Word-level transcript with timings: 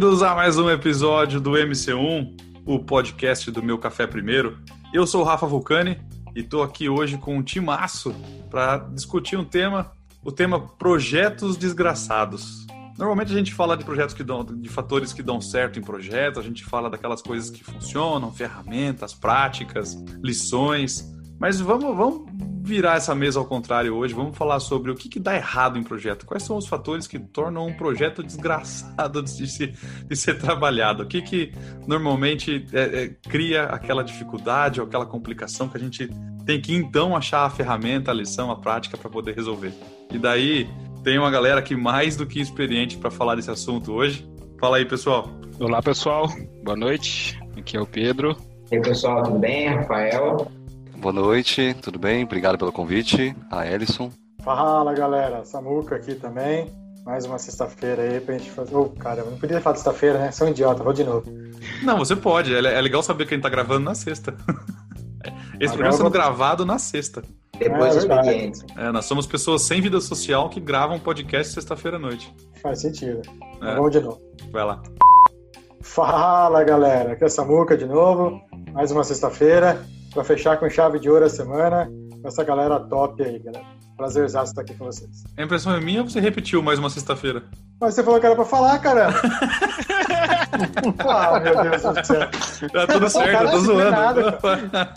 Bem-vindos 0.00 0.22
a 0.22 0.34
mais 0.34 0.56
um 0.56 0.70
episódio 0.70 1.38
do 1.38 1.50
MC1, 1.50 2.34
o 2.64 2.78
podcast 2.78 3.50
do 3.50 3.62
Meu 3.62 3.76
Café 3.76 4.06
Primeiro. 4.06 4.58
Eu 4.94 5.06
sou 5.06 5.20
o 5.20 5.24
Rafa 5.24 5.46
Vulcani 5.46 6.00
e 6.34 6.40
estou 6.40 6.62
aqui 6.62 6.88
hoje 6.88 7.18
com 7.18 7.36
um 7.36 7.42
timaço 7.42 8.14
para 8.48 8.78
discutir 8.78 9.36
um 9.36 9.44
tema, 9.44 9.92
o 10.24 10.32
tema 10.32 10.58
projetos 10.58 11.54
desgraçados. 11.54 12.66
Normalmente 12.96 13.30
a 13.30 13.36
gente 13.36 13.52
fala 13.52 13.76
de 13.76 13.84
projetos 13.84 14.14
que 14.14 14.24
dão, 14.24 14.42
de 14.42 14.70
fatores 14.70 15.12
que 15.12 15.22
dão 15.22 15.38
certo 15.38 15.78
em 15.78 15.82
projetos, 15.82 16.38
a 16.38 16.42
gente 16.42 16.64
fala 16.64 16.88
daquelas 16.88 17.20
coisas 17.20 17.50
que 17.50 17.62
funcionam, 17.62 18.32
ferramentas, 18.32 19.12
práticas, 19.12 20.02
lições. 20.24 21.04
Mas 21.38 21.60
vamos, 21.60 21.94
vamos 21.94 22.49
virar 22.70 22.96
essa 22.96 23.16
mesa 23.16 23.40
ao 23.40 23.44
contrário 23.44 23.96
hoje, 23.96 24.14
vamos 24.14 24.38
falar 24.38 24.60
sobre 24.60 24.92
o 24.92 24.94
que, 24.94 25.08
que 25.08 25.18
dá 25.18 25.34
errado 25.34 25.76
em 25.76 25.82
projeto. 25.82 26.24
Quais 26.24 26.44
são 26.44 26.56
os 26.56 26.68
fatores 26.68 27.08
que 27.08 27.18
tornam 27.18 27.66
um 27.66 27.72
projeto 27.72 28.22
desgraçado 28.22 29.20
de, 29.24 29.48
se, 29.48 29.74
de 30.06 30.16
ser 30.16 30.38
trabalhado? 30.38 31.02
O 31.02 31.06
que, 31.06 31.20
que 31.20 31.52
normalmente 31.84 32.64
é, 32.72 32.80
é, 32.80 33.08
cria 33.28 33.64
aquela 33.64 34.04
dificuldade 34.04 34.80
ou 34.80 34.86
aquela 34.86 35.04
complicação 35.04 35.68
que 35.68 35.76
a 35.76 35.80
gente 35.80 36.08
tem 36.46 36.60
que 36.60 36.72
então 36.72 37.16
achar 37.16 37.44
a 37.44 37.50
ferramenta, 37.50 38.12
a 38.12 38.14
lição, 38.14 38.52
a 38.52 38.56
prática 38.56 38.96
para 38.96 39.10
poder 39.10 39.34
resolver? 39.34 39.72
E 40.12 40.16
daí 40.16 40.70
tem 41.02 41.18
uma 41.18 41.30
galera 41.30 41.58
aqui 41.58 41.74
mais 41.74 42.16
do 42.16 42.24
que 42.24 42.40
experiente 42.40 42.96
para 42.96 43.10
falar 43.10 43.34
desse 43.34 43.50
assunto 43.50 43.92
hoje. 43.92 44.24
Fala 44.60 44.76
aí, 44.76 44.84
pessoal. 44.84 45.28
Olá, 45.58 45.82
pessoal. 45.82 46.28
Boa 46.62 46.76
noite. 46.76 47.36
Aqui 47.58 47.76
é 47.76 47.80
o 47.80 47.86
Pedro. 47.86 48.36
E 48.70 48.76
aí, 48.76 48.80
pessoal, 48.80 49.24
tudo 49.24 49.40
bem? 49.40 49.66
Rafael. 49.66 50.59
Boa 51.00 51.14
noite, 51.14 51.74
tudo 51.80 51.98
bem? 51.98 52.24
Obrigado 52.24 52.58
pelo 52.58 52.70
convite. 52.70 53.34
A 53.50 53.66
Ellison. 53.66 54.10
Fala 54.44 54.92
galera, 54.92 55.46
Samuca 55.46 55.96
aqui 55.96 56.14
também. 56.14 56.70
Mais 57.06 57.24
uma 57.24 57.38
sexta-feira 57.38 58.02
aí 58.02 58.20
pra 58.20 58.36
gente 58.36 58.50
fazer. 58.50 58.76
Ô, 58.76 58.82
oh, 58.82 58.90
cara, 58.90 59.20
eu 59.20 59.30
não 59.30 59.38
podia 59.38 59.62
falar 59.62 59.76
sexta-feira, 59.76 60.18
né? 60.18 60.30
Sou 60.30 60.46
um 60.46 60.50
idiota, 60.50 60.82
vou 60.82 60.92
de 60.92 61.02
novo. 61.02 61.24
Não, 61.82 61.96
você 61.96 62.14
pode. 62.14 62.54
É, 62.54 62.58
é 62.58 62.80
legal 62.82 63.02
saber 63.02 63.24
que 63.24 63.32
a 63.32 63.36
gente 63.36 63.42
tá 63.42 63.48
gravando 63.48 63.80
na 63.86 63.94
sexta. 63.94 64.36
Esse 65.58 65.72
programa 65.72 65.88
está 65.88 66.04
sendo 66.04 66.10
gravado 66.10 66.66
na 66.66 66.78
sexta. 66.78 67.22
Depois 67.58 67.96
é, 67.96 67.98
expediente. 68.00 68.60
É, 68.76 68.92
nós 68.92 69.06
somos 69.06 69.26
pessoas 69.26 69.62
sem 69.62 69.80
vida 69.80 70.02
social 70.02 70.50
que 70.50 70.60
gravam 70.60 70.98
podcast 70.98 71.54
sexta-feira 71.54 71.96
à 71.96 72.00
noite. 72.00 72.30
Faz 72.62 72.82
sentido. 72.82 73.22
É. 73.62 73.74
Vamos 73.74 73.90
de 73.90 74.00
novo. 74.00 74.20
Vai 74.52 74.66
lá. 74.66 74.82
Fala 75.80 76.62
galera, 76.62 77.12
aqui 77.12 77.24
é 77.24 77.28
Samuca 77.28 77.74
de 77.74 77.86
novo. 77.86 78.38
Mais 78.74 78.92
uma 78.92 79.02
sexta-feira 79.02 79.82
para 80.12 80.24
fechar 80.24 80.56
com 80.58 80.68
chave 80.68 80.98
de 80.98 81.08
ouro 81.08 81.24
a 81.24 81.28
semana 81.28 81.90
com 82.20 82.28
essa 82.28 82.44
galera 82.44 82.78
top 82.80 83.22
aí, 83.22 83.38
galera. 83.38 83.64
Prazerzaço 83.96 84.52
estar 84.52 84.62
aqui 84.62 84.74
com 84.74 84.86
vocês. 84.86 85.24
A 85.36 85.42
impressão 85.42 85.74
é 85.74 85.80
minha 85.80 86.00
ou 86.00 86.08
você 86.08 86.20
repetiu 86.20 86.62
mais 86.62 86.78
uma 86.78 86.88
sexta-feira? 86.88 87.44
Mas 87.78 87.94
você 87.94 88.02
falou 88.02 88.18
que 88.18 88.24
era 88.24 88.34
pra 88.34 88.46
falar, 88.46 88.78
cara. 88.78 89.08
ah, 91.06 91.40
meu 91.40 91.62
Deus 91.62 91.82
do 91.82 92.06
céu. 92.06 92.30
Tá 92.72 92.86
tudo 92.86 93.04
eu 93.06 93.10
certo, 93.10 93.42
eu 93.42 93.50
tô 93.50 93.58
zoando. 93.58 94.20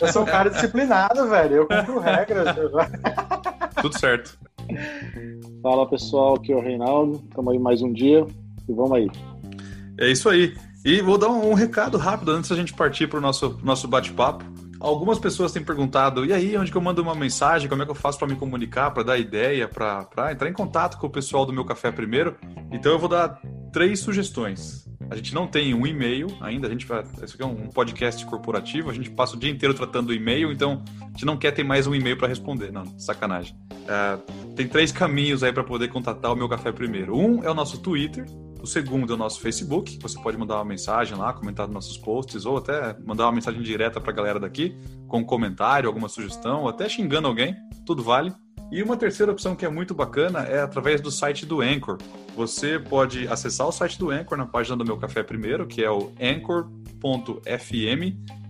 Eu 0.00 0.08
sou 0.12 0.22
um 0.22 0.26
cara 0.26 0.48
disciplinado, 0.48 1.28
velho. 1.28 1.54
Eu 1.56 1.66
cumpro 1.66 2.00
regras. 2.00 2.56
tudo 3.80 3.98
certo. 3.98 4.38
Fala 5.62 5.86
pessoal, 5.88 6.36
aqui 6.36 6.52
é 6.52 6.56
o 6.56 6.62
Reinaldo. 6.62 7.22
Estamos 7.28 7.52
aí 7.52 7.58
mais 7.58 7.82
um 7.82 7.92
dia 7.92 8.26
e 8.66 8.72
vamos 8.72 8.92
aí. 8.92 9.10
É 9.98 10.10
isso 10.10 10.30
aí. 10.30 10.56
E 10.82 11.02
vou 11.02 11.18
dar 11.18 11.28
um, 11.28 11.50
um 11.50 11.54
recado 11.54 11.98
rápido 11.98 12.32
antes 12.32 12.48
da 12.48 12.56
gente 12.56 12.72
partir 12.72 13.06
para 13.06 13.18
o 13.18 13.22
nosso, 13.22 13.58
nosso 13.62 13.86
bate-papo. 13.86 14.44
Algumas 14.84 15.18
pessoas 15.18 15.50
têm 15.50 15.64
perguntado, 15.64 16.26
e 16.26 16.32
aí, 16.34 16.54
onde 16.58 16.70
que 16.70 16.76
eu 16.76 16.82
mando 16.82 17.00
uma 17.00 17.14
mensagem? 17.14 17.70
Como 17.70 17.82
é 17.82 17.86
que 17.86 17.90
eu 17.90 17.94
faço 17.94 18.18
para 18.18 18.28
me 18.28 18.36
comunicar, 18.36 18.90
para 18.90 19.02
dar 19.02 19.16
ideia, 19.16 19.66
para 19.66 20.30
entrar 20.30 20.46
em 20.46 20.52
contato 20.52 20.98
com 20.98 21.06
o 21.06 21.10
pessoal 21.10 21.46
do 21.46 21.54
meu 21.54 21.64
café 21.64 21.90
primeiro? 21.90 22.36
Então 22.70 22.92
eu 22.92 22.98
vou 22.98 23.08
dar 23.08 23.40
três 23.72 24.00
sugestões. 24.00 24.86
A 25.08 25.16
gente 25.16 25.34
não 25.34 25.46
tem 25.46 25.72
um 25.72 25.86
e-mail 25.86 26.26
ainda, 26.38 26.66
a 26.66 26.70
gente 26.70 26.84
vai. 26.84 27.02
Isso 27.22 27.32
aqui 27.32 27.42
é 27.42 27.46
um 27.46 27.70
podcast 27.70 28.26
corporativo, 28.26 28.90
a 28.90 28.92
gente 28.92 29.08
passa 29.08 29.36
o 29.36 29.38
dia 29.38 29.50
inteiro 29.50 29.72
tratando 29.72 30.12
e-mail, 30.12 30.52
então 30.52 30.82
a 31.00 31.06
gente 31.12 31.24
não 31.24 31.38
quer 31.38 31.52
ter 31.52 31.64
mais 31.64 31.86
um 31.86 31.94
e-mail 31.94 32.18
para 32.18 32.28
responder. 32.28 32.70
Não, 32.70 32.84
sacanagem. 32.98 33.56
É, 33.88 34.18
tem 34.54 34.68
três 34.68 34.92
caminhos 34.92 35.42
aí 35.42 35.50
para 35.52 35.64
poder 35.64 35.88
contatar 35.88 36.30
o 36.30 36.36
meu 36.36 36.46
café 36.46 36.70
primeiro. 36.70 37.16
Um 37.16 37.42
é 37.42 37.50
o 37.50 37.54
nosso 37.54 37.78
Twitter, 37.78 38.26
o 38.64 38.66
segundo 38.66 39.12
é 39.12 39.14
o 39.14 39.18
nosso 39.18 39.40
Facebook, 39.40 39.98
você 40.00 40.18
pode 40.18 40.38
mandar 40.38 40.56
uma 40.56 40.64
mensagem 40.64 41.16
lá, 41.16 41.34
comentar 41.34 41.66
nos 41.66 41.74
nossos 41.74 41.98
posts, 41.98 42.46
ou 42.46 42.56
até 42.56 42.96
mandar 43.04 43.26
uma 43.26 43.32
mensagem 43.32 43.60
direta 43.60 44.00
para 44.00 44.10
a 44.10 44.14
galera 44.14 44.40
daqui, 44.40 44.74
com 45.06 45.18
um 45.18 45.24
comentário, 45.24 45.86
alguma 45.86 46.08
sugestão, 46.08 46.62
ou 46.62 46.68
até 46.68 46.88
xingando 46.88 47.28
alguém, 47.28 47.54
tudo 47.84 48.02
vale. 48.02 48.32
E 48.72 48.82
uma 48.82 48.96
terceira 48.96 49.30
opção 49.30 49.54
que 49.54 49.66
é 49.66 49.68
muito 49.68 49.94
bacana 49.94 50.40
é 50.40 50.62
através 50.62 51.02
do 51.02 51.10
site 51.10 51.44
do 51.44 51.60
Anchor. 51.60 51.98
Você 52.34 52.78
pode 52.78 53.28
acessar 53.28 53.68
o 53.68 53.72
site 53.72 53.98
do 53.98 54.10
Anchor 54.10 54.38
na 54.38 54.46
página 54.46 54.76
do 54.78 54.84
Meu 54.84 54.96
Café 54.96 55.22
Primeiro, 55.22 55.66
que 55.66 55.84
é 55.84 55.90
o 55.90 56.10
anchor.fm 56.18 57.44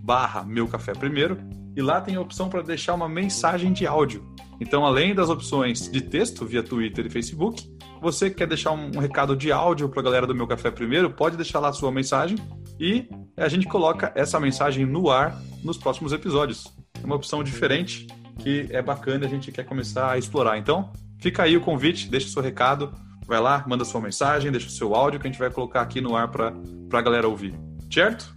barra 0.01 0.43
Meu 0.43 0.65
Café 0.65 0.93
Primeiro, 0.93 1.37
e 1.75 1.81
lá 1.81 1.99
tem 1.99 2.15
a 2.15 2.21
opção 2.21 2.47
para 2.47 2.61
deixar 2.61 2.93
uma 2.93 3.09
mensagem 3.09 3.73
de 3.73 3.85
áudio. 3.85 4.25
Então, 4.61 4.85
além 4.85 5.13
das 5.13 5.29
opções 5.29 5.91
de 5.91 5.99
texto 5.99 6.45
via 6.45 6.63
Twitter 6.63 7.05
e 7.05 7.09
Facebook, 7.09 7.69
você 8.01 8.29
quer 8.29 8.47
deixar 8.47 8.71
um 8.71 8.91
recado 8.99 9.35
de 9.35 9.51
áudio 9.51 9.89
para 9.89 9.99
a 9.99 10.03
galera 10.03 10.27
do 10.27 10.35
Meu 10.35 10.47
Café 10.47 10.71
Primeiro, 10.71 11.09
pode 11.09 11.35
deixar 11.35 11.59
lá 11.59 11.69
a 11.69 11.73
sua 11.73 11.91
mensagem 11.91 12.37
e 12.79 13.07
a 13.37 13.47
gente 13.47 13.67
coloca 13.67 14.11
essa 14.15 14.39
mensagem 14.39 14.85
no 14.85 15.09
ar 15.09 15.39
nos 15.63 15.77
próximos 15.77 16.13
episódios. 16.13 16.73
É 17.01 17.05
uma 17.05 17.15
opção 17.15 17.43
diferente 17.43 18.07
que 18.39 18.67
é 18.69 18.81
bacana 18.81 19.25
a 19.25 19.29
gente 19.29 19.51
quer 19.51 19.63
começar 19.63 20.11
a 20.11 20.17
explorar. 20.17 20.57
Então, 20.57 20.91
fica 21.19 21.43
aí 21.43 21.55
o 21.55 21.61
convite, 21.61 22.09
deixa 22.09 22.29
seu 22.29 22.41
recado, 22.41 22.93
vai 23.25 23.39
lá, 23.39 23.63
manda 23.67 23.85
sua 23.85 24.01
mensagem, 24.01 24.51
deixa 24.51 24.67
o 24.67 24.71
seu 24.71 24.93
áudio 24.93 25.19
que 25.19 25.27
a 25.27 25.31
gente 25.31 25.39
vai 25.39 25.49
colocar 25.49 25.81
aqui 25.81 26.01
no 26.01 26.15
ar 26.15 26.27
para 26.27 26.53
a 26.91 27.01
galera 27.01 27.27
ouvir. 27.27 27.57
Certo? 27.91 28.33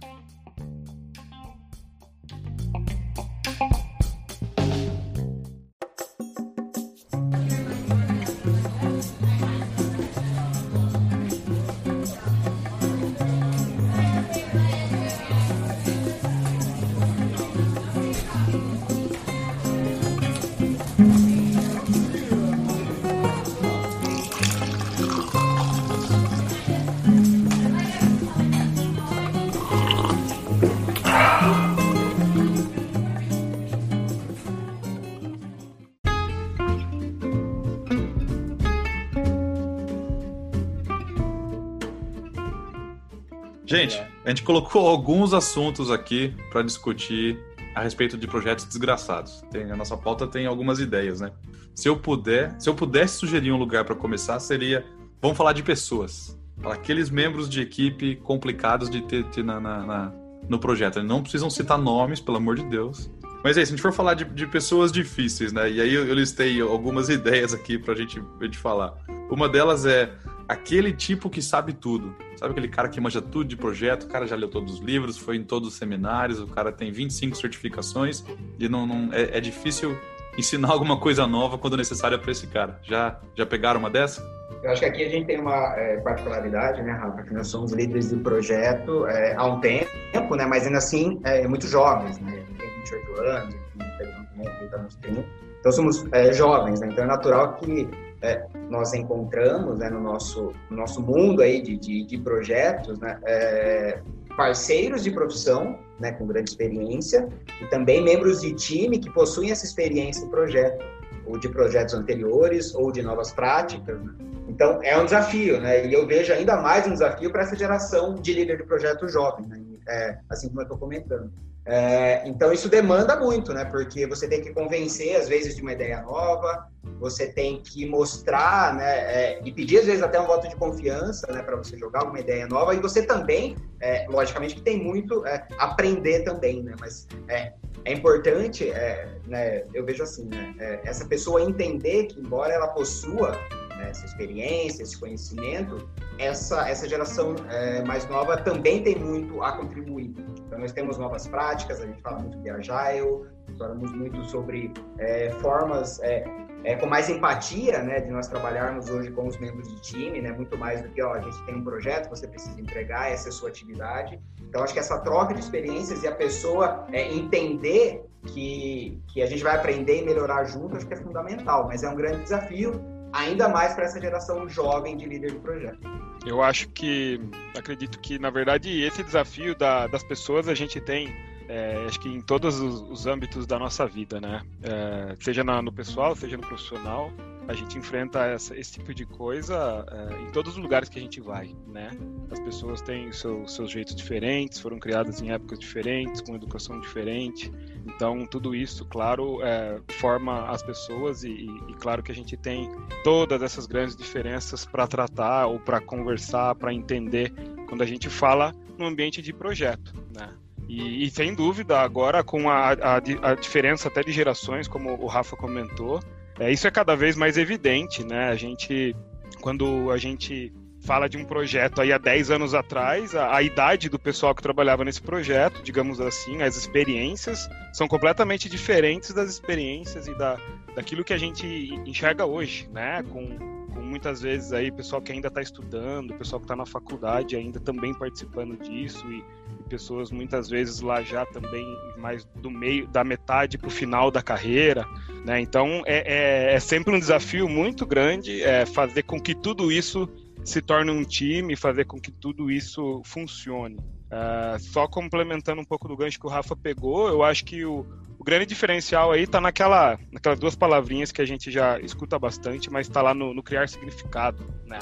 Gente, 43.69 44.01
a 44.25 44.29
gente 44.29 44.41
colocou 44.41 44.87
alguns 44.87 45.31
assuntos 45.31 45.91
aqui 45.91 46.33
para 46.49 46.63
discutir 46.63 47.37
a 47.75 47.83
respeito 47.83 48.17
de 48.17 48.25
projetos 48.25 48.65
desgraçados. 48.65 49.43
Tem, 49.51 49.71
a 49.71 49.75
nossa 49.75 49.95
pauta 49.95 50.25
tem 50.25 50.47
algumas 50.47 50.79
ideias, 50.79 51.21
né? 51.21 51.31
Se 51.75 51.87
eu 51.87 51.95
puder, 51.95 52.59
se 52.59 52.67
eu 52.67 52.73
pudesse 52.73 53.17
sugerir 53.17 53.51
um 53.51 53.57
lugar 53.57 53.85
para 53.85 53.93
começar, 53.93 54.39
seria 54.39 54.83
vamos 55.21 55.37
falar 55.37 55.53
de 55.53 55.61
pessoas, 55.61 56.35
aqueles 56.63 57.11
membros 57.11 57.47
de 57.47 57.61
equipe 57.61 58.15
complicados 58.15 58.89
de 58.89 59.03
ter, 59.03 59.23
ter 59.25 59.43
na, 59.43 59.59
na, 59.59 59.85
na, 59.85 60.13
no 60.49 60.57
projeto. 60.57 61.03
Não 61.03 61.21
precisam 61.21 61.47
citar 61.47 61.77
nomes, 61.77 62.19
pelo 62.19 62.37
amor 62.37 62.55
de 62.55 62.63
Deus. 62.63 63.11
Mas 63.43 63.55
é 63.55 63.61
isso, 63.61 63.69
se 63.69 63.73
a 63.75 63.77
gente 63.77 63.83
for 63.83 63.93
falar 63.93 64.15
de, 64.15 64.25
de 64.25 64.47
pessoas 64.47 64.91
difíceis, 64.91 65.53
né? 65.53 65.69
E 65.69 65.79
aí 65.79 65.93
eu, 65.93 66.07
eu 66.07 66.15
listei 66.15 66.59
algumas 66.59 67.07
ideias 67.09 67.53
aqui 67.53 67.73
gente, 67.95 68.19
pra 68.19 68.45
gente 68.47 68.57
falar. 68.57 68.95
Uma 69.29 69.47
delas 69.47 69.85
é 69.85 70.11
aquele 70.49 70.91
tipo 70.91 71.29
que 71.29 71.43
sabe 71.43 71.73
tudo. 71.73 72.15
Sabe 72.35 72.51
aquele 72.51 72.67
cara 72.67 72.89
que 72.89 72.99
manja 72.99 73.21
tudo 73.21 73.45
de 73.45 73.55
projeto, 73.55 74.03
o 74.03 74.07
cara 74.07 74.25
já 74.25 74.35
leu 74.35 74.49
todos 74.49 74.73
os 74.73 74.79
livros, 74.79 75.15
foi 75.15 75.35
em 75.35 75.43
todos 75.43 75.69
os 75.69 75.75
seminários, 75.75 76.39
o 76.39 76.47
cara 76.47 76.71
tem 76.71 76.91
25 76.91 77.37
certificações 77.37 78.25
e 78.57 78.67
não, 78.67 78.87
não 78.87 79.13
é, 79.13 79.37
é 79.37 79.39
difícil 79.39 79.95
ensinar 80.35 80.71
alguma 80.73 80.99
coisa 80.99 81.27
nova 81.27 81.57
quando 81.59 81.77
necessária 81.77 82.17
para 82.17 82.31
esse 82.31 82.47
cara. 82.47 82.79
Já, 82.81 83.19
já 83.35 83.45
pegaram 83.45 83.79
uma 83.79 83.91
dessa? 83.91 84.23
Eu 84.63 84.71
acho 84.71 84.81
que 84.81 84.87
aqui 84.87 85.05
a 85.05 85.09
gente 85.09 85.27
tem 85.27 85.39
uma 85.39 85.73
é, 85.77 85.97
particularidade, 85.97 86.81
né, 86.81 86.91
Rafa, 86.91 87.21
que 87.23 87.33
nós 87.33 87.47
somos 87.47 87.71
líderes 87.71 88.09
do 88.09 88.17
projeto 88.17 89.07
é, 89.07 89.35
há 89.35 89.45
um 89.45 89.61
tempo, 89.61 90.35
né, 90.35 90.45
mas 90.45 90.65
ainda 90.65 90.79
assim 90.79 91.21
é, 91.23 91.47
muito 91.47 91.65
jovens, 91.67 92.19
né, 92.19 92.43
tem 92.57 92.69
28 92.69 93.21
anos, 93.21 93.55
tem 93.77 94.57
30 94.59 94.75
anos, 94.75 94.95
30. 94.95 95.25
Então 95.59 95.71
somos 95.71 96.05
é, 96.11 96.33
jovens, 96.33 96.81
né, 96.81 96.89
então 96.91 97.05
é 97.05 97.07
natural 97.07 97.53
que 97.53 97.87
é, 98.21 98.45
nós 98.69 98.93
encontramos 98.93 99.79
né, 99.79 99.89
no, 99.89 100.01
nosso, 100.01 100.51
no 100.69 100.77
nosso 100.77 101.01
mundo 101.01 101.41
aí 101.41 101.61
de, 101.61 101.77
de, 101.77 102.05
de 102.05 102.17
projetos, 102.17 102.99
né, 102.99 103.19
é, 103.25 103.99
parceiros 104.35 105.03
de 105.03 105.11
profissão 105.11 105.77
né, 105.99 106.11
com 106.13 106.25
grande 106.27 106.49
experiência 106.49 107.27
e 107.61 107.65
também 107.67 108.03
membros 108.03 108.41
de 108.41 108.53
time 108.53 108.99
que 108.99 109.09
possuem 109.11 109.51
essa 109.51 109.65
experiência 109.65 110.25
em 110.25 110.29
projeto, 110.29 110.83
ou 111.25 111.37
de 111.37 111.49
projetos 111.49 111.93
anteriores, 111.93 112.73
ou 112.73 112.91
de 112.91 113.01
novas 113.01 113.31
práticas. 113.31 113.99
Né? 114.01 114.13
Então, 114.47 114.79
é 114.81 114.97
um 114.97 115.05
desafio, 115.05 115.61
né? 115.61 115.85
E 115.85 115.93
eu 115.93 116.07
vejo 116.07 116.33
ainda 116.33 116.57
mais 116.57 116.87
um 116.87 116.91
desafio 116.91 117.31
para 117.31 117.43
essa 117.43 117.55
geração 117.55 118.15
de 118.15 118.33
líder 118.33 118.57
de 118.57 118.63
projeto 118.63 119.07
jovem, 119.07 119.45
né? 119.45 119.61
É, 119.87 120.17
assim 120.29 120.47
como 120.49 120.61
eu 120.61 120.63
estou 120.63 120.77
comentando. 120.77 121.31
É, 121.71 122.27
então, 122.27 122.51
isso 122.51 122.67
demanda 122.67 123.15
muito, 123.15 123.53
né? 123.53 123.63
Porque 123.63 124.07
você 124.07 124.27
tem 124.27 124.41
que 124.41 124.51
convencer, 124.51 125.15
às 125.15 125.29
vezes, 125.29 125.55
de 125.55 125.61
uma 125.61 125.71
ideia 125.71 126.01
nova, 126.01 126.67
você 126.99 127.27
tem 127.27 127.61
que 127.61 127.85
mostrar, 127.85 128.73
né? 128.73 128.89
É, 128.89 129.41
e 129.45 129.51
pedir, 129.51 129.77
às 129.77 129.85
vezes, 129.85 130.01
até 130.01 130.19
um 130.19 130.25
voto 130.25 130.49
de 130.49 130.55
confiança, 130.55 131.31
né? 131.31 131.43
Para 131.43 131.55
você 131.55 131.77
jogar 131.77 131.99
alguma 131.99 132.19
ideia 132.19 132.47
nova. 132.47 132.73
E 132.73 132.79
você 132.79 133.03
também, 133.03 133.55
é, 133.79 134.07
logicamente, 134.09 134.55
que 134.55 134.63
tem 134.63 134.83
muito 134.83 135.23
é, 135.27 135.47
aprender 135.59 136.23
também, 136.23 136.63
né? 136.63 136.73
Mas 136.79 137.07
é, 137.27 137.53
é 137.85 137.93
importante, 137.93 138.67
é, 138.71 139.07
né? 139.27 139.63
Eu 139.71 139.85
vejo 139.85 140.01
assim, 140.01 140.25
né? 140.25 140.79
essa 140.83 141.05
pessoa 141.05 141.39
entender 141.39 142.07
que, 142.07 142.19
embora 142.19 142.51
ela 142.51 142.69
possua 142.69 143.37
né, 143.79 143.89
essa 143.89 144.05
experiência, 144.05 144.83
esse 144.83 144.99
conhecimento, 144.99 145.89
essa, 146.17 146.69
essa 146.69 146.87
geração 146.87 147.35
é, 147.49 147.81
mais 147.83 148.07
nova 148.07 148.37
também 148.37 148.83
tem 148.83 148.95
muito 148.95 149.41
a 149.41 149.53
contribuir. 149.53 150.13
Então, 150.45 150.59
nós 150.59 150.71
temos 150.71 150.97
novas 150.97 151.25
práticas, 151.27 151.79
a 151.81 151.85
gente 151.85 152.01
fala 152.01 152.19
muito 152.19 152.37
de 152.39 152.49
Agile, 152.49 153.25
falamos 153.57 153.91
muito 153.93 154.23
sobre 154.25 154.71
é, 154.97 155.31
formas 155.41 155.99
é, 156.01 156.23
é, 156.63 156.75
com 156.75 156.87
mais 156.87 157.09
empatia, 157.09 157.81
né, 157.81 158.01
de 158.01 158.11
nós 158.11 158.27
trabalharmos 158.27 158.89
hoje 158.89 159.09
com 159.11 159.27
os 159.27 159.37
membros 159.37 159.67
de 159.69 159.81
time, 159.81 160.21
né, 160.21 160.31
muito 160.31 160.57
mais 160.57 160.81
do 160.81 160.89
que, 160.89 161.01
ó, 161.01 161.13
a 161.13 161.21
gente 161.21 161.41
tem 161.45 161.55
um 161.55 161.63
projeto, 161.63 162.09
você 162.09 162.27
precisa 162.27 162.59
entregar, 162.59 163.09
essa 163.09 163.29
é 163.29 163.29
a 163.29 163.31
sua 163.31 163.49
atividade. 163.49 164.19
Então, 164.41 164.61
acho 164.61 164.73
que 164.73 164.79
essa 164.79 164.99
troca 164.99 165.33
de 165.33 165.39
experiências 165.39 166.03
e 166.03 166.07
a 166.07 166.11
pessoa 166.11 166.85
é, 166.91 167.13
entender 167.13 168.03
que, 168.27 169.01
que 169.07 169.21
a 169.21 169.25
gente 169.25 169.41
vai 169.41 169.55
aprender 169.55 170.01
e 170.01 170.05
melhorar 170.05 170.43
junto, 170.43 170.75
acho 170.75 170.85
que 170.85 170.93
é 170.93 170.97
fundamental, 170.97 171.67
mas 171.67 171.83
é 171.83 171.89
um 171.89 171.95
grande 171.95 172.23
desafio 172.23 172.98
ainda 173.13 173.49
mais 173.49 173.73
para 173.73 173.85
essa 173.85 173.99
geração 173.99 174.47
jovem 174.49 174.97
de 174.97 175.05
líder 175.05 175.31
de 175.31 175.39
projeto. 175.39 175.79
Eu 176.25 176.41
acho 176.41 176.67
que, 176.69 177.19
acredito 177.57 177.99
que, 177.99 178.19
na 178.19 178.29
verdade, 178.29 178.81
esse 178.81 179.03
desafio 179.03 179.57
da, 179.57 179.87
das 179.87 180.03
pessoas 180.03 180.47
a 180.47 180.53
gente 180.53 180.79
tem, 180.81 181.07
é, 181.47 181.85
acho 181.87 181.99
que 181.99 182.09
em 182.09 182.21
todos 182.21 182.59
os, 182.59 182.81
os, 182.81 183.07
âmbitos 183.07 183.45
da 183.47 183.57
nossa 183.57 183.87
vida, 183.87 184.19
né? 184.19 184.41
É, 184.61 185.15
seja 185.19 185.43
na, 185.43 185.61
no 185.61 185.71
pessoal, 185.71 186.15
seja 186.15 186.35
no 186.35 186.45
profissional, 186.45 187.11
a 187.49 187.53
gente 187.55 187.79
enfrenta 187.79 188.27
essa, 188.27 188.55
esse 188.55 188.73
tipo 188.73 188.93
de 188.93 189.07
coisa 189.07 189.83
é, 189.91 190.21
em 190.21 190.31
todos 190.31 190.53
os 190.55 190.59
lugares 190.61 190.87
que 190.87 190.99
a 190.99 191.01
gente 191.01 191.19
vai, 191.19 191.55
né? 191.65 191.89
As 192.29 192.39
pessoas 192.39 192.79
têm 192.79 193.11
seu, 193.11 193.47
seus 193.47 193.71
jeitos 193.71 193.95
diferentes, 193.95 194.59
foram 194.59 194.77
criadas 194.77 195.19
em 195.19 195.31
épocas 195.31 195.57
diferentes, 195.57 196.21
com 196.21 196.35
educação 196.35 196.79
diferente. 196.79 197.51
Então, 197.87 198.23
tudo 198.27 198.53
isso, 198.53 198.85
claro, 198.85 199.41
é, 199.41 199.81
forma 199.93 200.47
as 200.47 200.61
pessoas 200.61 201.23
e, 201.23 201.31
e, 201.31 201.73
claro 201.79 202.03
que 202.03 202.11
a 202.11 202.15
gente 202.15 202.37
tem 202.37 202.69
todas 203.03 203.41
essas 203.41 203.65
grandes 203.65 203.95
diferenças 203.95 204.63
para 204.63 204.85
tratar 204.85 205.47
ou 205.47 205.59
para 205.59 205.81
conversar, 205.81 206.53
para 206.53 206.71
entender 206.71 207.33
quando 207.67 207.81
a 207.81 207.87
gente 207.87 208.11
fala 208.11 208.53
no 208.77 208.85
ambiente 208.85 209.23
de 209.23 209.33
projeto, 209.33 209.91
né? 210.15 210.35
E, 210.67 211.03
e, 211.03 211.09
sem 211.09 211.33
dúvida, 211.33 211.79
agora 211.79 212.23
com 212.23 212.47
a, 212.47 212.73
a, 212.73 212.97
a, 212.97 213.33
diferença 213.33 213.87
até 213.87 214.03
de 214.03 214.11
gerações, 214.11 214.67
como 214.67 214.93
o 215.01 215.07
Rafa 215.07 215.35
comentou, 215.35 215.99
é, 216.39 216.51
isso 216.51 216.67
é 216.67 216.71
cada 216.71 216.95
vez 216.95 217.15
mais 217.15 217.37
evidente, 217.37 218.03
né? 218.03 218.29
A 218.29 218.35
gente, 218.35 218.95
quando 219.41 219.91
a 219.91 219.97
gente 219.97 220.53
fala 220.81 221.09
de 221.09 221.17
um 221.17 221.25
projeto 221.25 221.81
aí 221.81 221.91
há 221.91 221.97
10 221.97 222.31
anos 222.31 222.53
atrás, 222.53 223.13
a, 223.13 223.35
a, 223.35 223.43
idade 223.43 223.89
do 223.89 223.99
pessoal 223.99 224.33
que 224.33 224.41
trabalhava 224.41 224.85
nesse 224.85 225.01
projeto, 225.01 225.61
digamos 225.61 225.99
assim, 225.99 226.41
as 226.41 226.55
experiências 226.55 227.49
são 227.73 227.87
completamente 227.87 228.49
diferentes 228.49 229.13
das 229.13 229.29
experiências 229.29 230.07
e 230.07 230.17
da, 230.17 230.37
daquilo 230.75 231.03
que 231.03 231.13
a 231.13 231.17
gente 231.17 231.45
enxerga 231.85 232.25
hoje, 232.25 232.69
né? 232.71 233.03
Com, 233.03 233.37
com 233.73 233.81
muitas 233.81 234.21
vezes 234.21 234.53
aí 234.53 234.71
pessoal 234.71 235.01
que 235.01 235.11
ainda 235.11 235.27
está 235.27 235.41
estudando, 235.41 236.13
pessoal 236.13 236.39
que 236.39 236.45
está 236.45 236.55
na 236.55 236.65
faculdade 236.65 237.35
ainda 237.35 237.59
também 237.59 237.93
participando 237.93 238.57
disso 238.57 239.05
e, 239.11 239.23
pessoas 239.69 240.11
muitas 240.11 240.49
vezes 240.49 240.81
lá 240.81 241.01
já 241.01 241.25
também 241.25 241.65
mais 241.97 242.25
do 242.25 242.49
meio 242.49 242.87
da 242.87 243.03
metade 243.03 243.57
para 243.57 243.67
o 243.67 243.71
final 243.71 244.09
da 244.09 244.21
carreira, 244.21 244.85
né? 245.23 245.39
Então 245.39 245.83
é, 245.85 246.51
é, 246.51 246.55
é, 246.55 246.59
sempre 246.59 246.93
um 246.93 246.99
desafio 246.99 247.47
muito 247.47 247.85
grande 247.85 248.41
é, 248.41 248.65
fazer 248.65 249.03
com 249.03 249.19
que 249.19 249.35
tudo 249.35 249.71
isso 249.71 250.09
se 250.43 250.61
torne 250.61 250.91
um 250.91 251.03
time, 251.03 251.55
fazer 251.55 251.85
com 251.85 251.99
que 251.99 252.11
tudo 252.11 252.49
isso 252.49 253.01
funcione. 253.05 253.77
Uh, 254.09 254.57
só 254.57 254.87
complementando 254.87 255.61
um 255.61 255.65
pouco 255.65 255.87
do 255.87 255.95
gancho 255.95 256.19
que 256.19 256.25
o 256.25 256.29
Rafa 256.29 256.55
pegou, 256.55 257.07
eu 257.07 257.21
acho 257.21 257.45
que 257.45 257.63
o, 257.63 257.85
o 258.17 258.23
grande 258.23 258.47
diferencial 258.47 259.11
aí 259.11 259.23
está 259.23 259.39
naquela, 259.39 259.99
naquelas 260.11 260.39
duas 260.39 260.55
palavrinhas 260.55 261.11
que 261.11 261.21
a 261.21 261.25
gente 261.25 261.51
já 261.51 261.79
escuta 261.79 262.17
bastante, 262.17 262.71
mas 262.71 262.87
está 262.87 263.03
lá 263.03 263.13
no, 263.13 263.35
no 263.35 263.43
criar 263.43 263.69
significado, 263.69 264.43
né? 264.65 264.79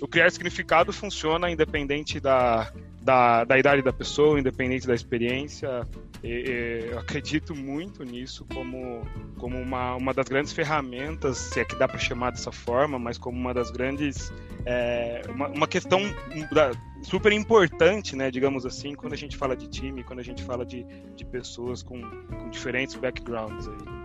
O 0.00 0.08
criar 0.08 0.30
significado 0.30 0.94
funciona 0.94 1.50
independente 1.50 2.18
da, 2.18 2.72
da, 3.02 3.44
da 3.44 3.58
idade 3.58 3.82
da 3.82 3.92
pessoa, 3.92 4.38
independente 4.38 4.86
da 4.86 4.94
experiência. 4.94 5.86
E, 6.22 6.88
eu 6.90 6.98
acredito 6.98 7.54
muito 7.54 8.04
nisso 8.04 8.44
como, 8.52 9.02
como 9.38 9.58
uma, 9.58 9.94
uma 9.96 10.12
das 10.12 10.28
grandes 10.28 10.52
ferramentas, 10.52 11.38
se 11.38 11.60
é 11.60 11.64
que 11.64 11.74
dá 11.76 11.88
para 11.88 11.98
chamar 11.98 12.30
dessa 12.30 12.52
forma, 12.52 12.98
mas 12.98 13.16
como 13.16 13.38
uma 13.38 13.54
das 13.54 13.70
grandes. 13.70 14.32
É, 14.66 15.22
uma, 15.30 15.48
uma 15.48 15.66
questão 15.66 16.00
super 17.02 17.32
importante, 17.32 18.14
né, 18.14 18.30
digamos 18.30 18.66
assim, 18.66 18.94
quando 18.94 19.14
a 19.14 19.16
gente 19.16 19.34
fala 19.34 19.56
de 19.56 19.66
time, 19.68 20.04
quando 20.04 20.20
a 20.20 20.22
gente 20.22 20.44
fala 20.44 20.66
de, 20.66 20.84
de 21.16 21.24
pessoas 21.24 21.82
com, 21.82 21.98
com 22.02 22.50
diferentes 22.50 22.94
backgrounds. 22.96 23.66
Aí. 23.66 24.00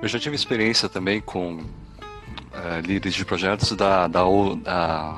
Eu 0.00 0.08
já 0.08 0.18
tive 0.18 0.34
experiência 0.34 0.88
também 0.88 1.20
com 1.20 1.56
uh, 1.56 2.80
líderes 2.82 3.14
de 3.14 3.24
projetos 3.24 3.72
da, 3.72 4.08
da, 4.08 4.24
da 4.62 5.12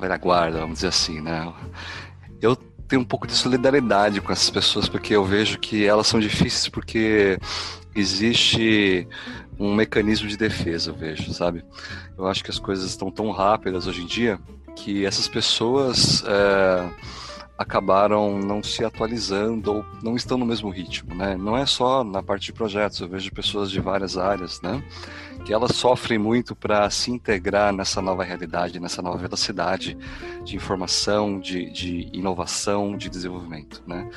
velha 0.00 0.16
guarda, 0.16 0.60
vamos 0.60 0.76
dizer 0.76 0.88
assim, 0.88 1.20
né? 1.20 1.52
Eu 2.40 2.56
tenho 2.88 3.02
um 3.02 3.04
pouco 3.04 3.26
de 3.26 3.34
solidariedade 3.34 4.20
com 4.20 4.32
essas 4.32 4.50
pessoas, 4.50 4.88
porque 4.88 5.14
eu 5.14 5.24
vejo 5.24 5.58
que 5.58 5.86
elas 5.86 6.06
são 6.06 6.18
difíceis 6.18 6.68
porque 6.68 7.38
existe 7.94 9.06
um 9.58 9.74
mecanismo 9.74 10.26
de 10.26 10.36
defesa, 10.36 10.90
eu 10.90 10.94
vejo, 10.94 11.32
sabe? 11.32 11.64
Eu 12.16 12.26
acho 12.26 12.42
que 12.42 12.50
as 12.50 12.58
coisas 12.58 12.88
estão 12.90 13.10
tão 13.10 13.30
rápidas 13.30 13.86
hoje 13.86 14.02
em 14.02 14.06
dia 14.06 14.38
que 14.74 15.04
essas 15.04 15.28
pessoas 15.28 16.24
é, 16.26 16.90
acabaram 17.58 18.38
não 18.38 18.62
se 18.62 18.82
atualizando 18.82 19.70
ou 19.70 19.84
não 20.02 20.16
estão 20.16 20.38
no 20.38 20.46
mesmo 20.46 20.70
ritmo, 20.70 21.14
né? 21.14 21.36
Não 21.36 21.56
é 21.56 21.66
só 21.66 22.02
na 22.02 22.22
parte 22.22 22.46
de 22.46 22.52
projetos, 22.54 23.00
eu 23.00 23.08
vejo 23.08 23.30
pessoas 23.32 23.70
de 23.70 23.78
várias 23.80 24.16
áreas, 24.16 24.62
né? 24.62 24.82
Que 25.44 25.52
elas 25.52 25.74
sofrem 25.76 26.18
muito 26.18 26.54
para 26.54 26.88
se 26.90 27.10
integrar 27.10 27.72
nessa 27.72 28.00
nova 28.00 28.22
realidade, 28.24 28.78
nessa 28.78 29.02
nova 29.02 29.16
velocidade 29.16 29.96
de 30.44 30.56
informação, 30.56 31.40
de, 31.40 31.70
de 31.70 32.08
inovação, 32.12 32.96
de 32.96 33.08
desenvolvimento, 33.08 33.82
né? 33.86 34.08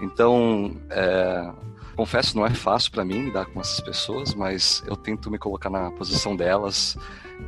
Então, 0.00 0.76
é, 0.90 1.52
confesso, 1.94 2.36
não 2.36 2.44
é 2.44 2.50
fácil 2.50 2.90
para 2.90 3.04
mim 3.04 3.24
lidar 3.24 3.46
com 3.46 3.60
essas 3.60 3.80
pessoas, 3.80 4.34
mas 4.34 4.82
eu 4.86 4.96
tento 4.96 5.30
me 5.30 5.38
colocar 5.38 5.70
na 5.70 5.90
posição 5.90 6.36
delas 6.36 6.96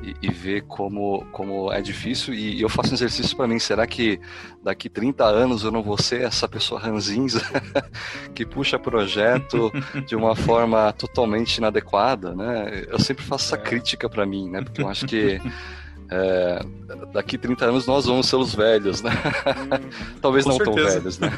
e, 0.03 0.15
e 0.23 0.31
ver 0.31 0.63
como, 0.63 1.25
como 1.33 1.73
é 1.73 1.81
difícil. 1.81 2.35
E, 2.35 2.57
e 2.57 2.63
eu 2.63 2.69
faço 2.69 2.91
um 2.91 2.95
exercício 2.95 3.37
para 3.37 3.47
mim: 3.47 3.59
será 3.59 3.87
que 3.87 4.21
daqui 4.63 4.89
30 4.89 5.25
anos 5.25 5.65
eu 5.65 5.71
não 5.71 5.83
vou 5.83 5.99
ser 5.99 6.23
essa 6.23 6.49
pessoa 6.49 6.81
ranzinza 6.81 7.41
que 8.35 8.45
puxa 8.45 8.79
projeto 8.79 9.73
de 10.07 10.17
uma 10.17 10.35
forma 10.35 10.93
totalmente 10.93 11.57
inadequada? 11.57 12.35
Né? 12.35 12.87
Eu 12.89 12.99
sempre 12.99 13.16
faço 13.23 13.55
essa 13.55 13.57
é. 13.57 13.67
crítica 13.67 14.09
para 14.09 14.27
mim, 14.27 14.49
né? 14.49 14.63
porque 14.63 14.83
eu 14.83 14.89
acho 14.89 15.07
que. 15.07 15.41
É, 16.09 16.61
daqui 17.13 17.37
30 17.37 17.65
anos 17.65 17.85
nós 17.85 18.07
vamos 18.07 18.29
ser 18.29 18.37
os 18.37 18.55
velhos, 18.55 19.03
né? 19.03 19.11
Hum, 19.11 19.91
Talvez 20.23 20.47
não 20.47 20.57
certeza. 20.57 20.77
tão 20.77 20.93
velhos, 20.93 21.19
né? 21.19 21.33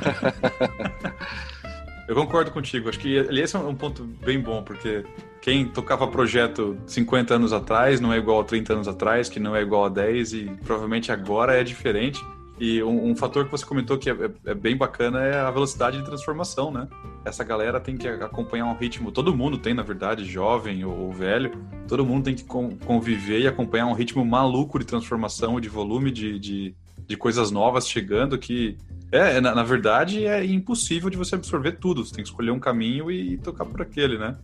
Eu 2.09 2.15
concordo 2.15 2.51
contigo. 2.51 2.89
Acho 2.89 2.99
que 2.99 3.17
esse 3.17 3.55
é 3.55 3.59
um 3.59 3.75
ponto 3.75 4.03
bem 4.03 4.41
bom, 4.41 4.63
porque 4.63 5.05
quem 5.43 5.67
tocava 5.67 6.09
projeto 6.09 6.79
50 6.87 7.35
anos 7.35 7.53
atrás 7.53 8.01
não 8.01 8.13
é 8.13 8.17
igual 8.17 8.41
a 8.41 8.45
30 8.45 8.73
anos 8.73 8.89
atrás, 8.89 9.29
que 9.29 9.39
não 9.39 9.55
é 9.55 9.61
igual 9.61 9.85
a 9.85 9.89
10 9.91 10.33
e 10.33 10.45
provavelmente 10.65 11.13
agora 11.13 11.61
é 11.61 11.63
diferente. 11.63 12.19
E 12.61 12.83
um, 12.83 13.11
um 13.11 13.17
fator 13.17 13.45
que 13.45 13.51
você 13.51 13.65
comentou 13.65 13.97
que 13.97 14.11
é, 14.11 14.13
é, 14.13 14.51
é, 14.51 14.55
bem 14.55 14.77
bacana 14.77 15.23
é 15.23 15.39
a 15.39 15.51
velocidade 15.51 15.99
de 15.99 16.05
transformação, 16.05 16.71
né? 16.71 16.89
Essa 17.25 17.45
galera 17.45 17.79
tem 17.79 17.97
que 17.97 18.09
acompanhar 18.09 18.67
um 18.67 18.77
ritmo, 18.77 19.13
todo 19.13 19.35
mundo 19.35 19.59
tem, 19.59 19.75
na 19.75 19.83
verdade, 19.83 20.25
jovem 20.25 20.85
ou, 20.85 20.97
ou 20.99 21.13
velho, 21.13 21.53
todo 21.87 22.05
mundo 22.05 22.25
tem 22.25 22.35
que 22.35 22.45
conviver 22.45 23.41
e 23.41 23.47
acompanhar 23.47 23.87
um 23.87 23.93
ritmo 23.93 24.25
maluco 24.25 24.79
de 24.79 24.85
transformação, 24.85 25.61
de 25.61 25.69
volume 25.69 26.11
de, 26.11 26.39
de, 26.39 26.75
de 27.07 27.17
coisas 27.17 27.51
novas 27.51 27.89
chegando 27.89 28.37
que 28.39 28.77
é, 29.11 29.41
na, 29.41 29.55
na, 29.55 29.63
verdade, 29.63 30.27
é 30.27 30.45
impossível 30.45 31.09
de 31.09 31.17
você 31.17 31.35
absorver 31.35 31.73
tudo. 31.73 32.05
Você 32.05 32.15
tem 32.15 32.23
que 32.23 32.29
escolher 32.29 32.51
um 32.51 32.61
caminho 32.61 33.11
e, 33.11 33.35
e 33.35 33.39
tocar 33.39 33.65
por 33.65 33.81
aquele, 33.81 34.19
né? 34.19 34.37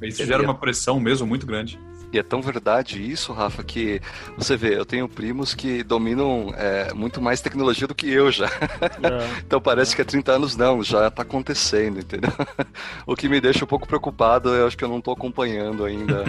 Isso 0.00 0.24
gera 0.24 0.42
uma 0.42 0.54
pressão 0.54 0.98
mesmo 0.98 1.26
muito 1.26 1.46
grande. 1.46 1.78
E 2.16 2.18
é 2.18 2.22
tão 2.22 2.40
verdade 2.40 2.98
isso, 2.98 3.30
Rafa, 3.34 3.62
que 3.62 4.00
você 4.38 4.56
vê, 4.56 4.78
eu 4.78 4.86
tenho 4.86 5.06
primos 5.06 5.54
que 5.54 5.82
dominam 5.82 6.50
é, 6.56 6.94
muito 6.94 7.20
mais 7.20 7.42
tecnologia 7.42 7.86
do 7.86 7.94
que 7.94 8.10
eu 8.10 8.32
já. 8.32 8.46
É. 8.46 9.40
então 9.44 9.60
parece 9.60 9.94
que 9.94 10.00
há 10.00 10.04
30 10.04 10.32
anos 10.32 10.56
não, 10.56 10.82
já 10.82 11.08
está 11.08 11.20
acontecendo, 11.20 12.00
entendeu? 12.00 12.32
o 13.06 13.14
que 13.14 13.28
me 13.28 13.38
deixa 13.38 13.66
um 13.66 13.68
pouco 13.68 13.86
preocupado, 13.86 14.48
eu 14.48 14.66
acho 14.66 14.78
que 14.78 14.82
eu 14.82 14.88
não 14.88 14.98
estou 14.98 15.12
acompanhando 15.12 15.84
ainda 15.84 16.24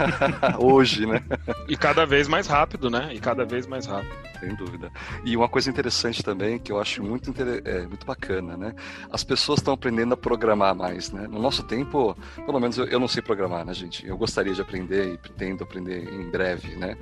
hoje, 0.58 1.04
né? 1.04 1.22
E 1.68 1.76
cada 1.76 2.06
vez 2.06 2.28
mais 2.28 2.46
rápido, 2.46 2.88
né? 2.88 3.10
E 3.12 3.20
cada 3.20 3.44
vez 3.44 3.66
mais 3.66 3.84
rápido. 3.84 4.16
Sem 4.40 4.54
dúvida. 4.54 4.90
E 5.22 5.36
uma 5.36 5.48
coisa 5.50 5.68
interessante 5.68 6.22
também, 6.22 6.58
que 6.58 6.72
eu 6.72 6.80
acho 6.80 7.02
muito, 7.02 7.34
é, 7.64 7.86
muito 7.86 8.06
bacana, 8.06 8.56
né? 8.56 8.74
As 9.10 9.22
pessoas 9.22 9.58
estão 9.58 9.74
aprendendo 9.74 10.14
a 10.14 10.16
programar 10.16 10.74
mais, 10.74 11.12
né? 11.12 11.26
No 11.28 11.38
nosso 11.38 11.62
tempo, 11.62 12.16
pelo 12.46 12.58
menos 12.58 12.78
eu, 12.78 12.86
eu 12.86 12.98
não 12.98 13.08
sei 13.08 13.22
programar, 13.22 13.64
né, 13.64 13.74
gente? 13.74 14.06
Eu 14.06 14.16
gostaria 14.16 14.54
de 14.54 14.60
aprender 14.60 15.14
e 15.14 15.25
pretendo 15.26 15.64
aprender 15.64 16.12
em 16.12 16.30
breve, 16.30 16.76
né? 16.76 16.96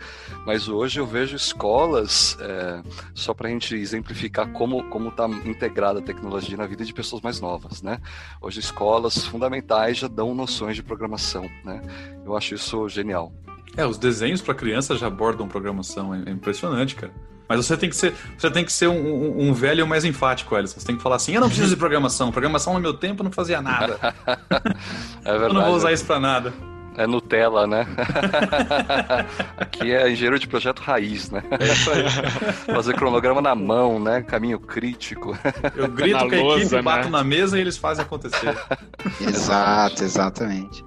Mas 0.47 0.69
hoje 0.69 0.99
eu 0.99 1.07
vejo 1.07 1.37
escolas, 1.37 2.37
é, 2.41 2.83
só 3.15 3.35
para 3.35 3.49
a 3.49 3.51
gente 3.51 3.75
exemplificar 3.75 4.51
como 4.53 4.85
como 4.85 5.09
está 5.11 5.29
integrada 5.29 5.99
a 5.99 6.03
tecnologia 6.03 6.57
na 6.57 6.67
vida 6.67 6.85
de 6.85 6.93
pessoas 6.93 7.21
mais 7.23 7.41
novas, 7.41 7.83
né? 7.83 7.99
Hoje 8.41 8.61
escolas 8.61 9.25
fundamentais 9.27 9.99
já 9.99 10.09
dão 10.09 10.35
noções 10.35 10.77
de 10.77 10.83
programação, 10.83 11.49
né? 11.65 11.83
Eu 12.25 12.37
acho 12.37 12.55
isso 12.55 12.89
genial. 12.89 13.33
É, 13.77 13.85
os 13.85 13.99
desenhos 13.99 14.41
para 14.41 14.55
criança 14.55 14.97
já 14.97 15.09
abordam 15.09 15.49
programação, 15.49 16.15
é 16.15 16.31
impressionante, 16.31 16.95
cara. 16.95 17.13
Mas 17.49 17.67
você 17.67 17.77
tem 17.77 17.91
que 17.91 17.97
ser, 17.97 18.15
você 18.39 18.51
tem 18.51 18.65
que 18.65 18.73
ser 18.73 18.89
um, 18.89 18.97
um, 18.97 19.49
um 19.49 19.55
velho 19.55 19.87
mais 19.87 20.05
enfático, 20.05 20.55
Alisson. 20.55 20.81
Você 20.81 20.87
tem 20.87 20.97
que 20.97 21.03
falar 21.03 21.17
assim: 21.17 21.35
eu 21.35 21.41
não 21.41 21.49
preciso 21.49 21.71
de 21.71 21.77
programação. 21.77 22.33
Programação 22.33 22.73
no 22.73 22.81
meu 22.81 22.95
tempo 22.95 23.23
não 23.23 23.31
fazia 23.31 23.61
nada. 23.61 23.99
é 25.25 25.33
verdade. 25.33 25.51
Eu 25.51 25.55
não 25.55 25.65
vou 25.67 25.75
usar 25.75 25.93
isso 25.93 26.07
para 26.07 26.19
nada. 26.19 26.55
É 26.97 27.07
Nutella, 27.07 27.67
né? 27.67 27.87
Aqui 29.57 29.93
é 29.93 30.11
engenheiro 30.11 30.39
de 30.39 30.47
projeto 30.47 30.81
raiz, 30.81 31.31
né? 31.31 31.43
É 31.51 32.73
Fazer 32.73 32.95
cronograma 32.95 33.43
na 33.43 33.55
mão, 33.55 33.99
né? 33.99 34.23
Caminho 34.23 34.61
crítico. 34.61 35.37
Eu 35.75 35.89
grito 35.89 36.19
na 36.19 36.29
com 36.29 36.35
a 36.35 36.39
lousa, 36.39 36.61
equipe, 36.61 36.77
né? 36.77 36.83
bato 36.83 37.11
na 37.11 37.25
mesa 37.25 37.59
e 37.59 37.61
eles 37.61 37.77
fazem 37.77 38.05
acontecer. 38.05 38.57
Exato, 39.21 40.05
exatamente. 40.05 40.85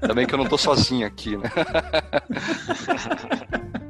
Também 0.00 0.26
que 0.26 0.34
eu 0.34 0.38
não 0.38 0.46
tô 0.46 0.58
sozinho 0.58 1.06
aqui, 1.06 1.36
né? 1.36 1.50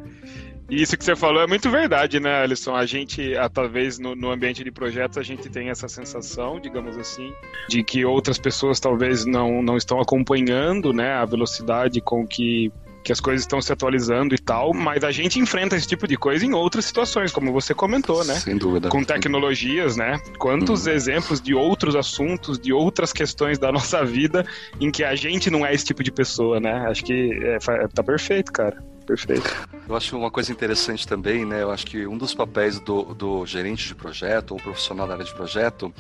E 0.69 0.83
isso 0.83 0.97
que 0.97 1.05
você 1.05 1.15
falou 1.15 1.43
é 1.43 1.47
muito 1.47 1.71
verdade, 1.71 2.19
né, 2.19 2.43
Alisson? 2.43 2.75
A 2.75 2.85
gente, 2.85 3.33
talvez 3.53 3.99
no, 3.99 4.17
no, 4.17 4.31
ambiente 4.31 4.65
de 4.65 4.71
projetos, 4.71 5.17
a 5.17 5.23
gente 5.23 5.49
tem 5.49 5.71
essa 5.71 5.87
sensação, 5.89 6.59
digamos 6.59 6.97
assim, 6.97 7.33
de 7.69 7.85
que 7.85 8.05
outras 8.05 8.37
pessoas 8.39 8.81
talvez 8.81 9.25
não, 9.25 9.63
não 9.63 9.77
estão 9.77 10.01
acompanhando 10.01 10.93
né, 10.93 11.13
a 11.13 11.25
velocidade 11.25 12.01
com 12.01 12.27
que 12.27 12.73
que 13.07 13.13
as 13.13 13.21
coisas 13.21 13.43
estão 13.43 13.63
se 13.63 13.73
atualizando 13.73 14.35
e 14.35 14.39
tal, 14.39 14.75
mas 14.75 15.05
a 15.05 15.13
gente 15.13 15.39
enfrenta 15.39 15.77
esse 15.77 15.87
tipo 15.87 16.09
de 16.09 16.17
coisa 16.17 16.45
em 16.45 16.53
outras 16.53 16.87
situações, 16.87 17.31
como 17.31 17.53
você 17.53 17.73
comentou, 17.73 18.25
né? 18.25 18.35
Sem 18.35 18.57
dúvida. 18.57 18.89
Com 18.89 19.05
tecnologias, 19.05 19.97
né? 19.97 20.21
Quantos 20.41 20.87
uhum. 20.87 20.93
exemplos 20.93 21.41
de 21.41 21.55
outros 21.55 21.95
assuntos, 21.95 22.59
de 22.59 22.73
outras 22.73 23.13
questões 23.13 23.61
da 23.61 23.71
nossa 23.73 24.05
vida 24.05 24.45
em 24.81 24.91
que 24.91 25.05
a 25.05 25.15
gente 25.15 25.49
não 25.51 25.65
é 25.65 25.73
esse 25.73 25.85
tipo 25.85 26.03
de 26.03 26.11
pessoa, 26.11 26.59
né? 26.59 26.85
Acho 26.89 27.05
que 27.05 27.31
é, 27.45 27.59
tá 27.95 28.03
perfeito, 28.03 28.51
cara 28.51 28.77
perfeito. 29.07 29.69
Eu 29.89 29.97
acho 29.97 30.17
uma 30.17 30.31
coisa 30.31 30.51
interessante 30.51 31.07
também, 31.07 31.45
né? 31.45 31.63
Eu 31.63 31.71
acho 31.71 31.87
que 31.87 32.07
um 32.07 32.19
dos 32.19 32.35
papéis 32.35 32.81
do, 32.81 33.15
do 33.15 33.47
gerente 33.47 33.87
de 33.87 33.95
projeto 33.95 34.53
ou 34.53 34.57
profissional 34.59 35.07
da 35.07 35.15
área 35.15 35.25
de 35.25 35.35
projeto 35.35 35.93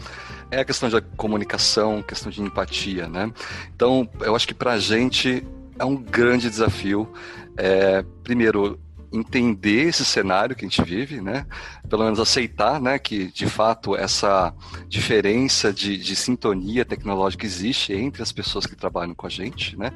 é 0.50 0.60
a 0.60 0.64
questão 0.64 0.88
de 0.88 1.00
comunicação, 1.16 2.02
questão 2.02 2.30
de 2.30 2.42
empatia, 2.42 3.08
né? 3.08 3.32
Então, 3.74 4.08
eu 4.20 4.34
acho 4.34 4.46
que 4.46 4.54
para 4.54 4.72
a 4.72 4.78
gente 4.78 5.46
é 5.78 5.84
um 5.84 5.96
grande 5.96 6.50
desafio. 6.50 7.10
É, 7.56 8.04
primeiro, 8.22 8.78
entender 9.12 9.88
esse 9.88 10.04
cenário 10.04 10.54
que 10.54 10.64
a 10.64 10.68
gente 10.68 10.82
vive, 10.82 11.20
né? 11.20 11.46
Pelo 11.88 12.04
menos 12.04 12.18
aceitar, 12.18 12.80
né, 12.80 12.98
que 12.98 13.30
de 13.30 13.46
fato 13.46 13.96
essa 13.96 14.52
diferença 14.88 15.72
de, 15.72 15.96
de 15.96 16.16
sintonia 16.16 16.84
tecnológica 16.84 17.46
existe 17.46 17.92
entre 17.92 18.22
as 18.22 18.32
pessoas 18.32 18.66
que 18.66 18.76
trabalham 18.76 19.14
com 19.14 19.26
a 19.26 19.30
gente, 19.30 19.76
né? 19.76 19.92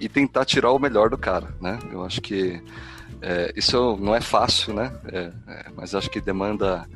E 0.00 0.08
tentar 0.08 0.44
tirar 0.44 0.72
o 0.72 0.78
melhor 0.78 1.08
do 1.08 1.16
cara, 1.16 1.54
né? 1.60 1.78
Eu 1.92 2.04
acho 2.04 2.20
que 2.20 2.62
é, 3.22 3.52
isso 3.56 3.96
não 4.00 4.14
é 4.14 4.20
fácil, 4.20 4.74
né? 4.74 4.92
É, 5.06 5.32
é, 5.48 5.66
mas 5.76 5.94
acho 5.94 6.10
que 6.10 6.20
demanda 6.20 6.86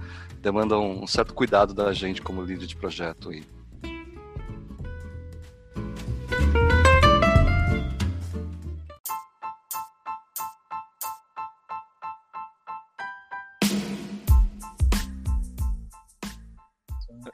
demanda 0.41 0.79
um 0.79 1.07
certo 1.07 1.35
cuidado 1.35 1.75
da 1.75 1.93
gente 1.93 2.23
como 2.23 2.43
líder 2.43 2.67
de 2.67 2.77
projeto 2.77 3.31
aí. 3.31 3.43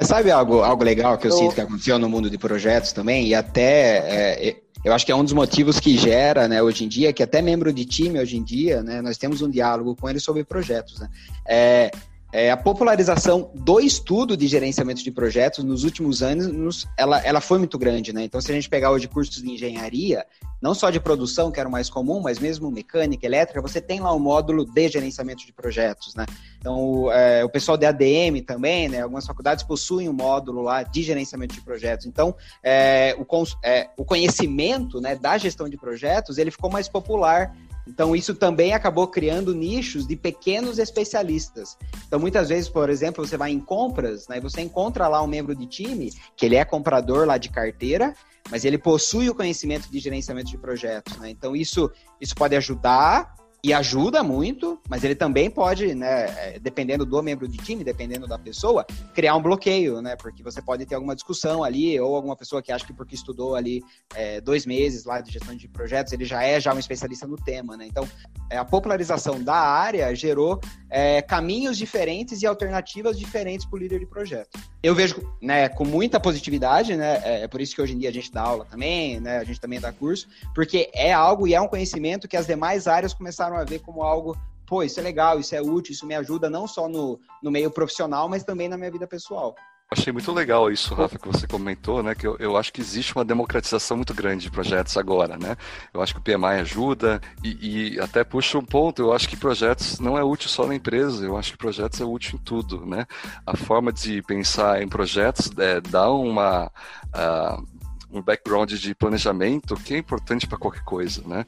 Sabe 0.01 0.31
algo, 0.31 0.63
algo 0.63 0.85
legal 0.85 1.17
que 1.19 1.27
eu, 1.27 1.31
eu, 1.31 1.37
sinto 1.37 1.55
que 1.55 1.61
aconteceu 1.61 1.99
no 1.99 2.09
mundo 2.09 2.29
de 2.29 2.37
projetos 2.37 2.93
também? 2.93 3.27
E 3.27 3.35
até 3.35 3.99
é, 3.99 4.57
eu 4.85 4.93
acho 4.93 5.07
que 5.07 5.11
é 5.11 5.17
um 5.17 5.25
dos 5.25 5.33
motivos 5.33 5.81
que 5.81 5.97
gera, 5.97 6.47
né, 6.47 6.63
hoje 6.63 6.85
em 6.85 6.89
dia, 6.89 7.13
que 7.13 7.23
até 7.23 7.41
membro 7.41 7.73
de 7.73 7.85
time 7.85 8.19
hoje 8.19 8.37
em 8.37 8.45
dia, 8.45 8.83
né, 8.83 9.01
nós 9.01 9.17
temos 9.17 9.41
um 9.41 9.49
diálogo 9.49 9.97
com 9.97 10.09
ele 10.09 10.21
sobre 10.21 10.45
projetos. 10.45 11.01
Né? 11.01 11.09
É, 11.49 11.91
é, 12.35 12.51
a 12.51 12.57
popularização 12.57 13.49
do 13.55 13.79
estudo 13.79 14.37
de 14.37 14.49
gerenciamento 14.49 15.05
de 15.05 15.13
projetos 15.13 15.63
nos 15.63 15.85
últimos 15.85 16.21
anos, 16.21 16.85
ela, 16.99 17.25
ela 17.25 17.41
foi 17.41 17.59
muito 17.59 17.79
grande, 17.79 18.13
né? 18.13 18.25
Então, 18.25 18.41
se 18.41 18.51
a 18.51 18.55
gente 18.57 18.69
pegar 18.69 18.91
hoje 18.91 19.07
cursos 19.07 19.41
de 19.41 19.49
engenharia, 19.49 20.27
não 20.61 20.75
só 20.75 20.91
de 20.91 20.99
produção, 20.99 21.53
que 21.53 21.61
era 21.61 21.69
o 21.69 21.71
mais 21.71 21.89
comum, 21.89 22.21
mas 22.21 22.41
mesmo 22.41 22.73
mecânica, 22.73 23.25
elétrica, 23.25 23.63
você 23.63 23.81
tem 23.81 24.01
lá 24.01 24.13
um 24.13 24.19
módulo 24.19 24.65
de 24.65 24.89
gerenciamento 24.89 25.47
de 25.47 25.53
projetos, 25.53 26.17
né? 26.17 26.27
Então, 26.59 26.77
o, 26.77 27.13
é, 27.13 27.45
o 27.45 27.49
pessoal 27.49 27.77
de 27.77 27.87
ADM 27.87 28.43
também, 28.45 28.89
né? 28.89 29.03
Algumas 29.03 29.25
faculdades 29.25 29.63
possuem 29.63 30.09
um 30.09 30.13
módulo 30.13 30.61
lá 30.61 30.83
de 30.83 31.05
gerenciamento 31.05 31.55
de 31.55 31.61
projetos. 31.61 32.05
Então, 32.05 32.35
é, 32.65 33.15
o, 33.17 33.25
é, 33.63 33.91
o 33.97 34.05
conhecimento 34.05 35.01
né, 35.01 35.15
da 35.15 35.39
gestão 35.39 35.69
de 35.69 35.77
projetos, 35.77 36.37
ele 36.37 36.51
ficou 36.51 36.69
mais 36.69 36.89
popular 36.89 37.55
então, 37.87 38.17
isso 38.17 38.35
também 38.35 38.73
acabou 38.73 39.07
criando 39.07 39.55
nichos 39.55 40.07
de 40.07 40.17
pequenos 40.17 40.79
especialistas. 40.79 41.77
Então, 42.07 42.19
muitas 42.19 42.49
vezes, 42.49 42.69
por 42.69 42.89
exemplo, 42.89 43.27
você 43.27 43.37
vai 43.37 43.53
em 43.53 43.61
compras, 43.61 44.27
né, 44.29 44.39
e 44.39 44.41
você 44.41 44.63
encontra 44.63 45.07
lá 45.07 45.23
um 45.23 45.27
membro 45.27 45.55
de 45.55 45.67
time, 45.67 46.11
que 46.37 46.47
ele 46.47 46.57
é 46.57 46.65
comprador 46.65 47.27
lá 47.27 47.37
de 47.37 47.51
carteira, 47.51 48.15
mas 48.51 48.65
ele 48.65 48.79
possui 48.79 49.29
o 49.29 49.35
conhecimento 49.35 49.91
de 49.91 49.99
gerenciamento 49.99 50.51
de 50.51 50.59
projetos. 50.59 51.17
Né? 51.19 51.31
Então, 51.31 51.55
isso, 51.55 51.91
isso 52.21 52.35
pode 52.35 52.57
ajudar 52.57 53.35
e 53.65 53.73
ajuda 53.73 54.23
muito, 54.23 54.79
mas 54.91 55.03
ele 55.05 55.15
também 55.15 55.49
pode, 55.49 55.95
né, 55.95 56.27
é, 56.37 56.59
dependendo 56.59 57.07
do 57.07 57.23
membro 57.23 57.49
de 57.49 57.57
time, 57.57 57.83
dependendo 57.83 58.27
da 58.27 58.39
pessoa, 58.39 58.85
criar 59.15 59.35
um 59.37 59.41
bloqueio, 59.41 60.03
né, 60.03 60.17
porque 60.17 60.43
você 60.43 60.61
pode 60.61 60.85
ter 60.85 60.95
alguma 60.95 61.15
discussão 61.15 61.65
ali, 61.65 61.99
ou 61.99 62.15
alguma 62.15 62.37
pessoa 62.37 62.61
que 62.61 62.71
acha 62.71 62.85
que 62.85 62.93
porque 62.93 63.15
estudou 63.15 63.55
ali 63.55 63.83
é, 64.15 64.39
dois 64.39 64.67
meses 64.67 65.07
lá 65.07 65.19
de 65.23 65.33
gestão 65.33 65.57
de 65.57 65.67
projetos, 65.67 66.13
ele 66.13 66.27
já 66.27 66.43
é 66.43 66.61
já 66.61 66.75
um 66.75 66.79
especialista 66.79 67.27
no 67.27 67.37
tema, 67.37 67.75
né, 67.75 67.87
então 67.87 68.07
é, 68.51 68.59
a 68.59 68.67
popularização 68.67 69.43
da 69.43 69.57
área 69.57 70.15
gerou 70.15 70.61
é, 70.91 71.23
caminhos 71.23 71.79
diferentes 71.79 72.43
e 72.43 72.47
alternativas 72.47 73.19
diferentes 73.19 73.65
para 73.65 73.77
o 73.77 73.79
líder 73.79 73.99
de 73.99 74.07
projeto. 74.07 74.59
Eu 74.83 74.95
vejo, 74.95 75.17
né, 75.41 75.71
com 75.71 75.87
muita 75.87 76.21
positividade, 76.21 76.95
né, 76.95 77.23
é, 77.25 77.45
é 77.45 77.49
por 77.49 77.63
isso 77.63 77.75
que 77.75 77.81
hoje 77.81 77.95
em 77.95 77.99
dia 77.99 78.11
a 78.11 78.13
gente 78.13 78.31
dá 78.31 78.43
aula 78.43 78.67
também, 78.67 79.19
né, 79.21 79.39
a 79.39 79.45
gente 79.45 79.59
também 79.59 79.81
dá 79.81 79.91
curso, 79.91 80.29
porque 80.55 80.91
é 80.93 81.15
algo 81.15 81.49
e 81.49 81.55
é 81.55 81.61
um 81.63 81.67
conhecimento 81.67 82.29
que 82.29 82.37
as 82.37 82.47
demais 82.47 82.87
áreas 82.87 83.15
começaram 83.15 83.54
começaram 83.55 83.59
a 83.61 83.65
ver 83.65 83.79
como 83.81 84.03
algo, 84.03 84.37
pô, 84.67 84.83
isso 84.83 84.99
é 84.99 85.03
legal, 85.03 85.39
isso 85.39 85.55
é 85.55 85.63
útil, 85.63 85.93
isso 85.93 86.07
me 86.07 86.15
ajuda 86.15 86.51
não 86.51 86.67
só 86.67 86.89
no, 86.89 87.21
no 87.43 87.51
meio 87.51 87.71
profissional, 87.71 88.29
mas 88.29 88.43
também 88.43 88.69
na 88.69 88.77
minha 88.77 88.91
vida 88.91 89.07
pessoal. 89.07 89.55
Achei 89.91 90.13
muito 90.13 90.33
legal 90.33 90.73
isso, 90.73 90.95
Rafa, 90.95 91.19
que 91.19 91.29
você 91.29 91.47
comentou, 91.47 92.03
né? 92.03 92.15
Que 92.15 92.27
eu, 92.27 92.37
eu 92.39 92.57
acho 92.57 92.73
que 92.73 92.81
existe 92.81 93.15
uma 93.15 93.25
democratização 93.25 93.97
muito 93.99 94.13
grande 94.15 94.45
de 94.45 94.51
projetos 94.51 94.97
agora, 94.97 95.37
né? 95.37 95.57
Eu 95.93 96.03
acho 96.03 96.15
que 96.15 96.21
o 96.21 96.23
PMI 96.23 96.61
ajuda 96.61 97.21
e, 97.45 97.95
e, 97.95 98.01
até 98.01 98.25
puxa 98.25 98.59
um 98.59 98.65
ponto. 98.65 99.03
Eu 99.03 99.13
acho 99.13 99.29
que 99.29 99.37
projetos 99.37 100.01
não 100.01 100.19
é 100.19 100.25
útil 100.25 100.49
só 100.49 100.67
na 100.67 100.75
empresa, 100.75 101.25
eu 101.25 101.37
acho 101.37 101.53
que 101.53 101.59
projetos 101.59 102.01
é 102.01 102.05
útil 102.05 102.37
em 102.41 102.43
tudo, 102.43 102.85
né? 102.85 103.07
A 103.47 103.57
forma 103.57 103.93
de 103.93 104.21
pensar 104.23 104.83
em 104.83 104.89
projetos 104.89 105.53
é, 105.59 105.81
dá 105.81 106.11
uma. 106.11 106.73
Uh, 107.15 107.75
um 108.11 108.23
background 108.23 108.73
de 108.73 108.95
planejamento 108.95 109.75
que 109.75 109.93
é 109.93 109.99
importante 109.99 110.47
para 110.47 110.57
qualquer 110.57 110.85
coisa, 110.85 111.21
né? 111.27 111.45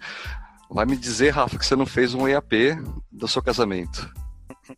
Vai 0.71 0.85
me 0.87 0.97
dizer, 0.97 1.31
Rafa, 1.31 1.59
que 1.59 1.67
você 1.67 1.77
não 1.77 1.87
fez 1.87 2.15
um 2.15 2.27
EAP 2.27 2.79
do 3.11 3.29
seu 3.29 3.43
casamento. 3.43 4.11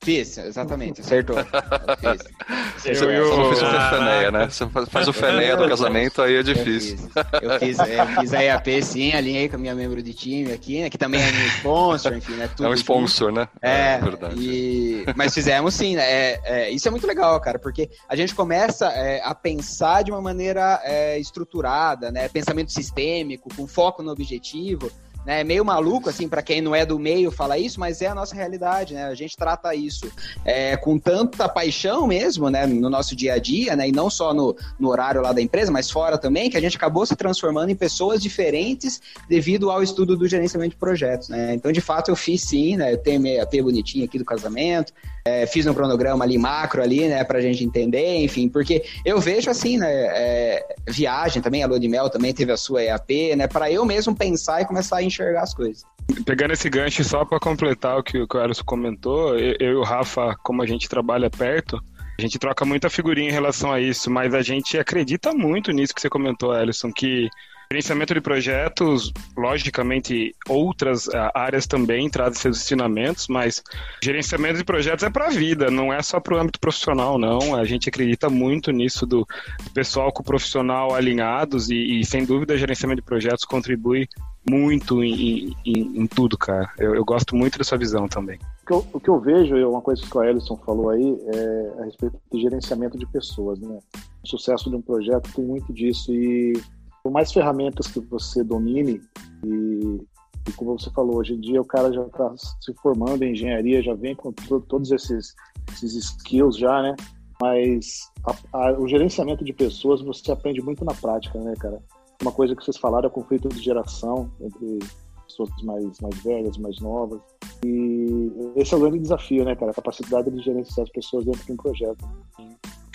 Fiz, 0.03 0.37
exatamente, 0.37 1.01
acertou. 1.01 1.37
Fiz. 1.37 2.95
Você, 2.97 3.05
eu, 3.05 3.37
não 3.37 3.49
fez 3.49 3.63
o 3.63 3.91
Feneia, 3.91 4.31
né? 4.31 4.49
Você 4.49 4.67
faz 4.87 5.09
o 5.09 5.13
Feneia 5.13 5.57
do 5.57 5.69
casamento, 5.69 6.21
aí 6.21 6.37
é 6.37 6.43
difícil. 6.43 6.99
Eu 7.41 7.59
fiz, 7.59 7.79
eu 7.79 7.87
fiz, 7.87 7.99
eu 7.99 8.07
fiz 8.07 8.35
a 8.35 8.45
EAP 8.45 8.83
sim, 8.83 9.13
alinhei 9.13 9.49
com 9.49 9.57
a 9.57 9.59
minha 9.59 9.75
membro 9.75 10.03
de 10.03 10.13
time 10.13 10.53
aqui, 10.53 10.83
né? 10.83 10.91
Que 10.91 10.99
também 10.99 11.21
é 11.23 11.33
meu 11.33 11.47
sponsor, 11.49 12.13
enfim, 12.15 12.35
né? 12.35 12.49
Tudo 12.49 12.67
é 12.67 12.69
um 12.69 12.75
sponsor, 12.75 13.33
né? 13.33 13.49
É, 13.63 13.95
é 13.95 13.99
verdade. 13.99 14.35
E... 14.39 15.05
Mas 15.17 15.33
fizemos 15.33 15.75
sim, 15.75 15.97
né? 15.97 16.03
É, 16.03 16.41
é, 16.45 16.71
isso 16.71 16.87
é 16.87 16.91
muito 16.91 17.07
legal, 17.07 17.41
cara, 17.41 17.59
porque 17.59 17.89
a 18.09 18.15
gente 18.15 18.35
começa 18.35 18.87
é, 18.89 19.23
a 19.25 19.35
pensar 19.35 20.05
de 20.05 20.11
uma 20.11 20.21
maneira 20.21 20.81
é, 20.85 21.19
estruturada, 21.19 22.13
né? 22.13 22.29
Pensamento 22.29 22.73
sistêmico, 22.73 23.49
com 23.57 23.67
foco 23.67 24.03
no 24.03 24.13
objetivo. 24.13 24.91
Né? 25.29 25.43
É 25.43 25.45
meio 25.45 25.63
maluco, 25.63 26.09
assim, 26.09 26.27
para 26.27 26.41
quem 26.41 26.63
não 26.63 26.75
é 26.75 26.87
do 26.87 26.99
meio 26.99 27.31
falar 27.31 27.59
isso, 27.59 27.79
mas 27.79 28.01
é 28.01 28.07
a 28.07 28.15
nossa 28.15 28.35
realidade, 28.35 28.95
né? 28.95 29.05
A 29.05 29.15
gente 29.15 29.37
trata 29.37 29.75
isso 29.75 30.11
é, 30.43 30.75
com 30.75 30.99
tanta 30.99 31.47
paixão 31.47 32.07
mesmo, 32.07 32.49
né? 32.49 32.67
No 32.67 32.89
nosso 32.89 33.15
dia 33.15 33.35
a 33.35 33.39
dia, 33.39 33.77
né? 33.77 33.89
E 33.89 33.93
não 33.93 34.09
só 34.09 34.33
no, 34.33 34.57
no 34.81 34.89
horário 34.89 35.21
lá 35.21 35.35
da 35.35 35.43
empresa, 35.43 35.71
mas 35.71 35.91
fora 35.91 36.17
também, 36.17 36.49
que 36.49 36.57
a 36.57 36.61
gente 36.61 36.79
acabou 36.79 37.05
se 37.05 37.15
transformando 37.15 37.69
em 37.69 37.77
pessoas 37.77 38.23
diferentes 38.23 39.03
devido 39.29 39.71
ao 39.71 39.83
estudo 39.83 40.17
do 40.17 40.27
gerenciamento 40.27 40.71
de 40.71 40.77
projetos, 40.77 41.29
né? 41.29 41.55
Então, 41.55 41.71
de 41.71 41.83
fato, 41.83 42.11
eu 42.11 42.17
fiz 42.17 42.41
sim, 42.41 42.79
né? 42.79 42.95
Eu 42.95 42.99
tenho 42.99 43.21
minha 43.21 43.43
AP 43.43 43.61
bonitinha 43.61 44.07
aqui 44.07 44.19
do 44.19 44.25
casamento, 44.25 44.95
é, 45.29 45.47
fiz 45.47 45.67
um 45.67 45.75
cronograma 45.75 46.25
ali 46.25 46.39
macro 46.39 46.83
ali, 46.83 47.07
né? 47.07 47.23
Pra 47.25 47.41
gente 47.41 47.63
entender, 47.65 48.17
enfim, 48.17 48.49
porque 48.49 48.83
eu 49.05 49.21
vejo 49.21 49.51
assim, 49.51 49.77
né? 49.77 49.89
É, 49.91 50.77
viagem 50.89 51.43
também, 51.43 51.63
a 51.63 51.67
Lua 51.67 51.79
de 51.79 51.89
Mel 51.89 52.09
também 52.09 52.33
teve 52.33 52.51
a 52.51 52.57
sua 52.57 52.83
EAP, 52.83 53.37
né? 53.37 53.47
Para 53.47 53.71
eu 53.71 53.85
mesmo 53.85 54.15
pensar 54.15 54.63
e 54.63 54.65
começar 54.65 54.99
a 54.99 55.03
enxergar 55.03 55.43
as 55.43 55.55
coisas. 55.55 55.85
Pegando 56.25 56.55
esse 56.55 56.71
gancho 56.71 57.05
só 57.05 57.25
para 57.25 57.39
completar 57.39 57.99
o 57.99 58.03
que, 58.03 58.19
o 58.19 58.39
Alisson 58.39 58.65
comentou, 58.65 59.39
eu, 59.39 59.57
eu 59.61 59.73
e 59.73 59.77
o 59.77 59.83
Rafa, 59.83 60.35
como 60.43 60.63
a 60.63 60.67
gente 60.67 60.89
trabalha 60.89 61.29
perto, 61.29 61.79
a 62.19 62.23
gente 62.23 62.39
troca 62.39 62.65
muita 62.65 62.89
figurinha 62.89 63.29
em 63.29 63.33
relação 63.33 63.71
a 63.71 63.81
isso, 63.81 64.11
mas 64.11 64.35
a 64.35 64.43
gente 64.43 64.79
acredita 64.79 65.33
muito 65.33 65.71
nisso 65.71 65.95
que 65.95 66.01
você 66.01 66.09
comentou, 66.09 66.51
Alisson, 66.51 66.91
que 66.91 67.29
Gerenciamento 67.71 68.15
de 68.15 68.21
projetos, 68.23 69.13
logicamente, 69.37 70.35
outras 70.49 71.07
uh, 71.07 71.31
áreas 71.35 71.67
também 71.67 72.09
trazem 72.09 72.41
seus 72.41 72.63
ensinamentos, 72.63 73.29
mas 73.29 73.63
gerenciamento 74.03 74.57
de 74.57 74.65
projetos 74.65 75.05
é 75.05 75.11
para 75.11 75.27
a 75.27 75.31
vida, 75.31 75.71
não 75.71 75.93
é 75.93 76.01
só 76.01 76.19
para 76.19 76.35
o 76.35 76.39
âmbito 76.39 76.59
profissional, 76.59 77.19
não. 77.19 77.55
A 77.55 77.67
gente 77.67 77.91
acredita 77.91 78.31
muito 78.31 78.73
nisso 78.73 79.05
do, 79.05 79.27
pessoal 79.75 80.11
com 80.11 80.23
o 80.23 80.25
profissional 80.25 80.95
alinhados 80.95 81.69
e, 81.69 82.01
e, 82.01 82.07
sem 82.07 82.25
dúvida, 82.25 82.57
gerenciamento 82.57 83.03
de 83.03 83.07
projetos 83.07 83.45
contribui 83.45 84.09
muito 84.49 85.05
em, 85.05 85.55
em, 85.63 86.01
em 86.01 86.07
tudo, 86.07 86.39
cara. 86.39 86.71
Eu, 86.79 86.95
eu, 86.95 87.05
gosto 87.05 87.37
muito 87.37 87.59
dessa 87.59 87.77
visão 87.77 88.09
também. 88.09 88.39
O 88.63 88.67
que, 88.67 88.73
eu, 88.73 88.87
o 88.95 89.01
que 89.01 89.11
eu 89.11 89.21
vejo, 89.21 89.55
uma 89.69 89.83
coisa 89.83 90.01
que 90.01 90.17
o 90.17 90.25
Ellison 90.25 90.57
falou 90.57 90.89
aí, 90.89 91.19
é 91.35 91.83
a 91.83 91.85
respeito 91.85 92.19
de 92.33 92.41
gerenciamento 92.41 92.97
de 92.97 93.05
pessoas, 93.05 93.61
né? 93.61 93.79
O 94.25 94.27
sucesso 94.27 94.71
de 94.71 94.77
um 94.77 94.81
projeto 94.81 95.31
tem 95.35 95.45
muito 95.45 95.71
disso 95.71 96.11
e 96.15 96.55
por 97.03 97.13
mais 97.13 97.33
ferramentas 97.33 97.87
que 97.87 98.01
você 98.01 98.43
domine, 98.43 99.01
e, 99.45 100.01
e, 100.49 100.53
como 100.53 100.79
você 100.79 100.91
falou, 100.91 101.17
hoje 101.17 101.35
em 101.35 101.41
dia 101.41 101.61
o 101.61 101.65
cara 101.65 101.93
já 101.93 102.03
está 102.03 102.35
se 102.37 102.73
formando 102.83 103.23
em 103.23 103.33
engenharia, 103.33 103.83
já 103.83 103.95
vem 103.95 104.15
com 104.15 104.33
to, 104.33 104.61
todos 104.63 104.91
esses, 104.91 105.35
esses 105.73 105.95
skills 105.95 106.57
já, 106.57 106.83
né? 106.83 106.95
Mas 107.41 108.11
a, 108.25 108.35
a, 108.59 108.81
o 108.81 108.89
gerenciamento 108.89 109.45
de 109.45 109.53
pessoas 109.53 110.03
você 110.03 110.33
aprende 110.33 110.61
muito 110.61 110.85
na 110.85 110.95
prática, 110.95 111.39
né, 111.41 111.55
cara? 111.59 111.81
Uma 112.21 112.33
coisa 112.33 112.55
que 112.57 112.65
vocês 112.65 112.77
falaram 112.77 113.05
é 113.05 113.09
o 113.09 113.13
conflito 113.13 113.49
de 113.49 113.63
geração 113.63 114.31
entre 114.41 114.81
pessoas 115.29 115.51
mais, 115.63 116.01
mais 116.01 116.23
velhas, 116.23 116.59
mais 116.59 116.81
novas. 116.81 117.21
E 117.65 118.33
esse 118.57 118.75
é 118.75 118.77
o 118.77 118.81
grande 118.81 118.99
desafio, 118.99 119.45
né, 119.45 119.55
cara? 119.55 119.71
A 119.71 119.75
capacidade 119.75 120.31
de 120.31 120.41
gerenciar 120.43 120.85
as 120.85 120.91
pessoas 120.91 121.25
dentro 121.25 121.45
de 121.45 121.53
um 121.53 121.57
projeto. 121.57 122.05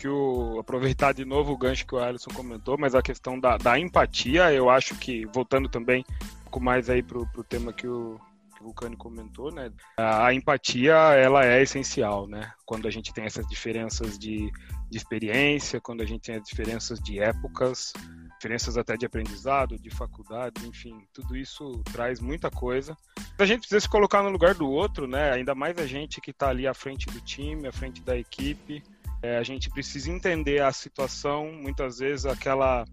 Que 0.04 0.10
o 0.10 0.60
aproveitar 0.60 1.14
de 1.14 1.24
novo 1.24 1.54
o 1.54 1.58
gancho 1.58 1.88
que 1.88 1.96
o 1.96 1.98
Alisson 1.98 2.30
comentou, 2.34 2.78
mas 2.78 2.94
a 2.94 3.02
questão 3.02 3.40
da, 3.40 3.56
da 3.56 3.80
empatia, 3.80 4.52
eu 4.52 4.70
acho 4.70 4.96
que, 4.96 5.26
voltando 5.28 5.70
também 5.70 6.04
um 6.22 6.44
pouco 6.44 6.60
mais 6.60 6.90
aí 6.90 7.02
pro, 7.02 7.26
pro 7.28 7.42
tema 7.42 7.72
que 7.72 7.88
o, 7.88 8.20
Vulcani 8.62 8.98
comentou, 8.98 9.50
né? 9.50 9.72
A, 9.98 10.28
a 10.28 10.34
empatia, 10.34 10.94
ela 10.94 11.46
é 11.46 11.62
essencial, 11.62 12.28
né? 12.28 12.52
Quando 12.66 12.86
a 12.86 12.92
gente 12.92 13.14
tem 13.14 13.24
essas 13.24 13.48
diferenças 13.48 14.20
de, 14.20 14.52
de 14.90 14.98
experiência, 14.98 15.80
quando 15.80 16.02
a 16.02 16.06
gente 16.06 16.24
tem 16.24 16.36
as 16.36 16.44
diferenças 16.44 17.00
de 17.00 17.18
épocas, 17.18 17.94
diferenças 18.36 18.78
até 18.78 18.98
de 18.98 19.06
aprendizado, 19.06 19.80
de 19.80 19.90
faculdade, 19.90 20.68
enfim, 20.68 21.08
tudo 21.14 21.38
isso 21.38 21.82
traz 21.94 22.20
muita 22.20 22.52
coisa. 22.52 22.98
A 23.40 23.46
gente 23.46 23.60
precisa 23.60 23.80
se 23.80 23.88
colocar 23.88 24.22
no 24.22 24.30
lugar 24.30 24.54
do 24.54 24.70
outro, 24.70 25.08
né? 25.08 25.32
Ainda 25.32 25.56
mais 25.56 25.78
a 25.78 25.86
gente 25.86 26.20
que 26.20 26.32
está 26.32 26.50
ali 26.50 26.68
à 26.68 26.74
frente 26.74 27.06
do 27.08 27.22
time, 27.22 27.70
à 27.70 27.72
frente 27.72 28.02
da 28.02 28.18
equipe. 28.18 28.84
É, 29.24 29.38
a 29.38 29.44
gente 29.44 29.70
precisa 29.70 30.12
entender 30.12 30.62
a 30.62 30.74
situação, 30.74 31.50
muitas 31.54 32.00
vezes 32.00 32.26
aquela 32.26 32.84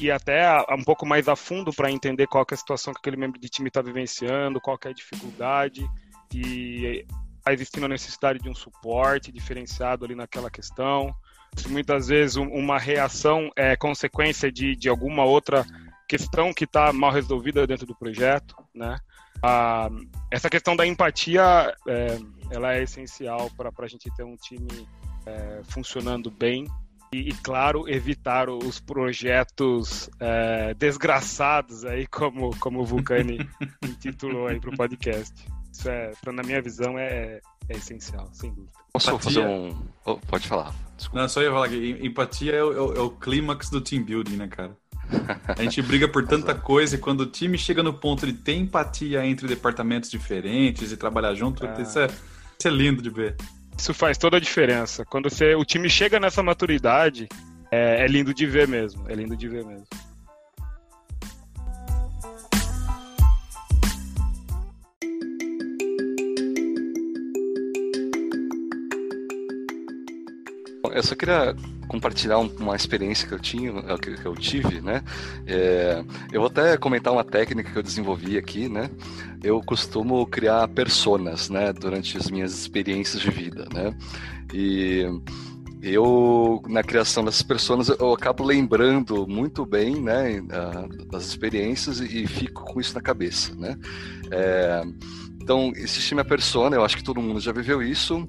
e 0.00 0.10
até 0.10 0.44
um 0.74 0.82
pouco 0.82 1.06
mais 1.06 1.28
a 1.28 1.36
fundo 1.36 1.72
para 1.72 1.92
entender 1.92 2.26
qual 2.26 2.44
é 2.50 2.54
a 2.54 2.56
situação 2.56 2.92
que 2.92 2.98
aquele 2.98 3.16
membro 3.16 3.40
de 3.40 3.48
time 3.48 3.68
está 3.68 3.80
vivenciando, 3.80 4.60
qual 4.60 4.76
é 4.84 4.88
a 4.88 4.92
dificuldade, 4.92 5.88
e 6.34 7.06
está 7.38 7.52
existindo 7.52 7.86
a 7.86 7.88
necessidade 7.88 8.40
de 8.40 8.48
um 8.48 8.54
suporte 8.54 9.30
diferenciado 9.30 10.04
ali 10.04 10.16
naquela 10.16 10.50
questão. 10.50 11.14
Muitas 11.68 12.08
vezes 12.08 12.34
uma 12.34 12.76
reação 12.76 13.48
é 13.54 13.76
consequência 13.76 14.50
de, 14.50 14.74
de 14.74 14.88
alguma 14.88 15.24
outra 15.24 15.64
questão 16.08 16.52
que 16.52 16.64
está 16.64 16.92
mal 16.92 17.12
resolvida 17.12 17.64
dentro 17.64 17.86
do 17.86 17.94
projeto, 17.94 18.56
né? 18.74 18.98
Ah, 19.40 19.88
essa 20.32 20.50
questão 20.50 20.74
da 20.74 20.84
empatia, 20.84 21.72
é, 21.86 22.18
ela 22.50 22.74
é 22.74 22.82
essencial 22.82 23.48
para 23.56 23.70
a 23.78 23.86
gente 23.86 24.10
ter 24.16 24.24
um 24.24 24.36
time 24.36 24.88
é, 25.26 25.60
funcionando 25.64 26.30
bem 26.30 26.66
e, 27.12 27.28
e, 27.28 27.32
claro, 27.32 27.88
evitar 27.88 28.48
os 28.50 28.80
projetos 28.80 30.10
é, 30.18 30.74
desgraçados 30.74 31.84
aí, 31.84 32.06
como, 32.08 32.56
como 32.58 32.80
o 32.80 32.84
Vulcani 32.84 33.38
intitulou 33.84 34.48
aí 34.48 34.58
para 34.58 34.70
o 34.70 34.76
podcast. 34.76 35.32
Isso, 35.72 35.88
é, 35.88 36.12
na 36.32 36.42
minha 36.42 36.60
visão, 36.60 36.98
é, 36.98 37.40
é 37.68 37.76
essencial, 37.76 38.28
sem 38.32 38.52
dúvida. 38.52 38.72
Posso 38.92 39.10
empatia... 39.10 39.42
fazer 39.42 39.46
um... 39.46 39.82
Oh, 40.04 40.16
pode 40.16 40.48
falar. 40.48 40.74
Desculpa. 40.96 41.20
Não, 41.20 41.28
só 41.28 41.42
ia 41.42 41.50
falar 41.50 41.68
que 41.68 41.98
empatia 42.02 42.52
é 42.52 42.64
o, 42.64 42.94
é 42.94 43.00
o 43.00 43.10
clímax 43.10 43.70
do 43.70 43.80
team 43.80 44.04
building, 44.04 44.36
né, 44.36 44.48
cara? 44.48 44.76
A 45.48 45.62
gente 45.62 45.82
briga 45.82 46.08
por 46.08 46.26
tanta 46.26 46.54
coisa 46.54 46.96
e 46.96 46.98
quando 46.98 47.20
o 47.20 47.26
time 47.26 47.58
chega 47.58 47.82
no 47.82 47.94
ponto 47.94 48.26
de 48.26 48.32
ter 48.32 48.54
empatia 48.54 49.24
entre 49.26 49.46
departamentos 49.46 50.10
diferentes 50.10 50.92
e 50.92 50.96
trabalhar 50.96 51.34
junto, 51.34 51.64
ah. 51.66 51.80
isso, 51.80 51.98
é, 51.98 52.06
isso 52.06 52.68
é 52.68 52.70
lindo 52.70 53.02
de 53.02 53.10
ver. 53.10 53.36
Isso 53.76 53.92
faz 53.92 54.16
toda 54.16 54.36
a 54.36 54.40
diferença. 54.40 55.04
Quando 55.04 55.28
você, 55.28 55.54
o 55.54 55.64
time 55.64 55.88
chega 55.90 56.18
nessa 56.20 56.42
maturidade, 56.42 57.28
é, 57.70 58.04
é 58.04 58.06
lindo 58.06 58.32
de 58.32 58.46
ver 58.46 58.68
mesmo. 58.68 59.04
É 59.08 59.14
lindo 59.14 59.36
de 59.36 59.48
ver 59.48 59.64
mesmo. 59.64 59.86
Eu 70.94 71.02
só 71.02 71.16
queria 71.16 71.56
compartilhar 71.84 72.38
uma 72.38 72.76
experiência 72.76 73.26
que 73.26 73.34
eu 73.34 73.38
tinha, 73.38 73.70
eh, 73.70 73.98
que 73.98 74.26
eu 74.26 74.34
tive, 74.34 74.80
né? 74.80 75.02
É, 75.46 76.04
eu 76.32 76.40
vou 76.40 76.48
até 76.48 76.76
comentar 76.76 77.12
uma 77.12 77.24
técnica 77.24 77.70
que 77.70 77.78
eu 77.78 77.82
desenvolvi 77.82 78.36
aqui, 78.38 78.68
né? 78.68 78.90
Eu 79.42 79.60
costumo 79.60 80.26
criar 80.26 80.66
personas, 80.68 81.48
né? 81.48 81.72
Durante 81.72 82.16
as 82.16 82.30
minhas 82.30 82.52
experiências 82.52 83.22
de 83.22 83.30
vida, 83.30 83.66
né? 83.72 83.94
E 84.52 85.04
eu 85.82 86.62
na 86.66 86.82
criação 86.82 87.24
dessas 87.24 87.42
pessoas 87.42 87.88
eu 87.88 88.12
acabo 88.14 88.42
lembrando 88.42 89.26
muito 89.28 89.66
bem 89.66 90.00
né 90.00 90.40
das 91.10 91.26
experiências 91.26 92.00
e 92.00 92.26
fico 92.26 92.64
com 92.64 92.80
isso 92.80 92.94
na 92.94 93.02
cabeça 93.02 93.54
né 93.54 93.76
é, 94.30 94.82
então 95.42 95.72
existe 95.76 96.14
minha 96.14 96.24
persona 96.24 96.74
eu 96.74 96.82
acho 96.82 96.96
que 96.96 97.04
todo 97.04 97.20
mundo 97.20 97.38
já 97.38 97.52
viveu 97.52 97.82
isso 97.82 98.26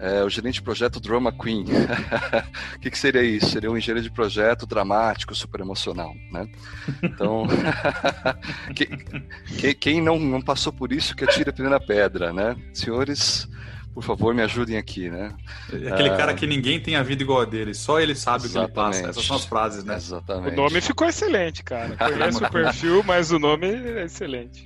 é, 0.00 0.22
o 0.22 0.28
gerente 0.28 0.54
de 0.54 0.62
projeto 0.62 1.00
Drama 1.00 1.32
Queen. 1.32 1.64
o 1.64 2.78
que, 2.80 2.90
que, 2.90 2.98
seria 2.98 3.22
isso? 3.22 3.50
Seria 3.50 3.70
um 3.70 3.76
engenheiro 3.76 4.02
de 4.02 4.10
projeto 4.10 4.66
dramático, 4.66 5.34
super 5.34 5.60
emocional, 5.60 6.14
né? 6.30 6.48
Então, 7.02 7.46
que, 8.74 9.74
quem 9.74 10.00
não, 10.00 10.18
não 10.18 10.40
passou 10.40 10.72
por 10.72 10.92
isso 10.92 11.14
que 11.14 11.24
atira 11.24 11.50
a 11.50 11.52
primeira 11.52 11.80
pedra, 11.80 12.32
né? 12.32 12.56
Senhores, 12.72 13.48
por 13.94 14.02
favor, 14.02 14.34
me 14.34 14.42
ajudem 14.42 14.76
aqui, 14.76 15.08
né? 15.08 15.32
Aquele 15.68 16.08
ah, 16.08 16.16
cara 16.16 16.34
que 16.34 16.46
ninguém 16.46 16.80
tem 16.80 16.96
a 16.96 17.02
vida 17.02 17.22
igual 17.22 17.42
a 17.42 17.44
dele, 17.44 17.72
só 17.72 18.00
ele 18.00 18.14
sabe 18.16 18.48
o 18.48 18.50
que 18.50 18.58
ele 18.58 18.68
passa. 18.68 19.08
Essas 19.08 19.24
são 19.24 19.36
as 19.36 19.44
frases, 19.44 19.84
né? 19.84 19.94
Exatamente. 19.94 20.52
O 20.52 20.56
nome 20.56 20.80
ficou 20.80 21.06
excelente, 21.06 21.62
cara. 21.62 21.94
Conheço 21.96 22.44
o 22.44 22.50
perfil, 22.50 23.02
mas 23.04 23.30
o 23.30 23.38
nome 23.38 23.68
é 23.68 24.04
excelente. 24.04 24.64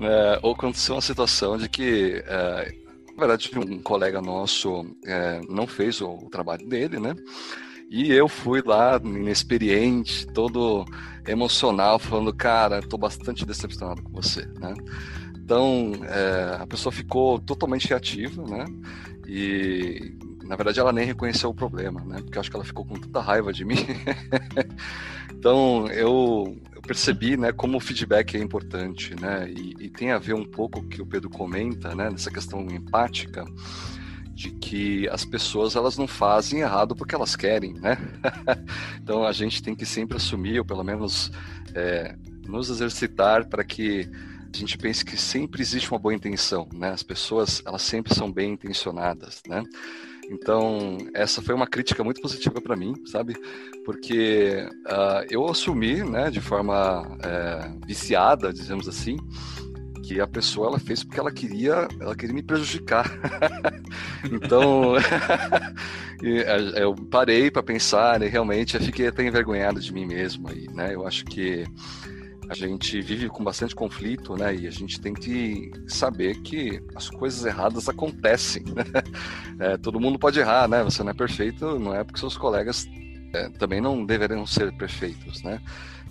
é, 0.00 0.38
ou 0.42 0.54
aconteceu 0.54 0.94
uma 0.94 1.02
situação 1.02 1.58
de 1.58 1.68
que 1.68 2.24
é, 2.26 2.74
na 3.18 3.26
verdade, 3.26 3.50
um 3.58 3.82
colega 3.82 4.22
nosso 4.22 4.86
é, 5.04 5.40
não 5.48 5.66
fez 5.66 6.00
o, 6.00 6.18
trabalho 6.30 6.64
dele, 6.68 7.00
né? 7.00 7.16
E 7.90 8.12
eu 8.12 8.28
fui 8.28 8.62
lá, 8.64 9.00
inexperiente, 9.02 10.24
todo 10.28 10.84
emocional, 11.26 11.98
falando, 11.98 12.32
cara, 12.32 12.78
estou 12.78 12.98
bastante 12.98 13.44
decepcionado 13.44 14.02
com 14.02 14.12
você, 14.12 14.46
né? 14.60 14.72
Então, 15.36 15.92
é, 16.04 16.62
a 16.62 16.66
pessoa 16.66 16.92
ficou 16.92 17.40
totalmente 17.40 17.88
reativa, 17.88 18.40
né? 18.44 18.64
E, 19.26 20.16
na 20.44 20.54
verdade, 20.54 20.78
ela 20.78 20.92
nem 20.92 21.04
reconheceu 21.04 21.50
o 21.50 21.54
problema, 21.54 22.04
né? 22.04 22.20
Porque 22.22 22.38
acho 22.38 22.50
que 22.50 22.56
ela 22.56 22.64
ficou 22.64 22.84
com 22.84 22.94
tanta 22.94 23.20
raiva 23.20 23.52
de 23.52 23.64
mim. 23.64 23.84
então, 25.34 25.88
eu, 25.88 26.56
percebi, 26.88 27.36
né, 27.36 27.52
como 27.52 27.76
o 27.76 27.80
feedback 27.80 28.34
é 28.34 28.40
importante, 28.40 29.14
né? 29.14 29.46
E, 29.50 29.74
e 29.78 29.90
tem 29.90 30.10
a 30.10 30.18
ver 30.18 30.32
um 30.32 30.44
pouco 30.44 30.82
que 30.88 31.02
o 31.02 31.06
Pedro 31.06 31.28
comenta, 31.28 31.94
né? 31.94 32.08
Nessa 32.08 32.30
questão 32.30 32.62
empática, 32.62 33.44
de 34.32 34.52
que 34.52 35.06
as 35.10 35.22
pessoas 35.22 35.76
elas 35.76 35.98
não 35.98 36.08
fazem 36.08 36.60
errado 36.60 36.96
porque 36.96 37.14
elas 37.14 37.36
querem, 37.36 37.74
né? 37.74 37.98
então, 39.02 39.22
a 39.22 39.32
gente 39.32 39.62
tem 39.62 39.74
que 39.74 39.84
sempre 39.84 40.16
assumir, 40.16 40.58
ou 40.60 40.64
pelo 40.64 40.82
menos 40.82 41.30
é, 41.74 42.16
nos 42.46 42.70
exercitar 42.70 43.46
para 43.46 43.62
que 43.62 44.08
a 44.52 44.56
gente 44.56 44.78
pense 44.78 45.04
que 45.04 45.16
sempre 45.16 45.60
existe 45.60 45.90
uma 45.90 45.98
boa 45.98 46.14
intenção, 46.14 46.66
né? 46.72 46.88
As 46.88 47.02
pessoas, 47.02 47.62
elas 47.66 47.82
sempre 47.82 48.14
são 48.14 48.32
bem 48.32 48.52
intencionadas, 48.52 49.42
né? 49.46 49.62
Então, 50.30 50.98
essa 51.14 51.40
foi 51.40 51.54
uma 51.54 51.66
crítica 51.66 52.04
muito 52.04 52.20
positiva 52.20 52.60
para 52.60 52.76
mim, 52.76 52.94
sabe? 53.06 53.34
Porque 53.84 54.68
uh, 54.86 55.26
eu 55.30 55.46
assumi, 55.46 56.02
né, 56.02 56.30
de 56.30 56.40
forma 56.40 57.18
é, 57.22 57.72
viciada, 57.86 58.52
dizemos 58.52 58.86
assim, 58.86 59.16
que 60.08 60.20
a 60.20 60.26
pessoa 60.26 60.68
ela 60.68 60.78
fez 60.78 61.02
porque 61.02 61.20
ela 61.20 61.32
queria, 61.32 61.88
ela 62.00 62.14
queria 62.14 62.34
me 62.34 62.42
prejudicar. 62.42 63.10
então, 64.30 64.94
eu 66.76 66.94
parei 66.94 67.50
para 67.50 67.62
pensar 67.62 68.22
e 68.22 68.28
realmente 68.28 68.76
eu 68.76 68.82
fiquei 68.82 69.08
até 69.08 69.22
envergonhado 69.22 69.80
de 69.80 69.92
mim 69.92 70.06
mesmo 70.06 70.48
aí, 70.48 70.66
né? 70.74 70.94
Eu 70.94 71.06
acho 71.06 71.24
que 71.24 71.64
a 72.48 72.54
gente 72.54 73.00
vive 73.00 73.28
com 73.28 73.44
bastante 73.44 73.74
conflito, 73.74 74.34
né? 74.36 74.54
E 74.54 74.66
a 74.66 74.70
gente 74.70 75.00
tem 75.00 75.12
que 75.12 75.70
saber 75.86 76.40
que 76.40 76.82
as 76.96 77.10
coisas 77.10 77.44
erradas 77.44 77.88
acontecem. 77.88 78.64
Né? 78.64 78.84
É, 79.60 79.76
todo 79.76 79.98
mundo 79.98 80.20
pode 80.20 80.38
errar, 80.38 80.68
né? 80.68 80.84
Você 80.84 81.02
não 81.02 81.10
é 81.10 81.14
perfeito, 81.14 81.80
não 81.80 81.92
é 81.92 82.04
porque 82.04 82.20
seus 82.20 82.36
colegas 82.36 82.86
é, 83.34 83.48
também 83.48 83.80
não 83.80 84.06
deveriam 84.06 84.46
ser 84.46 84.72
perfeitos, 84.76 85.42
né? 85.42 85.60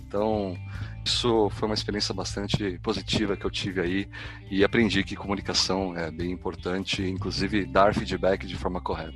Então, 0.06 0.54
isso 1.02 1.48
foi 1.50 1.66
uma 1.66 1.74
experiência 1.74 2.14
bastante 2.14 2.78
positiva 2.82 3.38
que 3.38 3.46
eu 3.46 3.50
tive 3.50 3.80
aí 3.80 4.08
e 4.50 4.62
aprendi 4.62 5.02
que 5.02 5.16
comunicação 5.16 5.96
é 5.96 6.10
bem 6.10 6.30
importante, 6.30 7.02
inclusive 7.02 7.64
dar 7.64 7.94
feedback 7.94 8.46
de 8.46 8.54
forma 8.54 8.82
correta. 8.82 9.14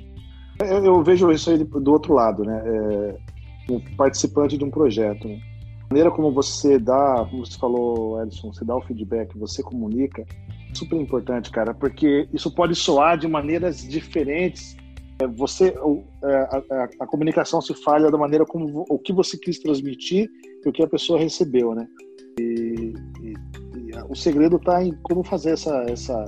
Eu, 0.59 0.83
eu 0.83 1.03
vejo 1.03 1.31
isso 1.31 1.51
aí 1.51 1.63
do 1.63 1.91
outro 1.91 2.15
lado, 2.15 2.43
né? 2.43 2.63
É, 2.65 3.15
um 3.69 3.79
participante 3.95 4.57
de 4.57 4.63
um 4.63 4.71
projeto. 4.71 5.27
Né? 5.27 5.39
Maneira 5.93 6.09
como 6.09 6.31
você 6.31 6.79
dá, 6.79 7.23
como 7.29 7.45
você 7.45 7.55
falou, 7.55 8.19
Edson, 8.23 8.51
você 8.51 8.65
dá 8.65 8.75
o 8.75 8.81
feedback, 8.81 9.37
você 9.37 9.61
comunica, 9.61 10.23
é 10.23 10.73
super 10.73 10.99
importante, 10.99 11.51
cara, 11.51 11.71
porque 11.71 12.27
isso 12.33 12.49
pode 12.49 12.73
soar 12.73 13.15
de 13.15 13.27
maneiras 13.27 13.87
diferentes. 13.87 14.75
É, 15.21 15.27
você, 15.27 15.67
é, 16.23 16.35
a, 16.35 16.63
a, 16.71 16.89
a 17.01 17.05
comunicação 17.05 17.61
se 17.61 17.75
falha 17.75 18.09
da 18.09 18.17
maneira 18.17 18.43
como 18.43 18.83
o 18.89 18.97
que 18.97 19.13
você 19.13 19.37
quis 19.37 19.59
transmitir 19.59 20.27
e 20.65 20.67
o 20.67 20.71
que 20.71 20.81
a 20.81 20.87
pessoa 20.87 21.19
recebeu, 21.19 21.75
né? 21.75 21.87
E, 22.39 22.95
e, 23.21 23.33
e 23.77 23.91
o 24.09 24.15
segredo 24.15 24.55
está 24.55 24.83
em 24.83 24.93
como 25.03 25.23
fazer 25.23 25.51
essa, 25.51 25.85
essa, 25.87 26.25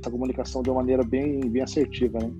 essa 0.00 0.10
comunicação 0.10 0.60
de 0.60 0.70
uma 0.70 0.80
maneira 0.80 1.04
bem, 1.04 1.38
bem 1.38 1.62
assertiva, 1.62 2.18
né? 2.18 2.32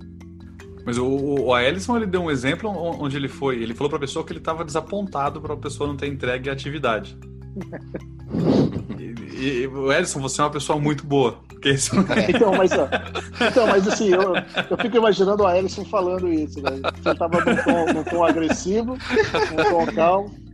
Mas 0.85 0.97
o, 0.99 1.05
o 1.05 1.57
Ellison 1.57 1.97
ele 1.97 2.05
deu 2.05 2.21
um 2.21 2.29
exemplo 2.29 2.69
onde 2.69 3.17
ele 3.17 3.27
foi. 3.27 3.61
Ele 3.61 3.73
falou 3.73 3.89
para 3.89 3.97
a 3.97 4.01
pessoa 4.01 4.23
que 4.23 4.31
ele 4.31 4.39
estava 4.39 4.63
desapontado 4.63 5.41
para 5.41 5.55
a 5.55 5.57
pessoa 5.57 5.87
não 5.87 5.97
ter 5.97 6.07
entregue 6.07 6.49
a 6.49 6.53
atividade. 6.53 7.17
e, 8.99 9.61
e, 9.61 9.67
o 9.67 9.87
você 10.19 10.41
é 10.41 10.43
uma 10.43 10.51
pessoa 10.51 10.79
muito 10.79 11.05
boa. 11.05 11.39
Porque 11.47 11.71
isso... 11.71 11.95
É. 12.11 12.29
então, 12.29 12.53
mas, 12.55 12.71
então, 12.71 13.65
mas 13.67 13.87
assim, 13.87 14.09
eu, 14.09 14.35
eu 14.69 14.77
fico 14.77 14.97
imaginando 14.97 15.43
o 15.43 15.49
Ellison 15.49 15.83
falando 15.85 16.31
isso, 16.31 16.61
né? 16.61 16.71
Você 17.01 17.09
estava 17.09 17.43
num 17.43 17.55
tom, 17.63 17.93
num 17.93 18.03
tom 18.03 18.23
agressivo, 18.23 18.91
num 18.91 19.63
tom 19.69 19.85
calmo. 19.93 20.45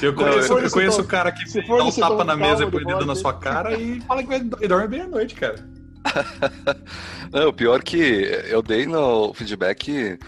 Eu 0.00 0.14
conheço, 0.14 0.58
eu 0.58 0.70
conheço 0.70 1.00
o 1.00 1.04
cara 1.04 1.32
que 1.32 1.44
dá 1.66 1.84
um 1.84 1.90
tapa 1.90 2.24
na 2.24 2.36
mesa 2.36 2.64
e 2.64 2.70
põe 2.70 2.82
o 2.82 2.86
dedo 2.86 3.06
na 3.06 3.14
sua 3.14 3.32
cara 3.32 3.74
e 3.74 4.00
fala 4.02 4.22
que 4.22 4.28
vai, 4.28 4.40
dorme 4.40 4.88
bem 4.88 5.00
à 5.00 5.08
noite, 5.08 5.34
cara. 5.34 5.71
Não, 7.32 7.48
o 7.48 7.52
pior 7.52 7.82
que 7.82 7.96
eu 8.48 8.62
dei 8.62 8.86
no 8.86 9.32
feedback 9.34 10.18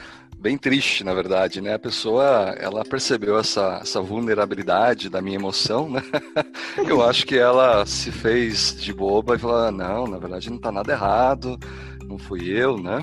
bem 0.45 0.59
triste, 0.59 1.03
na 1.03 1.15
verdade, 1.15 1.61
né? 1.63 1.73
A 1.73 1.79
pessoa, 1.79 2.55
ela 2.59 2.85
percebeu 2.85 3.39
essa, 3.39 3.79
essa 3.83 4.03
vulnerabilidade 4.03 5.09
da 5.09 5.23
minha 5.23 5.37
emoção, 5.37 5.89
né? 5.89 6.03
Eu 6.87 7.03
acho 7.03 7.25
que 7.27 7.37
ela 7.39 7.87
se 7.87 8.13
fez 8.13 8.77
de 8.79 8.93
boba 8.93 9.37
e 9.37 9.39
falou, 9.39 9.57
ah, 9.57 9.71
não, 9.71 10.07
na 10.07 10.19
verdade 10.19 10.51
não 10.51 10.59
tá 10.59 10.71
nada 10.71 10.93
errado, 10.93 11.59
não 12.07 12.19
fui 12.19 12.51
eu, 12.51 12.77
né? 12.77 13.03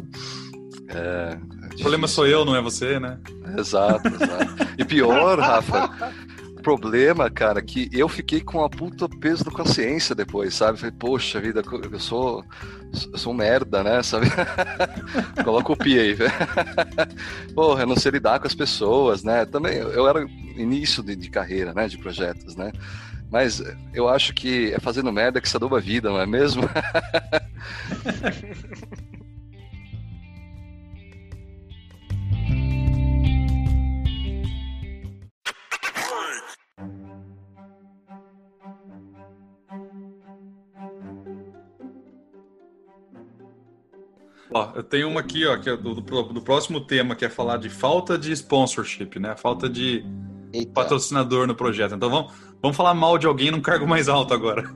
É, 0.87 1.37
o 1.73 1.77
problema 1.79 2.07
sou 2.07 2.27
eu, 2.27 2.45
não 2.45 2.55
é 2.55 2.61
você, 2.61 2.99
né? 2.99 3.17
Exato, 3.57 4.07
exato. 4.07 4.67
E 4.77 4.85
pior, 4.85 5.39
Rafa, 5.39 5.89
problema, 6.61 7.29
cara, 7.29 7.61
que 7.61 7.89
eu 7.91 8.07
fiquei 8.07 8.41
com 8.41 8.63
a 8.63 8.69
puta 8.69 9.09
peso 9.09 9.43
da 9.43 9.51
consciência 9.51 10.15
depois, 10.15 10.53
sabe? 10.53 10.77
Falei, 10.77 10.95
poxa 10.97 11.39
vida, 11.39 11.61
eu 11.91 11.99
sou, 11.99 12.45
sou 13.15 13.33
um 13.33 13.35
merda, 13.35 13.83
né? 13.83 14.01
Sabe? 14.03 14.27
Coloca 15.43 15.73
o 15.73 15.77
pi 15.77 15.99
aí, 15.99 16.13
velho. 16.13 16.31
Porra, 17.55 17.83
eu 17.83 17.87
não 17.87 17.95
sei 17.95 18.11
lidar 18.11 18.39
com 18.39 18.47
as 18.47 18.55
pessoas, 18.55 19.23
né? 19.23 19.45
Também 19.45 19.77
eu 19.77 20.07
era 20.07 20.25
início 20.55 21.03
de, 21.03 21.15
de 21.15 21.29
carreira, 21.29 21.73
né? 21.73 21.87
De 21.87 21.97
projetos, 21.97 22.55
né? 22.55 22.71
Mas 23.29 23.61
eu 23.93 24.09
acho 24.09 24.33
que 24.33 24.73
é 24.73 24.79
fazendo 24.79 25.11
merda 25.11 25.39
que 25.39 25.47
se 25.47 25.55
aduba 25.55 25.77
a 25.77 25.81
vida, 25.81 26.09
não 26.09 26.19
é 26.19 26.25
mesmo? 26.25 26.63
Ó, 44.53 44.71
eu 44.75 44.83
tenho 44.83 45.07
uma 45.09 45.21
aqui, 45.21 45.45
ó, 45.45 45.57
que 45.57 45.69
é 45.69 45.77
do, 45.77 45.95
do, 45.95 46.01
do, 46.01 46.41
próximo 46.41 46.81
tema, 46.81 47.15
que 47.15 47.23
é 47.23 47.29
falar 47.29 47.57
de 47.57 47.69
falta 47.69 48.17
de 48.17 48.33
sponsorship, 48.33 49.17
né? 49.17 49.35
Falta 49.37 49.69
de 49.69 50.03
Eita. 50.51 50.71
patrocinador 50.73 51.47
no 51.47 51.55
projeto. 51.55 51.95
Então 51.95 52.09
vamos, 52.09 52.33
vamos 52.61 52.75
falar 52.75 52.93
mal 52.93 53.17
de 53.17 53.25
alguém 53.25 53.49
num 53.49 53.61
cargo 53.61 53.87
mais 53.87 54.09
alto 54.09 54.33
agora. 54.33 54.69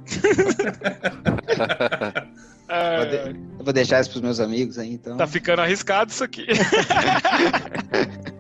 É... 2.68 2.98
Vou, 2.98 3.06
de... 3.06 3.40
vou 3.64 3.74
deixar 3.74 4.02
isso 4.02 4.10
para 4.10 4.18
os 4.18 4.24
meus 4.24 4.40
amigos 4.40 4.80
aí, 4.80 4.94
então. 4.94 5.18
Tá 5.18 5.28
ficando 5.28 5.62
arriscado 5.62 6.10
isso 6.10 6.24
aqui. 6.24 6.48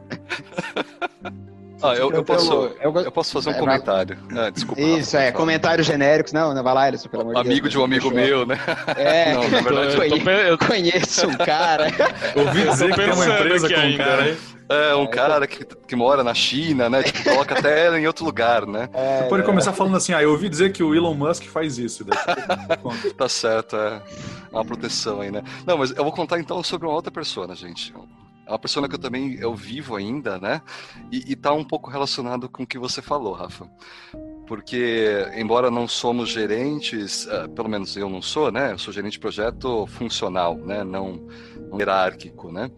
Ah, 1.85 1.95
eu, 1.95 2.11
eu, 2.11 2.23
posso, 2.23 2.71
eu, 2.81 2.95
eu, 3.01 3.11
posso 3.11 3.31
fazer 3.31 3.49
um 3.49 3.53
é, 3.53 3.59
comentário. 3.59 4.17
Ah, 4.35 4.49
desculpa. 4.49 4.81
Isso, 4.81 5.15
é, 5.17 5.31
comentários 5.31 5.85
genéricos. 5.87 6.33
Não, 6.33 6.53
não 6.53 6.63
vai 6.63 6.73
lá, 6.73 6.83
Alisson, 6.83 7.09
pelo 7.09 7.23
amor 7.23 7.35
de 7.35 7.43
Deus. 7.43 7.51
Amigo 7.51 7.69
de 7.69 7.77
um 7.77 7.83
amigo 7.83 8.11
meu, 8.11 8.45
né? 8.45 8.59
É, 8.95 9.33
não, 9.35 9.49
na 9.49 9.61
verdade, 9.61 10.11
eu, 10.11 10.23
tô... 10.23 10.29
eu 10.29 10.57
conheço 10.57 11.27
um 11.27 11.37
cara. 11.37 11.87
Ouvi 12.35 12.63
dizer 12.69 12.89
que 12.89 12.95
tem 12.95 13.11
uma 13.11 13.25
empresa 13.25 13.69
com 13.69 13.79
um 13.79 13.97
cara 13.97 14.23
aí. 14.23 14.37
É, 14.67 14.95
um 14.95 15.03
é, 15.03 15.07
cara 15.07 15.45
que, 15.45 15.63
que 15.63 15.95
mora 15.95 16.23
na 16.23 16.33
China, 16.33 16.89
né? 16.89 17.03
Tipo, 17.03 17.23
coloca 17.23 17.57
até 17.57 17.85
ela 17.85 17.99
em 17.99 18.07
outro 18.07 18.25
lugar, 18.25 18.65
né? 18.65 18.89
É, 18.93 19.21
Você 19.21 19.29
pode 19.29 19.43
é. 19.43 19.45
começar 19.45 19.73
falando 19.73 19.95
assim, 19.95 20.13
ah, 20.13 20.23
eu 20.23 20.31
ouvi 20.31 20.49
dizer 20.49 20.71
que 20.71 20.81
o 20.81 20.95
Elon 20.95 21.13
Musk 21.13 21.43
faz 21.43 21.77
isso. 21.77 22.03
tá 23.15 23.29
certo, 23.29 23.75
é 23.75 24.01
uma 24.51 24.65
proteção 24.65 25.21
aí, 25.21 25.31
né? 25.31 25.43
Não, 25.65 25.77
mas 25.77 25.91
eu 25.91 26.03
vou 26.03 26.11
contar 26.11 26.39
então 26.39 26.63
sobre 26.63 26.87
uma 26.87 26.95
outra 26.95 27.11
pessoa, 27.11 27.53
gente. 27.55 27.93
É 28.45 28.51
uma 28.51 28.59
pessoa 28.59 28.87
que 28.87 28.95
eu 28.95 28.99
também 28.99 29.35
eu 29.35 29.55
vivo 29.55 29.95
ainda, 29.95 30.39
né? 30.39 30.61
E, 31.11 31.33
está 31.33 31.51
um 31.51 31.63
pouco 31.63 31.89
relacionado 31.89 32.47
com 32.47 32.63
o 32.63 32.67
que 32.67 32.77
você 32.77 33.01
falou, 33.01 33.33
Rafa. 33.33 33.69
Porque, 34.47 35.27
embora 35.35 35.71
não 35.71 35.87
somos 35.87 36.29
gerentes, 36.29 37.25
uh, 37.25 37.49
pelo 37.49 37.67
menos 37.67 37.97
eu 37.97 38.07
não 38.09 38.21
sou, 38.21 38.51
né? 38.51 38.73
Eu 38.73 38.77
sou 38.77 38.93
gerente 38.93 39.13
de 39.13 39.19
projeto 39.19 39.87
funcional, 39.87 40.55
né? 40.55 40.83
Não, 40.83 41.27
não 41.69 41.79
hierárquico, 41.79 42.51
né? 42.51 42.69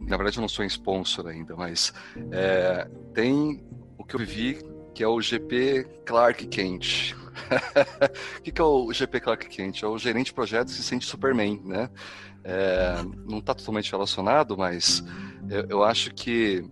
Na 0.00 0.16
verdade, 0.16 0.38
eu 0.38 0.42
não 0.42 0.48
sou 0.48 0.64
sponsor 0.64 1.26
ainda, 1.26 1.56
mas 1.56 1.92
é, 2.30 2.88
tem 3.12 3.62
o 3.98 4.04
que 4.04 4.14
eu 4.14 4.20
vivi, 4.20 4.58
que 4.94 5.02
é 5.02 5.08
o 5.08 5.20
GP 5.20 5.86
Clark 6.06 6.46
Kent. 6.46 7.14
o 8.38 8.42
que, 8.42 8.52
que 8.52 8.60
é 8.60 8.64
o 8.64 8.92
GP 8.92 9.20
Clark 9.20 9.48
Kent? 9.48 9.82
É 9.82 9.86
o 9.86 9.98
gerente 9.98 10.26
de 10.26 10.32
projetos 10.32 10.74
que 10.74 10.80
se 10.80 10.86
sente 10.86 11.04
Superman, 11.04 11.60
né? 11.64 11.90
É, 12.44 12.96
não 13.26 13.38
está 13.38 13.54
totalmente 13.54 13.90
relacionado, 13.90 14.56
mas 14.56 15.04
eu, 15.50 15.66
eu, 15.68 15.84
acho 15.84 16.14
que 16.14 16.64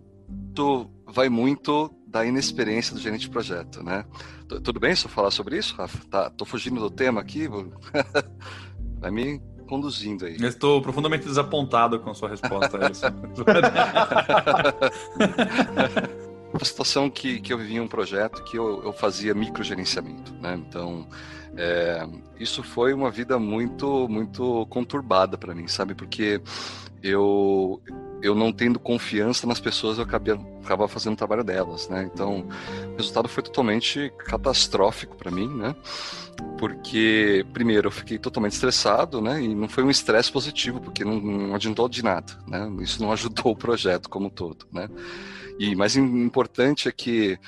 tu 0.54 0.90
vai 1.06 1.28
muito 1.28 1.92
da 2.06 2.24
inexperiência 2.24 2.94
do 2.94 3.00
gerente 3.00 3.22
de 3.22 3.30
projeto, 3.30 3.82
né? 3.82 4.04
T 4.48 4.60
tudo 4.60 4.80
bem 4.80 4.94
se 4.94 5.06
eu 5.06 5.10
falar 5.10 5.30
sobre 5.30 5.58
isso, 5.58 5.74
Rafa? 5.76 5.98
Tá, 6.08 6.30
tô 6.30 6.44
fugindo 6.44 6.80
do 6.80 6.90
tema 6.90 7.20
aqui, 7.20 7.48
vai 8.98 9.10
me 9.10 9.40
conduzindo 9.68 10.24
aí. 10.24 10.36
Eu 10.40 10.48
estou 10.48 10.80
profundamente 10.80 11.26
desapontado 11.26 11.98
com 12.00 12.10
a 12.10 12.14
sua 12.14 12.28
resposta 12.28 12.78
uma 16.52 16.64
situação 16.64 17.10
que, 17.10 17.40
que 17.40 17.52
eu 17.52 17.58
vivi 17.58 17.74
em 17.74 17.80
um 17.80 17.88
projeto 17.88 18.42
que 18.44 18.56
eu, 18.56 18.82
eu 18.82 18.92
fazia 18.92 19.34
microgerenciamento, 19.34 20.32
né? 20.34 20.54
Então, 20.66 21.06
é, 21.56 22.06
isso 22.38 22.62
foi 22.62 22.92
uma 22.92 23.10
vida 23.10 23.38
muito, 23.38 24.08
muito 24.08 24.66
conturbada 24.66 25.38
para 25.38 25.54
mim, 25.54 25.66
sabe? 25.66 25.94
Porque 25.94 26.40
eu, 27.02 27.80
eu 28.22 28.34
não 28.34 28.52
tendo 28.52 28.78
confiança 28.78 29.46
nas 29.46 29.60
pessoas, 29.60 29.96
eu 29.98 30.04
acabei, 30.04 30.34
acabava 30.62 30.88
fazendo 30.88 31.14
o 31.14 31.16
trabalho 31.16 31.42
delas, 31.42 31.88
né? 31.88 32.08
Então, 32.12 32.46
o 32.92 32.96
resultado 32.96 33.28
foi 33.28 33.42
totalmente 33.42 34.12
catastrófico 34.18 35.16
para 35.16 35.30
mim, 35.30 35.48
né? 35.48 35.74
Porque, 36.58 37.46
primeiro, 37.52 37.88
eu 37.88 37.92
fiquei 37.92 38.18
totalmente 38.18 38.52
estressado, 38.52 39.22
né? 39.22 39.42
E 39.42 39.54
não 39.54 39.68
foi 39.68 39.82
um 39.82 39.90
estresse 39.90 40.30
positivo, 40.30 40.80
porque 40.80 41.04
não, 41.04 41.18
não 41.18 41.54
adiantou 41.54 41.88
de 41.88 42.02
nada, 42.02 42.34
né? 42.46 42.70
Isso 42.80 43.00
não 43.02 43.10
ajudou 43.12 43.52
o 43.52 43.56
projeto 43.56 44.10
como 44.10 44.26
um 44.26 44.30
todo, 44.30 44.66
né? 44.70 44.88
E 45.58 45.74
mais 45.74 45.96
importante 45.96 46.86
é 46.86 46.92
que 46.92 47.38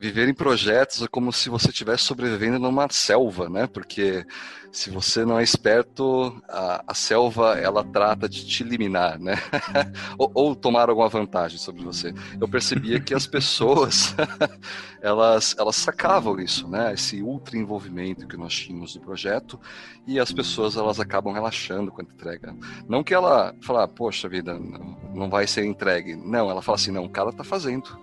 viver 0.00 0.30
em 0.30 0.34
projetos 0.34 1.02
é 1.02 1.06
como 1.06 1.30
se 1.30 1.50
você 1.50 1.68
estivesse 1.68 2.04
sobrevivendo 2.04 2.58
numa 2.58 2.88
selva, 2.90 3.50
né? 3.50 3.66
Porque 3.66 4.24
se 4.72 4.88
você 4.88 5.26
não 5.26 5.38
é 5.38 5.42
esperto, 5.42 6.42
a, 6.48 6.82
a 6.86 6.94
selva 6.94 7.58
ela 7.58 7.84
trata 7.84 8.26
de 8.26 8.46
te 8.46 8.62
eliminar, 8.62 9.18
né? 9.18 9.34
ou, 10.16 10.30
ou, 10.32 10.56
tomar 10.56 10.88
alguma 10.88 11.10
vantagem 11.10 11.58
sobre 11.58 11.84
você. 11.84 12.14
Eu 12.40 12.48
percebia 12.48 12.98
que 12.98 13.12
as 13.12 13.26
pessoas 13.26 14.14
elas 15.02 15.54
elas 15.58 15.76
sacavam 15.76 16.40
isso, 16.40 16.66
né? 16.66 16.94
Esse 16.94 17.20
ultra 17.20 17.58
envolvimento 17.58 18.26
que 18.26 18.38
nós 18.38 18.54
tínhamos 18.54 18.94
no 18.94 19.02
projeto 19.02 19.60
e 20.06 20.18
as 20.18 20.32
pessoas 20.32 20.76
elas 20.76 20.98
acabam 20.98 21.34
relaxando 21.34 21.92
quando 21.92 22.10
entrega. 22.10 22.56
Não 22.88 23.04
que 23.04 23.12
ela 23.12 23.54
fala, 23.60 23.86
poxa 23.86 24.30
vida, 24.30 24.58
não, 24.58 24.96
não 25.14 25.28
vai 25.28 25.46
ser 25.46 25.66
entregue. 25.66 26.16
Não, 26.16 26.50
ela 26.50 26.62
fala 26.62 26.76
assim, 26.76 26.90
não, 26.90 27.04
o 27.04 27.10
cara 27.10 27.30
tá 27.32 27.44
fazendo 27.44 27.98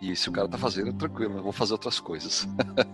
e 0.00 0.16
se 0.16 0.28
o 0.30 0.32
cara 0.32 0.48
tá 0.48 0.56
fazendo, 0.56 0.92
tranquilo, 0.94 1.38
eu 1.38 1.42
vou 1.42 1.52
fazer 1.52 1.72
outras 1.72 2.00
coisas. 2.00 2.48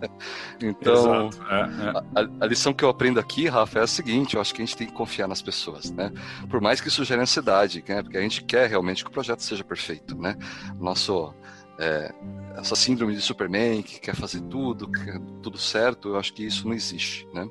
então, 0.61 1.31
é, 1.49 1.55
é. 1.55 2.21
A, 2.21 2.45
a, 2.45 2.47
lição 2.47 2.75
que 2.75 2.85
eu 2.85 2.89
aprendo 2.89 3.21
aqui, 3.21 3.47
Rafa, 3.47 3.79
é 3.79 3.83
a 3.83 3.87
seguinte: 3.87 4.35
eu 4.35 4.41
acho 4.41 4.53
que 4.53 4.61
a 4.61 4.65
gente 4.65 4.77
tem 4.77 4.87
que 4.89 4.93
confiar 4.93 5.29
nas 5.29 5.41
pessoas, 5.41 5.91
né? 5.91 6.13
Por 6.51 6.61
mais 6.61 6.81
que 6.81 6.89
isso 6.89 7.05
gere 7.05 7.23
ansiedade, 7.23 7.85
né? 7.87 8.03
Porque 8.03 8.19
a 8.19 8.23
gente 8.23 8.43
quer 8.43 8.69
realmente 8.69 9.05
que 9.05 9.11
o 9.11 9.13
projeto 9.13 9.41
seja 9.41 9.63
perfeito, 9.63 10.17
né? 10.17 10.37
Nosso. 10.81 11.33
É, 11.79 12.11
essa 12.57 12.75
síndrome 12.75 13.15
de 13.15 13.21
Superman 13.21 13.83
que 13.83 14.01
quer 14.01 14.17
fazer 14.17 14.41
tudo, 14.41 14.91
quer 14.91 15.21
tudo 15.43 15.59
certo, 15.59 16.09
eu 16.09 16.19
acho 16.19 16.33
que 16.33 16.43
isso 16.43 16.67
não 16.67 16.75
existe, 16.75 17.29
né? 17.35 17.47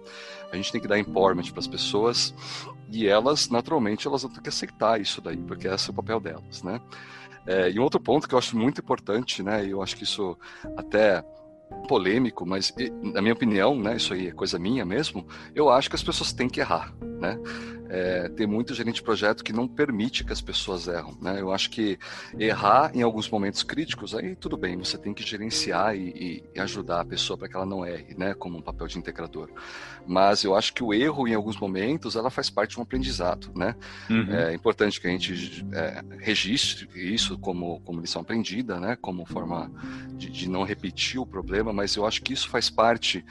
A 0.52 0.56
gente 0.56 0.72
tem 0.72 0.82
que 0.82 0.88
dar 0.88 0.98
empowerment 0.98 1.52
para 1.52 1.60
as 1.60 1.68
pessoas 1.68 2.34
e 2.92 3.08
elas, 3.08 3.50
naturalmente, 3.50 4.08
elas 4.08 4.24
vão 4.24 4.32
ter 4.32 4.42
que 4.42 4.50
aceitar 4.50 5.00
isso 5.00 5.22
daí, 5.22 5.38
porque 5.38 5.68
esse 5.68 5.90
é 5.90 5.92
o 5.92 5.96
papel 5.96 6.20
delas, 6.20 6.64
né? 6.64 6.82
É, 7.48 7.70
e 7.70 7.80
um 7.80 7.84
outro 7.84 8.00
ponto 8.00 8.28
que 8.28 8.34
eu 8.34 8.40
acho 8.40 8.58
muito 8.58 8.82
importante, 8.82 9.44
né, 9.44 9.66
eu 9.66 9.82
acho 9.82 9.96
que 9.96 10.04
isso 10.04 10.38
até 10.76 11.24
polêmico, 11.88 12.46
mas 12.46 12.74
na 13.14 13.22
minha 13.22 13.34
opinião, 13.34 13.76
né, 13.80 13.96
isso 13.98 14.14
aí 14.14 14.28
é 14.28 14.32
coisa 14.32 14.58
minha 14.58 14.86
mesmo, 14.86 15.28
eu 15.54 15.70
acho 15.70 15.90
que 15.90 15.96
as 15.96 16.04
pessoas 16.04 16.34
têm 16.34 16.50
que 16.50 16.60
errar, 16.60 16.94
né? 17.20 17.38
É, 17.90 18.30
tem 18.30 18.48
muito 18.48 18.74
gerente 18.74 18.96
de 18.96 19.04
projeto 19.04 19.44
que 19.44 19.54
não 19.54 19.68
permite 19.68 20.24
que 20.24 20.34
as 20.34 20.42
pessoas 20.42 20.88
erram. 20.88 21.18
Né? 21.22 21.40
Eu 21.40 21.52
acho 21.52 21.70
que 21.70 21.98
errar 22.38 22.92
em 22.94 23.02
alguns 23.02 23.30
momentos 23.30 23.64
críticos, 23.64 24.16
aí 24.16 24.36
tudo 24.36 24.58
bem, 24.58 24.78
você 24.78 24.98
tem 24.98 25.14
que 25.14 25.24
gerenciar 25.24 25.96
e, 25.96 26.44
e 26.56 26.60
ajudar 26.60 27.02
a 27.02 27.06
pessoa 27.06 27.38
para 27.38 27.48
que 27.48 27.56
ela 27.56 27.66
não 27.66 27.86
erre, 27.86 28.16
né? 28.18 28.34
como 28.34 28.58
um 28.58 28.62
papel 28.62 28.88
de 28.88 28.98
integrador. 28.98 29.50
Mas 30.08 30.44
eu 30.44 30.56
acho 30.56 30.74
que 30.74 30.84
o 30.84 30.94
erro, 30.94 31.28
em 31.28 31.34
alguns 31.34 31.60
momentos, 31.60 32.16
ela 32.16 32.30
faz 32.30 32.50
parte 32.50 32.72
de 32.72 32.80
um 32.80 32.84
aprendizado. 32.84 33.52
Né? 33.56 33.76
Uhum. 34.10 34.34
É 34.34 34.54
importante 34.54 35.00
que 35.00 35.08
a 35.08 35.10
gente 35.10 35.66
é, 35.72 36.04
registre 36.20 36.88
isso 36.96 37.38
como, 37.38 37.80
como 37.82 38.02
lição 38.02 38.22
aprendida, 38.22 38.80
né? 38.80 38.98
como 39.02 39.26
forma 39.26 39.72
de, 40.14 40.30
de 40.30 40.50
não 40.50 40.64
repetir 40.64 41.20
o 41.20 41.26
problema, 41.26 41.74
mas 41.74 41.96
eu 41.96 42.06
acho 42.06 42.22
que 42.22 42.34
isso 42.34 42.50
faz 42.50 42.70
parte 42.70 43.26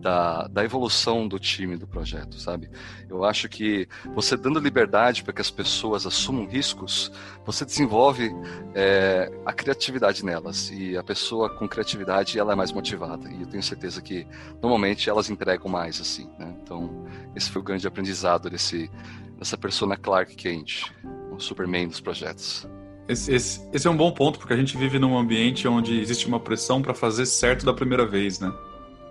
da, 0.00 0.46
da 0.48 0.64
evolução 0.64 1.26
do 1.26 1.38
time 1.38 1.76
do 1.76 1.86
projeto, 1.86 2.38
sabe? 2.38 2.70
Eu 3.08 3.24
acho 3.24 3.48
que 3.48 3.88
você 4.14 4.36
dando 4.36 4.58
liberdade 4.58 5.22
para 5.22 5.32
que 5.32 5.40
as 5.40 5.50
pessoas 5.50 6.06
assumam 6.06 6.46
riscos, 6.46 7.12
você 7.44 7.64
desenvolve 7.64 8.30
é, 8.74 9.30
a 9.44 9.52
criatividade 9.52 10.24
nelas. 10.24 10.70
E 10.70 10.96
a 10.96 11.02
pessoa 11.02 11.50
com 11.50 11.68
criatividade, 11.68 12.38
ela 12.38 12.52
é 12.52 12.56
mais 12.56 12.72
motivada. 12.72 13.30
E 13.30 13.42
eu 13.42 13.46
tenho 13.46 13.62
certeza 13.62 14.00
que, 14.00 14.26
normalmente, 14.62 15.08
elas 15.08 15.30
entregam 15.30 15.70
mais, 15.70 16.00
assim, 16.00 16.28
né? 16.38 16.54
Então, 16.62 17.06
esse 17.34 17.50
foi 17.50 17.60
o 17.60 17.64
grande 17.64 17.86
aprendizado 17.86 18.48
desse, 18.48 18.90
dessa 19.38 19.56
persona 19.56 19.96
Clark 19.96 20.34
Kent, 20.34 20.92
o 21.30 21.38
Superman 21.38 21.88
dos 21.88 22.00
projetos. 22.00 22.68
Esse, 23.08 23.34
esse, 23.34 23.68
esse 23.72 23.86
é 23.86 23.90
um 23.90 23.96
bom 23.96 24.12
ponto, 24.12 24.38
porque 24.38 24.52
a 24.54 24.56
gente 24.56 24.76
vive 24.76 24.98
num 24.98 25.18
ambiente 25.18 25.66
onde 25.66 25.98
existe 26.00 26.28
uma 26.28 26.38
pressão 26.38 26.80
para 26.80 26.94
fazer 26.94 27.26
certo 27.26 27.66
da 27.66 27.74
primeira 27.74 28.06
vez, 28.06 28.38
né? 28.38 28.52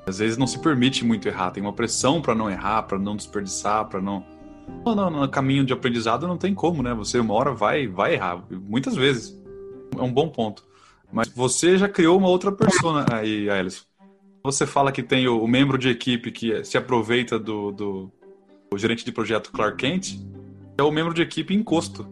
Às 0.08 0.19
vezes 0.19 0.38
não 0.38 0.47
se 0.47 0.58
permite 0.60 1.04
muito 1.04 1.28
errar, 1.28 1.52
tem 1.52 1.62
uma 1.62 1.73
pressão 1.73 2.21
para 2.21 2.34
não 2.34 2.49
errar, 2.49 2.84
para 2.84 2.97
não 2.97 3.15
desperdiçar, 3.15 3.86
para 3.86 4.02
não 4.02 4.25
no, 4.86 4.95
no, 4.95 5.10
no, 5.10 5.29
caminho 5.29 5.65
de 5.65 5.73
aprendizado 5.73 6.27
não 6.27 6.38
tem 6.38 6.53
como, 6.53 6.82
né? 6.82 6.93
Você 6.93 7.19
uma 7.19 7.34
hora 7.34 7.53
vai, 7.53 7.88
vai 7.88 8.13
errar, 8.13 8.43
muitas 8.49 8.95
vezes. 8.95 9.38
É 9.97 10.01
um 10.01 10.12
bom 10.12 10.29
ponto. 10.29 10.63
Mas 11.12 11.27
você 11.27 11.77
já 11.77 11.89
criou 11.89 12.17
uma 12.17 12.27
outra 12.27 12.51
persona 12.51 13.05
aí, 13.12 13.49
Alisson. 13.49 13.84
Você 14.43 14.65
fala 14.65 14.91
que 14.91 15.03
tem 15.03 15.27
o, 15.27 15.43
o 15.43 15.47
membro 15.47 15.77
de 15.77 15.89
equipe 15.89 16.32
que 16.32 16.63
se 16.63 16.77
aproveita 16.77 17.38
do, 17.38 17.71
do 17.71 18.12
gerente 18.77 19.03
de 19.03 19.12
projeto 19.12 19.51
Clark 19.51 19.77
Kent, 19.77 20.19
é 20.77 20.84
o 20.84 20.91
membro 20.91 21.13
de 21.13 21.21
equipe 21.21 21.53
encosto. 21.53 22.08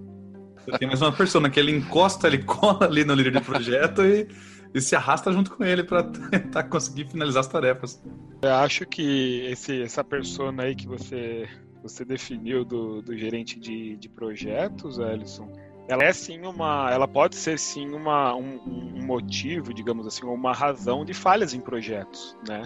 Você 0.58 0.78
tem 0.78 0.88
mais 0.88 1.02
uma 1.02 1.12
persona 1.12 1.50
que 1.50 1.60
ele 1.60 1.72
encosta, 1.72 2.28
ele 2.28 2.40
cola 2.44 2.86
ali 2.86 3.06
no 3.06 3.14
líder 3.14 3.34
de 3.34 3.42
projeto 3.42 4.04
e, 4.04 4.28
e 4.74 4.82
se 4.82 4.96
arrasta 4.96 5.32
junto 5.32 5.52
com 5.52 5.64
ele 5.64 5.84
para 5.84 6.04
tentar 6.04 6.64
conseguir 6.64 7.06
finalizar 7.06 7.42
as 7.42 7.48
tarefas. 7.48 8.04
Eu 8.42 8.54
acho 8.56 8.86
que 8.86 9.48
esse, 9.50 9.82
essa 9.82 10.04
persona 10.04 10.64
aí 10.64 10.76
que 10.76 10.88
você 10.88 11.48
você 11.82 12.04
definiu 12.04 12.66
do, 12.66 13.02
do 13.02 13.18
gerente 13.18 13.60
de, 13.60 13.96
de 13.98 14.10
projetos, 14.10 15.00
Ellison, 15.00 15.52
ela 15.88 16.04
é 16.04 16.12
sim 16.12 16.42
uma, 16.46 16.92
ela 16.92 17.08
pode 17.08 17.36
ser 17.36 17.58
sim 17.58 17.94
uma, 17.94 18.36
um, 18.36 18.60
um 18.66 19.06
motivo, 19.06 19.74
digamos 19.74 20.06
assim, 20.06 20.26
uma 20.26 20.54
razão 20.54 21.06
de 21.06 21.14
falhas 21.14 21.54
em 21.54 21.62
projetos, 21.62 22.36
né? 22.48 22.64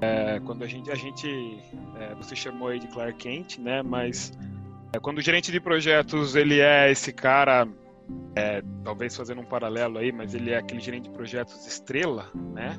É, 0.00 0.40
quando 0.40 0.62
a 0.62 0.66
gente, 0.66 0.90
a 0.90 0.94
gente 0.94 1.28
é, 1.96 2.14
você 2.14 2.34
chamou 2.34 2.68
aí 2.68 2.78
de 2.78 2.88
Clark 2.88 3.18
Kent, 3.18 3.58
né? 3.58 3.82
Mas 3.82 4.32
é, 4.92 4.98
quando 4.98 5.18
o 5.18 5.22
gerente 5.22 5.52
de 5.52 5.60
projetos 5.60 6.34
ele 6.34 6.60
é 6.60 6.90
esse 6.90 7.12
cara, 7.12 7.68
é, 8.34 8.62
talvez 8.82 9.14
fazendo 9.14 9.42
um 9.42 9.46
paralelo 9.46 9.98
aí, 9.98 10.10
mas 10.10 10.34
ele 10.34 10.50
é 10.50 10.56
aquele 10.56 10.80
gerente 10.80 11.04
de 11.04 11.10
projetos 11.10 11.66
estrela, 11.66 12.30
né? 12.34 12.78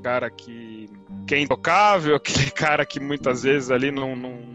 Cara 0.00 0.30
que, 0.30 0.88
que 1.26 1.34
é 1.34 1.40
intocável, 1.40 2.14
aquele 2.16 2.52
cara 2.52 2.86
que 2.86 3.00
muitas 3.00 3.42
vezes 3.42 3.70
ali 3.72 3.90
não, 3.90 4.14
não 4.14 4.48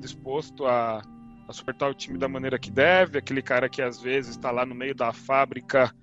disposto 0.00 0.66
a, 0.66 1.02
a 1.48 1.52
suportar 1.52 1.90
o 1.90 1.94
time 1.94 2.18
da 2.18 2.28
maneira 2.28 2.58
que 2.58 2.70
deve, 2.70 3.18
aquele 3.18 3.42
cara 3.42 3.68
que 3.68 3.82
às 3.82 4.00
vezes 4.00 4.32
está 4.32 4.50
lá 4.50 4.64
no 4.64 4.74
meio 4.74 4.94
da 4.94 5.12
fábrica 5.12 5.94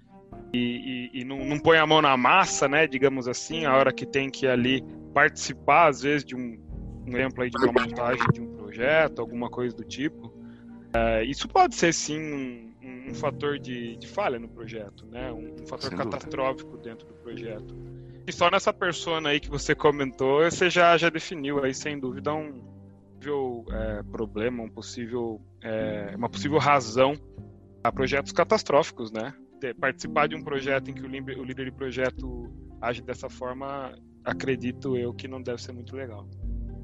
e, 0.53 1.09
e, 1.13 1.21
e 1.21 1.23
não, 1.23 1.45
não, 1.45 1.59
põe 1.59 1.77
a 1.77 1.85
mão 1.85 2.01
na 2.01 2.15
massa, 2.17 2.67
né, 2.67 2.87
digamos 2.87 3.27
assim, 3.27 3.65
a 3.65 3.75
hora 3.75 3.93
que 3.93 4.05
tem 4.05 4.29
que 4.29 4.47
ali 4.47 4.83
participar, 5.13 5.87
às 5.87 6.01
vezes, 6.01 6.25
de 6.25 6.35
um, 6.35 6.59
um 7.05 7.09
exemplo 7.09 7.43
aí 7.43 7.49
de 7.49 7.57
uma 7.57 7.81
montagem 7.81 8.25
de 8.33 8.41
um 8.41 8.55
projeto, 8.55 9.19
alguma 9.19 9.49
coisa 9.49 9.75
do 9.75 9.83
tipo. 9.83 10.33
É, 10.93 11.23
isso 11.23 11.47
pode 11.47 11.75
ser 11.75 11.93
sim 11.93 12.19
um, 12.19 13.09
um 13.09 13.13
fator 13.13 13.59
de, 13.59 13.95
de, 13.97 14.07
falha 14.07 14.39
no 14.39 14.47
projeto, 14.47 15.05
né, 15.05 15.31
um, 15.31 15.55
um 15.61 15.67
fator 15.67 15.89
Sem 15.89 15.97
catastrófico 15.97 16.71
dúvida. 16.71 16.89
dentro 16.89 17.07
do 17.07 17.13
projeto. 17.13 17.75
E 18.25 18.31
só 18.31 18.49
nessa 18.49 18.73
persona 18.73 19.29
aí 19.29 19.39
que 19.39 19.49
você 19.49 19.75
comentou, 19.75 20.43
você 20.43 20.69
já, 20.69 20.97
já 20.97 21.09
definiu 21.09 21.63
aí, 21.63 21.73
sem 21.73 21.99
dúvida, 21.99 22.33
um, 22.33 22.61
possível 23.19 23.65
é, 23.71 24.03
problema, 24.03 24.63
um 24.63 24.69
possível, 24.69 25.41
é, 25.61 26.13
uma 26.15 26.29
possível 26.29 26.57
razão 26.57 27.13
a 27.83 27.91
projetos 27.91 28.31
catastróficos, 28.31 29.11
né? 29.11 29.33
Participar 29.79 30.27
de 30.27 30.35
um 30.35 30.43
projeto 30.43 30.89
em 30.89 30.93
que 30.93 31.01
o 31.01 31.43
líder 31.43 31.65
de 31.65 31.71
projeto 31.71 32.49
age 32.81 33.01
dessa 33.01 33.29
forma, 33.29 33.93
acredito 34.23 34.95
eu 34.95 35.13
que 35.13 35.27
não 35.27 35.41
deve 35.41 35.61
ser 35.61 35.73
muito 35.73 35.95
legal. 35.95 36.25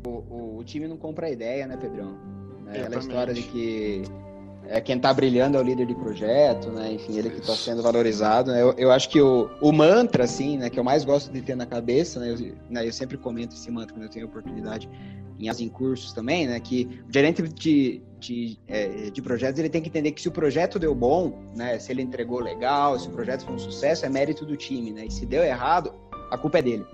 O, 0.05 0.09
o, 0.09 0.57
o 0.57 0.63
time 0.63 0.87
não 0.87 0.97
compra 0.97 1.27
a 1.27 1.29
ideia, 1.31 1.65
né, 1.65 1.77
Pedrão? 1.77 2.17
Né? 2.65 2.81
Aquela 2.81 2.99
história 2.99 3.33
de 3.33 3.43
que 3.43 4.03
é, 4.67 4.81
quem 4.81 4.97
está 4.97 5.13
brilhando 5.13 5.57
é 5.57 5.61
o 5.61 5.63
líder 5.63 5.85
de 5.85 5.95
projeto, 5.95 6.69
né? 6.69 6.93
Enfim, 6.93 7.17
ele 7.17 7.29
que 7.29 7.39
está 7.39 7.53
sendo 7.53 7.81
valorizado. 7.81 8.51
Né? 8.51 8.61
Eu, 8.61 8.73
eu 8.73 8.91
acho 8.91 9.09
que 9.09 9.21
o, 9.21 9.49
o 9.61 9.71
mantra, 9.71 10.25
assim, 10.25 10.57
né, 10.57 10.69
que 10.69 10.79
eu 10.79 10.83
mais 10.83 11.05
gosto 11.05 11.31
de 11.31 11.41
ter 11.41 11.55
na 11.55 11.65
cabeça, 11.65 12.19
né? 12.19 12.31
Eu, 12.31 12.55
né, 12.69 12.85
eu 12.85 12.91
sempre 12.91 13.17
comento 13.17 13.55
esse 13.55 13.71
mantra 13.71 13.93
quando 13.93 14.03
eu 14.03 14.09
tenho 14.09 14.25
oportunidade, 14.25 14.89
em 15.39 15.49
as 15.49 15.59
em 15.59 15.69
cursos 15.69 16.13
também, 16.13 16.47
né? 16.47 16.59
Que 16.59 17.01
o 17.07 17.11
gerente 17.11 17.41
de, 17.41 18.01
de, 18.19 18.59
é, 18.67 19.09
de 19.09 19.21
projetos 19.21 19.59
ele 19.59 19.69
tem 19.69 19.81
que 19.81 19.89
entender 19.89 20.11
que 20.11 20.21
se 20.21 20.27
o 20.27 20.31
projeto 20.31 20.79
deu 20.79 20.95
bom, 20.95 21.39
né? 21.55 21.77
Se 21.79 21.91
ele 21.91 22.01
entregou 22.01 22.39
legal, 22.39 22.97
se 22.99 23.07
o 23.07 23.11
projeto 23.11 23.45
foi 23.45 23.55
um 23.55 23.59
sucesso, 23.59 24.05
é 24.05 24.09
mérito 24.09 24.45
do 24.45 24.55
time, 24.55 24.91
né? 24.91 25.05
E 25.05 25.11
se 25.11 25.25
deu 25.25 25.43
errado, 25.43 25.93
a 26.31 26.37
culpa 26.37 26.59
é 26.59 26.61
dele. 26.61 26.85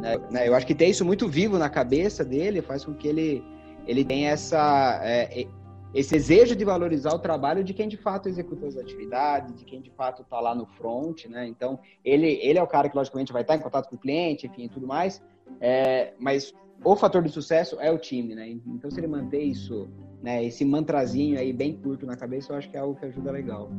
Né? 0.00 0.18
né 0.30 0.48
eu 0.48 0.54
acho 0.54 0.66
que 0.66 0.74
ter 0.74 0.86
isso 0.86 1.04
muito 1.04 1.28
vivo 1.28 1.58
na 1.58 1.68
cabeça 1.68 2.24
dele 2.24 2.62
faz 2.62 2.84
com 2.84 2.94
que 2.94 3.08
ele 3.08 3.44
ele 3.86 4.04
tenha 4.04 4.30
essa 4.30 5.00
é, 5.02 5.46
esse 5.94 6.10
desejo 6.10 6.54
de 6.54 6.64
valorizar 6.64 7.14
o 7.14 7.18
trabalho 7.18 7.64
de 7.64 7.72
quem 7.72 7.88
de 7.88 7.96
fato 7.96 8.28
executa 8.28 8.66
as 8.66 8.76
atividades, 8.76 9.54
de 9.56 9.64
quem 9.64 9.80
de 9.80 9.90
fato 9.90 10.22
está 10.22 10.38
lá 10.40 10.54
no 10.54 10.66
front, 10.66 11.24
né? 11.26 11.46
Então 11.46 11.78
ele 12.04 12.38
ele 12.42 12.58
é 12.58 12.62
o 12.62 12.66
cara 12.66 12.88
que 12.88 12.96
logicamente 12.96 13.32
vai 13.32 13.42
estar 13.42 13.56
em 13.56 13.60
contato 13.60 13.88
com 13.88 13.96
o 13.96 13.98
cliente, 13.98 14.46
enfim, 14.46 14.68
tudo 14.68 14.86
mais. 14.86 15.22
É, 15.60 16.12
mas 16.18 16.52
o 16.84 16.96
fator 16.96 17.22
de 17.22 17.30
sucesso 17.30 17.76
é 17.80 17.90
o 17.90 17.98
time, 17.98 18.34
né? 18.34 18.48
Então, 18.66 18.90
se 18.90 18.98
ele 18.98 19.06
manter 19.06 19.42
isso, 19.42 19.88
né, 20.22 20.44
esse 20.44 20.64
mantrazinho 20.64 21.38
aí 21.38 21.52
bem 21.52 21.76
curto 21.76 22.06
na 22.06 22.16
cabeça, 22.16 22.52
eu 22.52 22.56
acho 22.56 22.70
que 22.70 22.76
é 22.76 22.80
algo 22.80 22.94
que 22.98 23.06
ajuda 23.06 23.30
legal. 23.30 23.70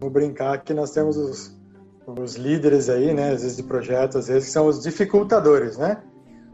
Vou 0.00 0.10
brincar 0.10 0.62
que 0.62 0.74
nós 0.74 0.90
temos 0.90 1.16
os, 1.16 1.60
os 2.06 2.36
líderes 2.36 2.88
aí, 2.88 3.14
né, 3.14 3.30
às 3.30 3.42
vezes 3.42 3.56
de 3.56 3.62
projetos, 3.62 4.16
às 4.16 4.28
vezes 4.28 4.46
que 4.46 4.50
são 4.50 4.66
os 4.66 4.82
dificultadores, 4.82 5.78
né? 5.78 6.02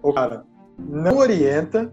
O 0.02 0.12
cara 0.12 0.44
não 0.78 1.16
orienta, 1.16 1.92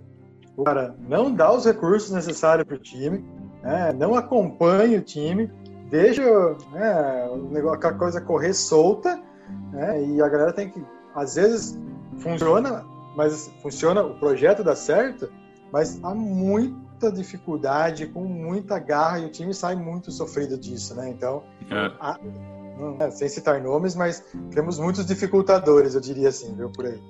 o 0.56 0.64
cara 0.64 0.96
não 1.08 1.34
dá 1.34 1.52
os 1.52 1.66
recursos 1.66 2.12
necessários 2.12 2.68
para 2.68 2.76
o 2.76 2.80
time, 2.80 3.26
né, 3.64 3.92
não 3.94 4.16
acompanha 4.16 5.00
o 5.00 5.02
time, 5.02 5.50
deixa 5.90 6.24
né, 6.72 7.28
o 7.30 7.38
negócio, 7.50 7.88
a 7.88 7.94
coisa 7.94 8.22
correr 8.22 8.54
solta 8.54 9.24
né? 9.72 10.04
E 10.04 10.22
a 10.22 10.30
galera 10.30 10.54
tem 10.54 10.70
que, 10.70 10.84
às 11.14 11.36
vezes, 11.36 11.80
funciona, 12.18 12.86
mas 13.16 13.52
funciona, 13.62 14.04
o 14.04 14.16
projeto 14.16 14.64
dá 14.64 14.76
certo, 14.76 15.32
mas 15.72 16.04
há 16.04 16.14
muita 16.14 17.12
dificuldade, 17.12 18.08
com 18.08 18.24
muita 18.24 18.80
garra, 18.80 19.20
e 19.20 19.26
o 19.26 19.30
time 19.30 19.54
sai 19.54 19.76
muito 19.76 20.12
sofrido 20.12 20.58
disso, 20.58 20.96
né? 20.96 21.10
Então, 21.10 21.44
é. 21.70 21.92
a, 22.00 22.20
é, 23.00 23.10
sem 23.12 23.28
citar 23.30 23.62
nomes, 23.62 23.96
mas 23.96 24.24
temos 24.52 24.78
muitos 24.78 25.06
dificultadores, 25.06 25.96
eu 25.96 26.02
diria 26.02 26.30
assim, 26.30 26.54
viu, 26.56 26.70
por 26.70 26.86
aí. 26.86 27.02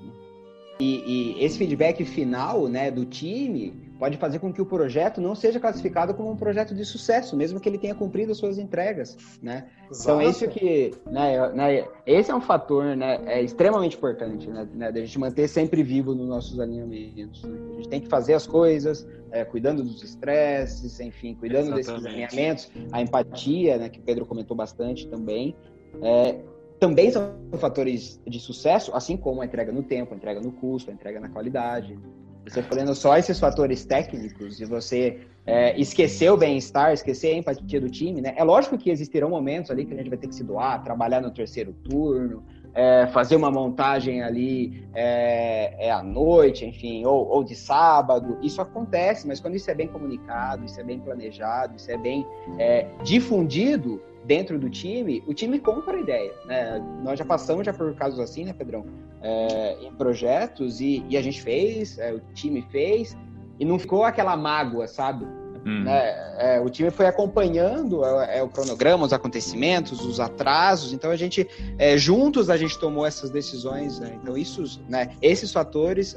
E, 0.78 1.34
e, 1.38 1.44
esse 1.44 1.58
feedback 1.58 2.04
final 2.04 2.68
né, 2.68 2.90
do 2.90 3.04
time 3.04 3.85
pode 3.98 4.16
fazer 4.16 4.38
com 4.38 4.52
que 4.52 4.60
o 4.60 4.66
projeto 4.66 5.20
não 5.20 5.34
seja 5.34 5.58
classificado 5.58 6.14
como 6.14 6.30
um 6.30 6.36
projeto 6.36 6.74
de 6.74 6.84
sucesso, 6.84 7.36
mesmo 7.36 7.60
que 7.60 7.68
ele 7.68 7.78
tenha 7.78 7.94
cumprido 7.94 8.32
as 8.32 8.38
suas 8.38 8.58
entregas, 8.58 9.16
né? 9.42 9.66
Então, 9.90 10.20
isso 10.20 10.48
que, 10.48 10.92
né, 11.10 11.52
né, 11.52 11.88
esse 12.04 12.30
é 12.30 12.34
um 12.34 12.40
fator, 12.40 12.96
né, 12.96 13.20
é 13.26 13.42
extremamente 13.42 13.96
importante, 13.96 14.48
né, 14.48 14.68
né, 14.74 14.92
da 14.92 15.00
gente 15.00 15.18
manter 15.18 15.48
sempre 15.48 15.82
vivo 15.82 16.14
nos 16.14 16.28
nossos 16.28 16.58
alinhamentos. 16.58 17.44
Né? 17.44 17.58
A 17.72 17.76
gente 17.76 17.88
tem 17.88 18.00
que 18.00 18.08
fazer 18.08 18.34
as 18.34 18.46
coisas, 18.46 19.06
é, 19.30 19.44
cuidando 19.44 19.82
dos 19.82 20.02
estresses, 20.02 20.98
enfim, 21.00 21.34
cuidando 21.34 21.78
Exatamente. 21.78 21.86
desses 21.86 22.06
alinhamentos, 22.06 22.70
a 22.92 23.00
empatia, 23.00 23.78
né, 23.78 23.88
que 23.88 24.00
o 24.00 24.02
Pedro 24.02 24.26
comentou 24.26 24.56
bastante 24.56 25.06
também, 25.08 25.56
é, 26.02 26.40
também 26.78 27.10
são 27.10 27.34
fatores 27.58 28.20
de 28.26 28.38
sucesso, 28.38 28.94
assim 28.94 29.16
como 29.16 29.40
a 29.40 29.46
entrega 29.46 29.72
no 29.72 29.82
tempo, 29.82 30.12
a 30.12 30.16
entrega 30.16 30.40
no 30.40 30.52
custo, 30.52 30.90
a 30.90 30.94
entrega 30.94 31.18
na 31.20 31.28
qualidade. 31.28 31.98
Você 32.46 32.62
falando 32.62 32.94
só 32.94 33.16
esses 33.16 33.40
fatores 33.40 33.84
técnicos 33.84 34.60
e 34.60 34.64
você 34.64 35.18
é, 35.44 35.78
esquecer 35.80 36.30
o 36.30 36.36
bem-estar, 36.36 36.92
esquecer 36.92 37.34
a 37.34 37.38
empatia 37.38 37.80
do 37.80 37.90
time, 37.90 38.20
né? 38.20 38.34
É 38.36 38.44
lógico 38.44 38.78
que 38.78 38.88
existirão 38.88 39.28
momentos 39.28 39.70
ali 39.70 39.84
que 39.84 39.92
a 39.92 39.96
gente 39.96 40.08
vai 40.08 40.16
ter 40.16 40.28
que 40.28 40.34
se 40.34 40.44
doar, 40.44 40.82
trabalhar 40.84 41.20
no 41.20 41.30
terceiro 41.32 41.72
turno, 41.72 42.44
é, 42.72 43.06
fazer 43.08 43.34
uma 43.34 43.50
montagem 43.50 44.22
ali 44.22 44.86
é, 44.94 45.86
é 45.86 45.90
à 45.90 46.02
noite, 46.02 46.64
enfim, 46.64 47.04
ou, 47.04 47.26
ou, 47.26 47.42
de 47.42 47.56
sábado. 47.56 48.38
Isso 48.42 48.60
acontece, 48.60 49.26
mas 49.26 49.40
quando 49.40 49.56
isso 49.56 49.70
é 49.70 49.74
bem 49.74 49.88
comunicado, 49.88 50.64
isso 50.64 50.78
é 50.78 50.84
bem 50.84 51.00
planejado, 51.00 51.74
isso 51.76 51.90
é 51.90 51.96
bem 51.96 52.24
é, 52.58 52.86
difundido, 53.02 54.00
dentro 54.26 54.58
do 54.58 54.68
time, 54.68 55.22
o 55.26 55.32
time 55.32 55.58
compra 55.58 55.96
a 55.96 56.00
ideia. 56.00 56.32
Né? 56.44 56.84
Nós 57.02 57.18
já 57.18 57.24
passamos 57.24 57.64
já 57.64 57.72
por 57.72 57.94
casos 57.94 58.18
assim, 58.18 58.44
né, 58.44 58.52
Pedrão? 58.52 58.84
É, 59.22 59.78
em 59.82 59.92
projetos 59.92 60.80
e, 60.80 61.04
e, 61.08 61.16
a 61.16 61.22
gente 61.22 61.40
fez, 61.40 61.98
é, 61.98 62.12
o 62.12 62.20
time 62.34 62.62
fez 62.70 63.16
e 63.58 63.64
não 63.64 63.78
ficou 63.78 64.04
aquela 64.04 64.36
mágoa, 64.36 64.86
sabe? 64.86 65.24
Hum. 65.64 65.84
Né? 65.84 66.14
É, 66.38 66.60
o 66.60 66.68
time 66.68 66.90
foi 66.90 67.06
acompanhando 67.06 68.04
é, 68.04 68.38
é, 68.38 68.42
o 68.42 68.48
cronograma, 68.48 69.04
os 69.04 69.12
acontecimentos, 69.12 70.04
os 70.04 70.20
atrasos. 70.20 70.92
Então 70.92 71.10
a 71.10 71.16
gente 71.16 71.46
é, 71.78 71.96
juntos 71.96 72.50
a 72.50 72.56
gente 72.56 72.78
tomou 72.78 73.06
essas 73.06 73.30
decisões. 73.30 73.98
Né? 73.98 74.18
Então 74.20 74.36
isso, 74.36 74.80
né? 74.88 75.10
Esses 75.22 75.52
fatores 75.52 76.14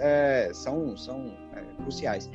são 0.54 0.96
são 0.98 1.32
cruciais. 1.82 2.30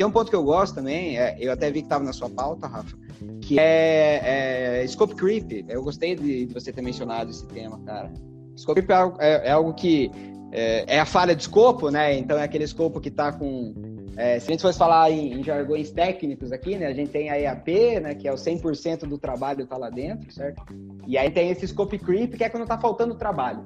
Tem 0.00 0.06
um 0.06 0.10
ponto 0.10 0.30
que 0.30 0.34
eu 0.34 0.42
gosto 0.42 0.76
também, 0.76 1.18
é, 1.18 1.36
eu 1.38 1.52
até 1.52 1.70
vi 1.70 1.80
que 1.80 1.84
estava 1.84 2.02
na 2.02 2.14
sua 2.14 2.30
pauta, 2.30 2.66
Rafa, 2.66 2.96
que 3.42 3.60
é, 3.60 4.80
é 4.82 4.86
scope 4.86 5.14
creep. 5.14 5.66
Eu 5.68 5.82
gostei 5.82 6.16
de, 6.16 6.46
você 6.46 6.72
ter 6.72 6.80
mencionado 6.80 7.28
esse 7.28 7.46
tema, 7.46 7.78
cara. 7.84 8.10
Scope 8.56 8.80
creep 8.80 8.90
é, 8.90 8.94
algo, 8.94 9.16
é, 9.20 9.48
é 9.48 9.50
algo 9.50 9.74
que 9.74 10.10
é, 10.52 10.96
é, 10.96 11.00
a 11.00 11.04
falha 11.04 11.36
de 11.36 11.42
escopo, 11.42 11.90
né? 11.90 12.16
Então 12.16 12.38
é 12.38 12.44
aquele 12.44 12.64
escopo 12.64 12.98
que 12.98 13.10
está 13.10 13.30
com. 13.30 13.74
É, 14.16 14.40
se 14.40 14.48
a 14.48 14.52
gente 14.52 14.62
fosse 14.62 14.78
falar 14.78 15.10
em, 15.10 15.34
em, 15.34 15.44
jargões 15.44 15.90
técnicos 15.90 16.50
aqui, 16.50 16.76
né? 16.76 16.86
A 16.86 16.94
gente 16.94 17.10
tem 17.10 17.28
a 17.28 17.38
EAP, 17.38 18.00
né? 18.00 18.14
Que 18.14 18.26
é 18.26 18.32
o 18.32 18.36
100% 18.36 19.00
do 19.00 19.18
trabalho 19.18 19.64
está 19.64 19.76
lá 19.76 19.90
dentro, 19.90 20.32
certo? 20.32 20.62
E 21.06 21.18
aí 21.18 21.30
tem 21.30 21.50
esse 21.50 21.68
scope 21.68 21.98
creep, 21.98 22.38
que 22.38 22.44
é 22.44 22.48
quando 22.48 22.62
está 22.62 22.78
faltando 22.78 23.14
trabalho. 23.16 23.62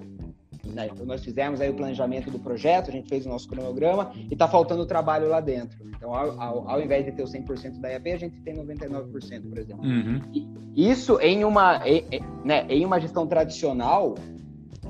Né? 0.73 0.89
Então, 0.93 1.05
nós 1.05 1.23
fizemos 1.25 1.61
aí 1.61 1.71
o 1.71 1.75
planejamento 1.75 2.31
do 2.31 2.39
projeto, 2.39 2.91
a 2.91 2.93
gente 2.93 3.09
fez 3.09 3.27
o 3.27 3.29
nosso 3.29 3.49
cronograma 3.49 4.13
e 4.15 4.33
está 4.33 4.49
faltando 4.49 4.87
trabalho 4.87 5.29
lá 5.29 5.41
dentro. 5.41 5.79
Então, 5.97 6.15
ao, 6.15 6.41
ao, 6.41 6.69
ao, 6.69 6.83
invés 6.83 7.05
de 7.05 7.13
ter 7.13 7.23
o 7.23 7.27
100% 7.27 7.81
da 7.81 7.91
EAP, 7.91 8.13
a 8.13 8.17
gente 8.17 8.41
tem 8.41 8.55
99%, 8.55 9.49
por 9.49 9.59
exemplo. 9.59 9.85
Uhum. 9.85 10.21
isso 10.75 11.19
em 11.21 11.45
uma, 11.45 11.87
em, 11.87 12.05
né, 12.45 12.67
em 12.69 12.85
uma 12.85 13.01
gestão 13.01 13.27
tradicional, 13.27 14.15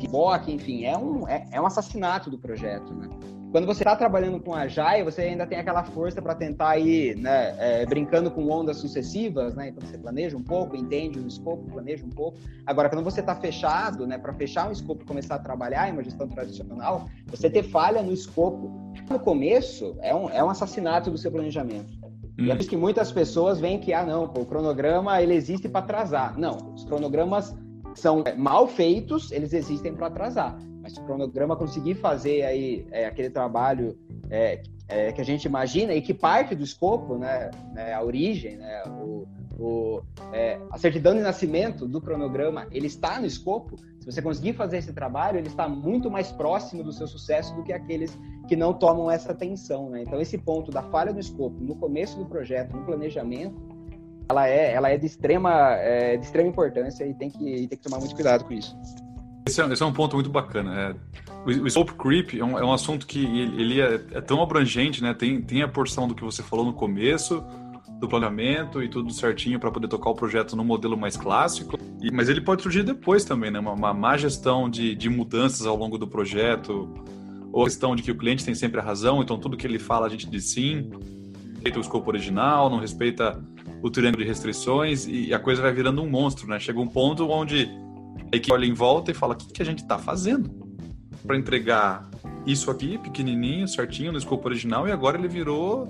BOC, 0.09 0.49
enfim, 0.49 0.85
é 0.85 0.97
um, 0.97 1.29
é, 1.29 1.47
é 1.53 1.61
um 1.61 1.67
assassinato 1.67 2.31
do 2.31 2.39
projeto, 2.39 2.93
né? 2.95 3.09
Quando 3.55 3.67
você 3.67 3.85
está 3.85 3.95
trabalhando 3.95 4.41
com 4.41 4.53
Agile, 4.53 5.05
você 5.05 5.23
ainda 5.23 5.47
tem 5.47 5.57
aquela 5.57 5.85
força 5.85 6.21
para 6.21 6.35
tentar 6.35 6.77
ir 6.77 7.17
né, 7.17 7.55
é, 7.57 7.87
brincando 7.87 8.29
com 8.29 8.51
ondas 8.51 8.79
sucessivas, 8.79 9.55
né? 9.55 9.69
Então 9.69 9.89
você 9.89 9.97
planeja 9.97 10.37
um 10.37 10.43
pouco, 10.43 10.75
entende 10.75 11.21
o 11.21 11.29
escopo, 11.29 11.71
planeja 11.71 12.05
um 12.05 12.11
pouco. 12.11 12.37
Agora, 12.67 12.89
quando 12.89 13.05
você 13.05 13.21
está 13.21 13.33
fechado, 13.37 14.09
né, 14.09 14.19
para 14.19 14.35
fechar 14.35 14.69
um 14.69 14.73
escopo 14.73 15.05
e 15.05 15.07
começar 15.07 15.37
a 15.37 15.39
trabalhar 15.39 15.89
em 15.89 15.93
uma 15.93 16.03
gestão 16.03 16.27
tradicional, 16.27 17.09
você 17.29 17.49
ter 17.49 17.63
falha 17.63 18.03
no 18.03 18.13
escopo 18.13 18.93
no 19.09 19.21
começo 19.21 19.97
é 20.01 20.13
um, 20.13 20.29
é 20.31 20.43
um 20.43 20.51
assassinato 20.51 21.09
do 21.09 21.17
seu 21.17 21.31
planejamento. 21.31 21.93
Hum. 22.37 22.47
E 22.47 22.51
é 22.51 22.55
por 22.57 22.61
isso 22.61 22.71
que 22.71 22.77
muitas 22.77 23.13
pessoas 23.13 23.61
veem 23.61 23.79
que, 23.79 23.93
ah, 23.93 24.05
não, 24.05 24.27
pô, 24.27 24.41
o 24.41 24.47
cronograma 24.47 25.23
ele 25.23 25.35
existe 25.35 25.69
para 25.69 25.79
atrasar. 25.79 26.37
Não, 26.37 26.57
os 26.75 26.85
cronogramas 26.87 27.55
são 27.95 28.25
mal 28.37 28.67
feitos, 28.67 29.31
eles 29.31 29.53
existem 29.53 29.95
para 29.95 30.09
atrasar. 30.09 30.59
Mas 30.85 30.93
se 30.93 31.01
o 31.01 31.03
cronograma 31.05 31.57
conseguir 31.57 31.95
fazer 31.95 32.43
aí 32.43 32.87
é, 32.93 33.07
aquele 33.07 33.31
trabalho 33.31 33.99
é, 34.29 34.63
é, 34.87 35.13
que 35.13 35.21
a 35.23 35.25
gente 35.25 35.47
imagina 35.47 35.95
e 35.95 36.03
que 36.03 36.13
parte 36.13 36.55
do 36.55 36.63
escopo, 36.63 37.17
né, 37.17 37.51
né 37.73 37.95
a 37.95 38.05
origem, 38.05 38.59
né, 38.59 38.83
o, 38.87 39.27
o, 39.59 40.03
é, 40.31 40.61
a 40.71 40.77
certidão 40.77 41.15
de 41.15 41.23
nascimento 41.23 41.89
do 41.89 42.03
cronograma, 42.03 42.67
ele 42.71 42.87
está 42.87 43.19
no 43.19 43.25
escopo. 43.25 43.77
Se 43.99 44.13
você 44.13 44.21
conseguir 44.21 44.53
fazer 44.53 44.77
esse 44.77 44.93
trabalho, 44.93 45.39
ele 45.39 45.49
está 45.49 45.67
muito 45.67 46.11
mais 46.11 46.31
próximo 46.31 46.85
do 46.85 46.93
seu 46.93 47.07
sucesso 47.07 47.57
do 47.57 47.63
que 47.63 47.73
aqueles 47.73 48.15
que 48.47 48.55
não 48.55 48.75
tomam 48.75 49.11
essa 49.11 49.33
atenção. 49.33 49.89
Né? 49.89 50.03
Então, 50.03 50.21
esse 50.21 50.37
ponto 50.37 50.71
da 50.71 50.83
falha 50.83 51.15
do 51.15 51.19
escopo 51.19 51.57
no 51.65 51.77
começo 51.77 52.19
do 52.19 52.27
projeto, 52.27 52.77
no 52.77 52.85
planejamento, 52.85 53.57
ela 54.29 54.47
é, 54.47 54.75
ela 54.75 54.91
é 54.91 54.99
de 54.99 55.07
extrema, 55.07 55.77
é, 55.77 56.19
de 56.19 56.27
extrema 56.27 56.47
importância 56.47 57.07
e 57.07 57.15
tem 57.15 57.31
que, 57.31 57.39
tem 57.39 57.69
que 57.69 57.79
tomar 57.79 58.01
muito 58.01 58.15
cuidado 58.15 58.45
com 58.45 58.53
isso. 58.53 58.77
Esse 59.47 59.61
é, 59.61 59.73
esse 59.73 59.83
é 59.83 59.87
um 59.87 59.93
ponto 59.93 60.17
muito 60.17 60.31
bacana. 60.31 60.75
É, 60.75 60.95
o, 61.45 61.65
o 61.65 61.71
scope 61.71 61.93
creep 61.95 62.35
é 62.35 62.45
um, 62.45 62.59
é 62.59 62.65
um 62.65 62.73
assunto 62.73 63.07
que 63.07 63.25
ele, 63.25 63.61
ele 63.61 63.81
é, 63.81 63.95
é, 64.13 64.21
tão 64.21 64.43
abrangente, 64.43 65.03
né? 65.03 65.13
Tem, 65.13 65.41
tem 65.41 65.63
a 65.63 65.69
porção 65.69 66.09
do 66.09 66.15
que 66.15 66.25
você 66.25 66.43
falou 66.43 66.65
no 66.65 66.73
começo, 66.73 67.45
do 68.01 68.09
planejamento 68.09 68.83
e 68.83 68.89
tudo 68.89 69.13
certinho 69.13 69.61
para 69.61 69.71
poder 69.71 69.89
tocar 69.89 70.11
o 70.11 70.15
projeto 70.15 70.57
no 70.57 70.65
modelo 70.65 70.97
mais 70.97 71.17
clássico. 71.17 71.79
E, 72.01 72.11
mas 72.11 72.29
ele 72.29 72.41
pode 72.41 72.63
surgir 72.63 72.83
depois 72.83 73.25
também, 73.25 73.51
né? 73.51 73.59
Uma, 73.59 73.73
uma 73.73 73.93
má 73.93 74.17
gestão 74.17 74.69
de, 74.69 74.95
de 74.95 75.11
mudanças 75.11 75.67
ao 75.67 75.77
longo 75.77 75.99
do 75.99 76.07
projeto, 76.07 76.89
ou 77.53 77.63
a 77.63 77.65
questão 77.67 77.95
de 77.95 78.03
que 78.03 78.11
o 78.11 78.17
cliente 78.17 78.45
tem 78.45 78.55
sempre 78.55 78.81
a 78.81 78.83
razão, 78.83 79.23
então 79.23 79.39
tudo 79.39 79.57
que 79.57 79.67
ele 79.67 79.79
fala 79.79 80.07
a 80.07 80.09
gente 80.09 80.29
diz 80.29 80.47
sim, 80.47 80.91
respeita 81.53 81.79
o 81.79 81.81
escopo 81.81 82.11
original, 82.11 82.69
não 82.69 82.79
respeita 82.79 83.43
o 83.83 83.91
triângulo 83.91 84.23
de 84.23 84.29
restrições 84.29 85.07
e 85.07 85.33
a 85.33 85.39
coisa 85.39 85.63
vai 85.63 85.73
virando 85.73 86.03
um 86.03 86.09
monstro, 86.09 86.49
né? 86.49 86.59
Chega 86.59 86.81
um 86.81 86.89
ponto 86.89 87.29
onde 87.29 87.71
a 88.35 88.37
equipe 88.37 88.53
olha 88.53 88.67
em 88.67 88.75
volta 88.75 89.11
e 89.11 89.15
fala: 89.15 89.35
o 89.35 89.37
que, 89.37 89.53
que 89.53 89.63
a 89.63 89.65
gente 89.65 89.83
está 89.83 89.99
fazendo 89.99 90.51
para 91.27 91.37
entregar 91.37 92.09
isso 92.47 92.71
aqui, 92.71 92.99
pequenininho, 92.99 93.67
certinho, 93.67 94.13
no 94.13 94.19
escopo 94.19 94.47
original, 94.47 94.87
e 94.87 94.93
agora 94.93 95.17
ele 95.17 95.29
virou 95.29 95.89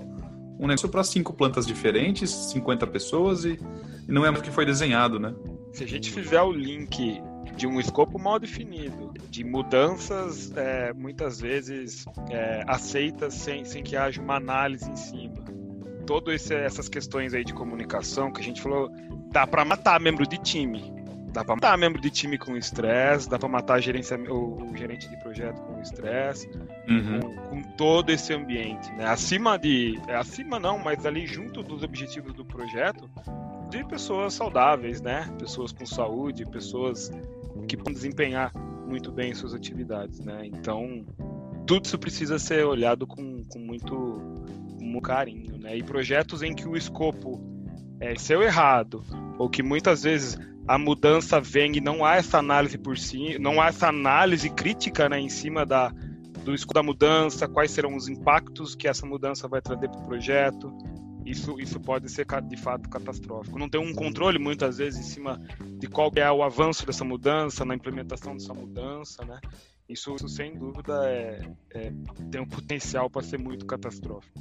um 0.57 0.67
negócio 0.67 0.87
para 0.87 1.03
cinco 1.03 1.33
plantas 1.33 1.67
diferentes, 1.67 2.29
50 2.29 2.87
pessoas, 2.87 3.43
e, 3.43 3.59
e 4.07 4.11
não 4.11 4.25
é 4.25 4.29
o 4.29 4.41
que 4.41 4.49
foi 4.49 4.65
desenhado, 4.65 5.19
né? 5.19 5.35
Se 5.73 5.83
a 5.83 5.87
gente 5.87 6.09
fizer 6.11 6.41
o 6.41 6.53
link 6.53 7.21
de 7.57 7.67
um 7.67 7.79
escopo 7.79 8.17
mal 8.17 8.39
definido, 8.39 9.13
de 9.29 9.43
mudanças 9.43 10.55
é, 10.55 10.93
muitas 10.93 11.41
vezes 11.41 12.05
é, 12.29 12.63
aceitas 12.67 13.33
sem, 13.33 13.65
sem 13.65 13.83
que 13.83 13.97
haja 13.97 14.21
uma 14.21 14.35
análise 14.35 14.89
em 14.89 14.95
cima. 14.95 15.43
Todas 16.05 16.49
essas 16.51 16.87
questões 16.87 17.33
aí 17.33 17.43
de 17.43 17.53
comunicação 17.53 18.31
que 18.31 18.39
a 18.39 18.43
gente 18.43 18.61
falou, 18.61 18.89
dá 19.31 19.45
para 19.45 19.65
matar 19.65 19.99
membro 19.99 20.25
de 20.25 20.37
time. 20.37 20.93
Dá 21.35 21.43
pra 21.43 21.55
matar 21.55 21.77
membro 21.77 22.01
de 22.01 22.09
time 22.09 22.37
com 22.37 22.55
estresse, 22.55 23.29
dá 23.29 23.37
pra 23.37 23.49
matar 23.49 23.77
o, 24.29 24.71
o 24.71 24.77
gerente 24.77 25.09
de 25.09 25.17
projeto 25.17 25.61
com 25.63 25.81
estresse, 25.81 26.49
uhum. 26.87 27.19
com, 27.19 27.35
com, 27.49 27.61
todo 27.75 28.09
esse 28.09 28.33
ambiente, 28.33 28.89
né? 28.93 29.05
Acima 29.05 29.59
de. 29.59 29.99
É, 30.07 30.15
acima 30.15 30.61
não, 30.61 30.79
mas 30.79 31.05
ali 31.05 31.27
junto 31.27 31.61
dos 31.61 31.83
objetivos 31.83 32.33
do 32.33 32.45
projeto, 32.45 33.09
de 33.69 33.83
pessoas 33.83 34.33
saudáveis, 34.33 35.01
né? 35.01 35.29
Pessoas 35.37 35.73
com 35.73 35.85
saúde, 35.85 36.45
pessoas 36.45 37.11
que 37.67 37.75
podem 37.75 37.93
desempenhar 37.93 38.53
muito 38.87 39.11
bem 39.11 39.35
suas 39.35 39.53
atividades, 39.53 40.21
né? 40.21 40.45
Então, 40.45 41.05
tudo 41.67 41.83
isso 41.85 41.99
precisa 41.99 42.39
ser 42.39 42.65
olhado 42.65 43.05
com, 43.05 43.43
com 43.43 43.59
muito, 43.59 43.93
com 44.77 44.85
muito 44.85 45.05
carinho, 45.05 45.57
né? 45.57 45.75
E 45.75 45.83
projetos 45.83 46.41
em 46.41 46.55
que 46.55 46.65
o 46.65 46.77
escopo 46.77 47.41
é 47.99 48.15
seu 48.15 48.41
errado, 48.41 49.03
ou 49.37 49.49
que 49.49 49.61
muitas 49.61 50.03
vezes 50.03 50.39
a 50.67 50.77
mudança 50.77 51.39
vem 51.39 51.77
e 51.77 51.81
não 51.81 52.03
há 52.03 52.15
essa 52.15 52.39
análise 52.39 52.77
por 52.77 52.97
si, 52.97 53.37
não 53.39 53.61
há 53.61 53.67
essa 53.67 53.87
análise 53.87 54.49
crítica 54.49 55.07
né, 55.07 55.19
em 55.19 55.29
cima 55.29 55.65
da, 55.65 55.89
do 56.43 56.53
escopo 56.53 56.73
da 56.73 56.83
mudança, 56.83 57.47
quais 57.47 57.71
serão 57.71 57.95
os 57.95 58.07
impactos 58.07 58.75
que 58.75 58.87
essa 58.87 59.05
mudança 59.05 59.47
vai 59.47 59.61
trazer 59.61 59.89
para 59.89 59.99
o 59.99 60.05
projeto. 60.05 60.75
Isso, 61.25 61.59
isso 61.59 61.79
pode 61.79 62.09
ser 62.09 62.25
de 62.43 62.57
fato 62.57 62.87
catastrófico. 62.87 63.57
Não 63.57 63.67
tem 63.67 63.81
um 63.81 63.93
controle 63.93 64.37
muitas 64.37 64.77
vezes 64.77 64.99
em 64.99 65.09
cima 65.09 65.41
de 65.79 65.87
qual 65.87 66.11
é 66.15 66.31
o 66.31 66.43
avanço 66.43 66.85
dessa 66.85 67.03
mudança, 67.03 67.65
na 67.65 67.73
implementação 67.73 68.33
dessa 68.33 68.53
mudança, 68.53 69.25
né? 69.25 69.39
Isso, 69.87 70.15
isso 70.15 70.27
sem 70.27 70.57
dúvida, 70.57 71.07
é, 71.07 71.41
é, 71.75 71.93
tem 72.31 72.41
um 72.41 72.47
potencial 72.47 73.07
para 73.07 73.21
ser 73.21 73.37
muito 73.37 73.67
catastrófico. 73.67 74.33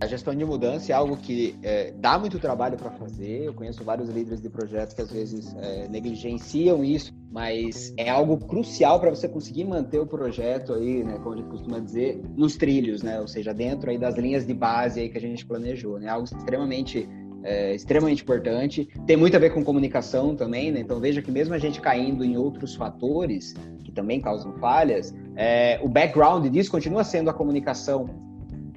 A 0.00 0.06
gestão 0.06 0.32
de 0.32 0.44
mudança 0.44 0.92
é 0.92 0.94
algo 0.94 1.16
que 1.16 1.58
é, 1.62 1.90
dá 1.90 2.16
muito 2.16 2.38
trabalho 2.38 2.76
para 2.76 2.92
fazer. 2.92 3.46
Eu 3.46 3.54
conheço 3.54 3.82
vários 3.82 4.08
líderes 4.08 4.40
de 4.40 4.48
projetos 4.48 4.94
que 4.94 5.02
às 5.02 5.10
vezes 5.10 5.52
é, 5.56 5.88
negligenciam 5.88 6.84
isso, 6.84 7.12
mas 7.32 7.92
é 7.96 8.08
algo 8.08 8.38
crucial 8.46 9.00
para 9.00 9.10
você 9.10 9.28
conseguir 9.28 9.64
manter 9.64 9.98
o 9.98 10.06
projeto 10.06 10.72
aí, 10.74 11.02
né, 11.02 11.18
como 11.18 11.34
a 11.34 11.36
gente 11.38 11.50
costuma 11.50 11.80
dizer, 11.80 12.22
nos 12.36 12.56
trilhos, 12.56 13.02
né? 13.02 13.20
Ou 13.20 13.26
seja, 13.26 13.52
dentro 13.52 13.90
aí 13.90 13.98
das 13.98 14.16
linhas 14.16 14.46
de 14.46 14.54
base 14.54 15.00
aí 15.00 15.08
que 15.08 15.18
a 15.18 15.20
gente 15.20 15.44
planejou, 15.44 15.98
né? 15.98 16.08
Algo 16.08 16.24
extremamente 16.24 17.08
é, 17.46 17.74
extremamente 17.74 18.22
importante. 18.22 18.88
Tem 19.06 19.16
muito 19.16 19.36
a 19.36 19.38
ver 19.38 19.50
com 19.50 19.64
comunicação 19.64 20.34
também, 20.34 20.72
né? 20.72 20.80
Então 20.80 20.98
veja 20.98 21.22
que 21.22 21.30
mesmo 21.30 21.54
a 21.54 21.58
gente 21.58 21.80
caindo 21.80 22.24
em 22.24 22.36
outros 22.36 22.74
fatores 22.74 23.54
que 23.84 23.92
também 23.92 24.20
causam 24.20 24.52
falhas, 24.54 25.14
é, 25.36 25.78
o 25.82 25.88
background 25.88 26.44
disso 26.48 26.70
continua 26.70 27.04
sendo 27.04 27.30
a 27.30 27.32
comunicação. 27.32 28.10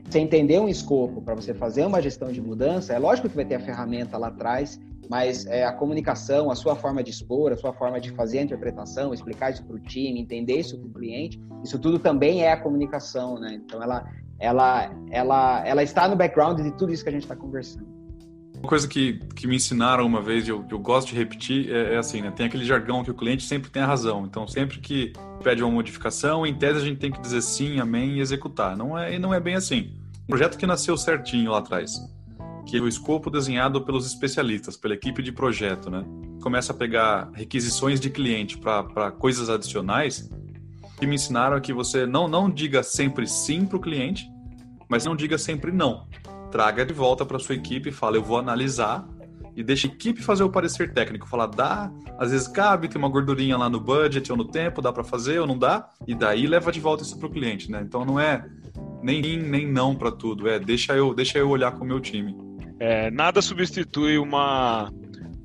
Você 0.07 0.19
entender 0.19 0.59
um 0.59 0.69
escopo 0.69 1.21
para 1.21 1.35
você 1.35 1.53
fazer 1.53 1.85
uma 1.85 2.01
gestão 2.01 2.31
de 2.31 2.41
mudança, 2.41 2.93
é 2.93 2.99
lógico 2.99 3.27
que 3.27 3.35
vai 3.35 3.45
ter 3.45 3.55
a 3.55 3.59
ferramenta 3.59 4.17
lá 4.17 4.27
atrás, 4.27 4.79
mas 5.09 5.47
é, 5.47 5.65
a 5.65 5.71
comunicação, 5.71 6.51
a 6.51 6.55
sua 6.55 6.75
forma 6.75 7.03
de 7.03 7.09
expor, 7.09 7.51
a 7.51 7.57
sua 7.57 7.73
forma 7.73 7.99
de 7.99 8.11
fazer 8.11 8.39
a 8.39 8.43
interpretação, 8.43 9.13
explicar 9.13 9.51
isso 9.51 9.63
para 9.65 9.75
o 9.75 9.79
time, 9.79 10.19
entender 10.19 10.59
isso 10.59 10.77
para 10.77 10.87
o 10.87 10.93
cliente, 10.93 11.41
isso 11.63 11.79
tudo 11.79 11.97
também 11.97 12.43
é 12.43 12.51
a 12.51 12.57
comunicação, 12.57 13.39
né? 13.39 13.53
Então 13.53 13.81
ela, 13.81 14.07
ela, 14.39 14.91
ela, 15.09 15.67
ela 15.67 15.83
está 15.83 16.07
no 16.07 16.15
background 16.15 16.59
de 16.61 16.71
tudo 16.71 16.93
isso 16.93 17.03
que 17.03 17.09
a 17.09 17.11
gente 17.13 17.23
está 17.23 17.35
conversando. 17.35 17.98
Uma 18.59 18.67
coisa 18.67 18.87
que, 18.87 19.13
que 19.35 19.47
me 19.47 19.55
ensinaram 19.55 20.05
uma 20.05 20.21
vez 20.21 20.45
e 20.45 20.51
eu, 20.51 20.65
eu 20.69 20.77
gosto 20.77 21.09
de 21.09 21.15
repetir 21.15 21.71
é, 21.71 21.93
é, 21.93 21.97
assim, 21.97 22.21
né? 22.21 22.29
Tem 22.29 22.45
aquele 22.45 22.65
jargão 22.65 23.03
que 23.03 23.09
o 23.09 23.13
cliente 23.13 23.43
sempre 23.43 23.69
tem 23.69 23.81
a 23.81 23.85
razão. 23.85 24.25
Então, 24.25 24.45
sempre 24.47 24.79
que 24.79 25.13
pede 25.41 25.63
uma 25.63 25.71
modificação, 25.71 26.45
em 26.45 26.53
tese 26.53 26.77
a 26.77 26.83
gente 26.83 26.99
tem 26.99 27.09
que 27.09 27.21
dizer 27.21 27.41
sim, 27.41 27.79
amém 27.79 28.17
e 28.17 28.19
executar. 28.19 28.75
Não 28.75 28.97
é, 28.97 29.17
não 29.17 29.33
é 29.33 29.39
bem 29.39 29.55
assim. 29.55 29.93
Um 30.23 30.27
projeto 30.27 30.57
que 30.57 30.67
nasceu 30.67 30.97
certinho 30.97 31.51
lá 31.51 31.59
atrás, 31.59 31.99
que 32.65 32.77
é 32.77 32.81
o 32.81 32.87
escopo 32.87 33.31
desenhado 33.31 33.81
pelos 33.81 34.05
especialistas, 34.05 34.75
pela 34.75 34.93
equipe 34.93 35.23
de 35.23 35.31
projeto, 35.31 35.89
né? 35.89 36.03
Começa 36.41 36.73
a 36.73 36.75
pegar 36.75 37.31
requisições 37.33 37.99
de 37.99 38.09
cliente 38.09 38.57
para 38.57 39.09
coisas 39.11 39.49
adicionais, 39.49 40.29
que 40.97 41.07
me 41.07 41.15
ensinaram 41.15 41.55
é 41.55 41.61
que 41.61 41.71
você 41.71 42.05
não, 42.05 42.27
não 42.27 42.49
diga 42.49 42.83
sempre 42.83 43.25
sim 43.25 43.65
para 43.65 43.77
o 43.77 43.79
cliente, 43.79 44.29
mas 44.89 45.05
não 45.05 45.15
diga 45.15 45.37
sempre 45.37 45.71
não 45.71 46.05
traga 46.51 46.85
de 46.85 46.93
volta 46.93 47.25
para 47.25 47.39
sua 47.39 47.55
equipe 47.55 47.89
e 47.89 47.91
fala, 47.91 48.17
eu 48.17 48.23
vou 48.23 48.37
analisar 48.37 49.07
e 49.55 49.63
deixa 49.63 49.87
a 49.87 49.91
equipe 49.91 50.21
fazer 50.21 50.43
o 50.43 50.49
parecer 50.49 50.93
técnico, 50.93 51.27
falar, 51.27 51.47
dá, 51.47 51.91
às 52.17 52.31
vezes 52.31 52.47
cabe, 52.47 52.87
tem 52.87 52.97
uma 52.97 53.09
gordurinha 53.09 53.57
lá 53.57 53.69
no 53.69 53.79
budget 53.79 54.31
ou 54.31 54.37
no 54.37 54.45
tempo, 54.45 54.81
dá 54.81 54.93
para 54.93 55.03
fazer 55.03 55.39
ou 55.39 55.47
não 55.47 55.57
dá, 55.57 55.89
e 56.07 56.15
daí 56.15 56.47
leva 56.47 56.71
de 56.71 56.79
volta 56.79 57.03
isso 57.03 57.17
para 57.17 57.27
o 57.27 57.31
cliente, 57.31 57.69
né? 57.69 57.81
Então 57.83 58.05
não 58.05 58.19
é 58.19 58.45
nem 59.03 59.23
sim, 59.23 59.37
nem 59.37 59.67
não 59.67 59.95
para 59.95 60.11
tudo, 60.11 60.47
é 60.47 60.59
deixa 60.59 60.95
eu, 60.95 61.13
deixa 61.13 61.37
eu 61.37 61.49
olhar 61.49 61.71
com 61.73 61.83
o 61.83 61.87
meu 61.87 61.99
time. 61.99 62.35
É, 62.79 63.11
nada 63.11 63.41
substitui 63.41 64.17
uma, 64.17 64.89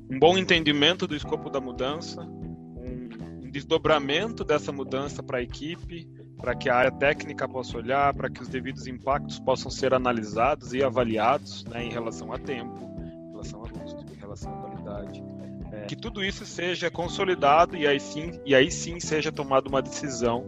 um 0.09 0.17
bom 0.17 0.37
entendimento 0.37 1.05
do 1.05 1.15
escopo 1.15 1.49
da 1.49 1.59
mudança, 1.59 2.21
um, 2.21 3.09
um 3.43 3.51
desdobramento 3.51 4.43
dessa 4.43 4.71
mudança 4.71 5.21
para 5.21 5.39
a 5.39 5.41
equipe, 5.41 6.07
para 6.45 6.53
que 6.53 6.69
a 6.69 6.75
área 6.75 6.91
técnica 6.91 7.47
possa 7.49 7.75
olhar, 7.75 8.13
para 8.13 8.29
que 8.29 8.39
os 8.39 8.47
devidos 8.47 8.85
impactos 8.85 9.39
possam 9.39 9.71
ser 9.71 9.95
analisados 9.95 10.75
e 10.75 10.83
avaliados 10.83 11.65
né, 11.65 11.83
em 11.83 11.89
relação 11.89 12.31
a 12.31 12.37
tempo, 12.37 12.87
em 13.01 13.31
relação 13.31 13.63
a 13.65 13.67
custo, 13.67 14.05
em 14.13 14.15
relação 14.15 14.53
à 14.53 14.57
qualidade. 14.57 15.23
É, 15.71 15.85
que 15.85 15.95
tudo 15.95 16.23
isso 16.23 16.45
seja 16.45 16.91
consolidado 16.91 17.75
e 17.75 17.87
aí 17.87 17.99
sim, 17.99 18.39
e 18.45 18.53
aí 18.53 18.69
sim 18.69 18.99
seja 18.99 19.31
tomada 19.31 19.67
uma 19.67 19.81
decisão, 19.81 20.45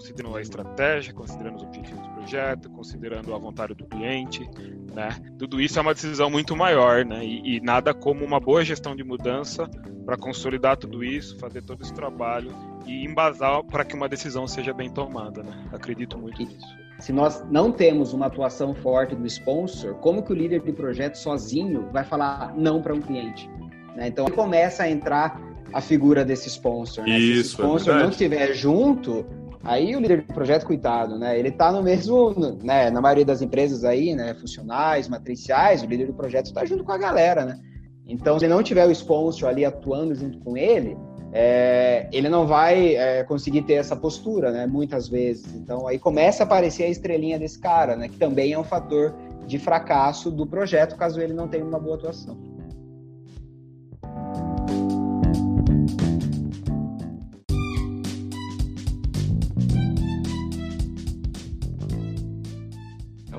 considerando 0.00 0.36
a 0.36 0.40
estratégia, 0.40 1.12
considerando 1.12 1.56
os 1.56 1.62
objetivos 1.62 2.00
do 2.00 2.08
projeto, 2.14 2.70
considerando 2.70 3.34
a 3.34 3.38
vontade 3.38 3.74
do 3.74 3.84
cliente, 3.84 4.48
né? 4.94 5.10
Tudo 5.38 5.60
isso 5.60 5.78
é 5.78 5.82
uma 5.82 5.92
decisão 5.92 6.30
muito 6.30 6.56
maior, 6.56 7.04
né? 7.04 7.22
E, 7.22 7.56
e 7.56 7.60
nada 7.60 7.92
como 7.92 8.24
uma 8.24 8.40
boa 8.40 8.64
gestão 8.64 8.96
de 8.96 9.04
mudança 9.04 9.68
para 10.06 10.16
consolidar 10.16 10.78
tudo 10.78 11.04
isso, 11.04 11.38
fazer 11.38 11.62
todo 11.62 11.82
esse 11.82 11.92
trabalho 11.92 12.50
e 12.86 13.04
embasar 13.04 13.62
para 13.64 13.84
que 13.84 13.94
uma 13.94 14.08
decisão 14.08 14.48
seja 14.48 14.72
bem 14.72 14.88
tomada, 14.88 15.42
né? 15.42 15.68
Acredito 15.70 16.16
muito 16.16 16.42
nisso. 16.42 16.66
Se 16.98 17.12
nós 17.12 17.44
não 17.50 17.70
temos 17.70 18.14
uma 18.14 18.26
atuação 18.26 18.74
forte 18.74 19.14
do 19.14 19.26
sponsor, 19.26 19.96
como 19.96 20.22
que 20.22 20.32
o 20.32 20.34
líder 20.34 20.62
de 20.62 20.72
projeto 20.72 21.16
sozinho 21.16 21.90
vai 21.92 22.04
falar 22.04 22.54
não 22.56 22.80
para 22.80 22.94
um 22.94 23.02
cliente? 23.02 23.50
Né? 23.94 24.08
Então 24.08 24.24
começa 24.26 24.84
a 24.84 24.90
entrar 24.90 25.38
a 25.74 25.80
figura 25.80 26.24
desse 26.24 26.48
sponsor. 26.48 27.04
Né? 27.04 27.18
Isso, 27.18 27.56
Se 27.56 27.62
o 27.62 27.64
sponsor 27.66 27.94
é 27.96 28.02
não 28.02 28.10
estiver 28.10 28.52
junto, 28.54 29.24
aí 29.62 29.94
o 29.94 30.00
líder 30.00 30.22
de 30.22 30.32
projeto, 30.32 30.66
coitado, 30.66 31.18
né? 31.18 31.38
Ele 31.38 31.48
está 31.48 31.70
no 31.70 31.82
mesmo, 31.82 32.34
né? 32.62 32.90
Na 32.90 33.00
maioria 33.00 33.24
das 33.24 33.42
empresas 33.42 33.84
aí, 33.84 34.14
né? 34.14 34.34
Funcionais, 34.34 35.08
matriciais, 35.08 35.82
o 35.82 35.86
líder 35.86 36.06
do 36.06 36.14
projeto 36.14 36.46
está 36.46 36.64
junto 36.64 36.84
com 36.84 36.92
a 36.92 36.98
galera, 36.98 37.44
né? 37.44 37.58
Então, 38.06 38.38
se 38.38 38.48
não 38.48 38.62
tiver 38.62 38.86
o 38.86 38.90
sponsor 38.90 39.48
ali 39.48 39.64
atuando 39.64 40.14
junto 40.14 40.38
com 40.40 40.56
ele, 40.56 40.96
é, 41.32 42.08
ele 42.12 42.28
não 42.28 42.46
vai 42.46 42.96
é, 42.96 43.22
conseguir 43.22 43.62
ter 43.62 43.74
essa 43.74 43.94
postura, 43.94 44.50
né? 44.50 44.66
Muitas 44.66 45.08
vezes. 45.08 45.54
Então 45.54 45.86
aí 45.86 45.98
começa 45.98 46.42
a 46.42 46.46
aparecer 46.46 46.84
a 46.84 46.88
estrelinha 46.88 47.38
desse 47.38 47.58
cara, 47.58 47.96
né? 47.96 48.08
Que 48.08 48.16
também 48.16 48.52
é 48.52 48.58
um 48.58 48.64
fator 48.64 49.14
de 49.46 49.58
fracasso 49.58 50.30
do 50.30 50.46
projeto 50.46 50.96
caso 50.96 51.20
ele 51.20 51.32
não 51.32 51.48
tenha 51.48 51.64
uma 51.64 51.78
boa 51.78 51.96
atuação. 51.96 52.36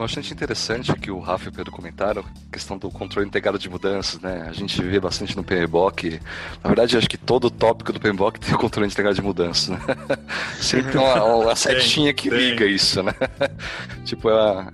Bastante 0.01 0.33
interessante 0.33 0.93
que 0.93 1.11
o 1.11 1.19
Rafa 1.19 1.45
e 1.45 1.49
o 1.49 1.51
Pedro 1.51 1.71
comentaram, 1.71 2.23
a 2.23 2.51
questão 2.51 2.77
do 2.77 2.89
controle 2.89 3.27
integrado 3.27 3.59
de 3.59 3.69
mudanças, 3.69 4.19
né? 4.19 4.45
A 4.47 4.51
gente 4.51 4.81
vê 4.81 4.99
bastante 4.99 5.37
no 5.37 5.43
PMBOK. 5.43 6.19
Na 6.63 6.67
verdade, 6.69 6.97
acho 6.97 7.09
que 7.09 7.17
todo 7.17 7.51
tópico 7.51 7.93
do 7.93 7.99
PMBOK 7.99 8.39
tem 8.39 8.55
o 8.55 8.57
controle 8.57 8.87
integrado 8.87 9.15
de 9.15 9.21
mudanças, 9.21 9.69
né? 9.69 9.79
Sempre 10.59 10.97
uma, 10.97 11.23
uma 11.45 11.55
setinha 11.55 12.13
que 12.13 12.29
liga 12.29 12.65
isso, 12.65 13.03
né? 13.03 13.13
tipo, 14.03 14.29
é, 14.29 14.67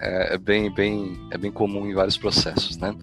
é, 0.00 0.34
é, 0.34 0.38
bem, 0.38 0.70
bem, 0.70 1.18
é 1.30 1.38
bem 1.38 1.50
comum 1.50 1.86
em 1.86 1.94
vários 1.94 2.18
processos, 2.18 2.76
né? 2.76 2.94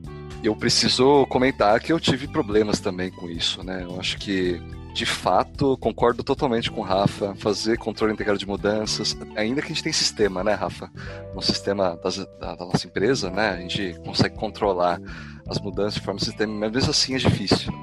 Eu 0.43 0.55
preciso 0.55 1.25
comentar 1.27 1.79
que 1.79 1.91
eu 1.91 1.99
tive 1.99 2.27
problemas 2.27 2.79
também 2.79 3.09
com 3.09 3.29
isso, 3.29 3.63
né? 3.63 3.83
Eu 3.83 3.99
acho 3.99 4.17
que 4.17 4.61
de 4.93 5.07
fato, 5.07 5.75
concordo 5.77 6.23
totalmente 6.23 6.69
com 6.69 6.81
o 6.81 6.83
Rafa. 6.83 7.33
Fazer 7.35 7.77
controle 7.77 8.13
integrado 8.13 8.37
de 8.37 8.47
mudanças, 8.47 9.17
ainda 9.35 9.59
que 9.59 9.65
a 9.65 9.69
gente 9.69 9.83
tem 9.83 9.91
sistema, 9.91 10.43
né, 10.43 10.53
Rafa? 10.53 10.89
No 11.33 11.41
sistema 11.41 11.97
das, 12.03 12.17
da, 12.39 12.55
da, 12.55 12.65
nossa 12.65 12.85
empresa, 12.85 13.31
né? 13.31 13.49
A 13.49 13.57
gente 13.57 13.99
consegue 14.05 14.35
controlar 14.35 15.01
as 15.47 15.59
mudanças 15.59 15.95
de 15.95 16.01
forma 16.01 16.19
sistêmica, 16.19 16.59
mas 16.59 16.71
mesmo 16.71 16.91
assim 16.91 17.15
é 17.15 17.17
difícil. 17.17 17.73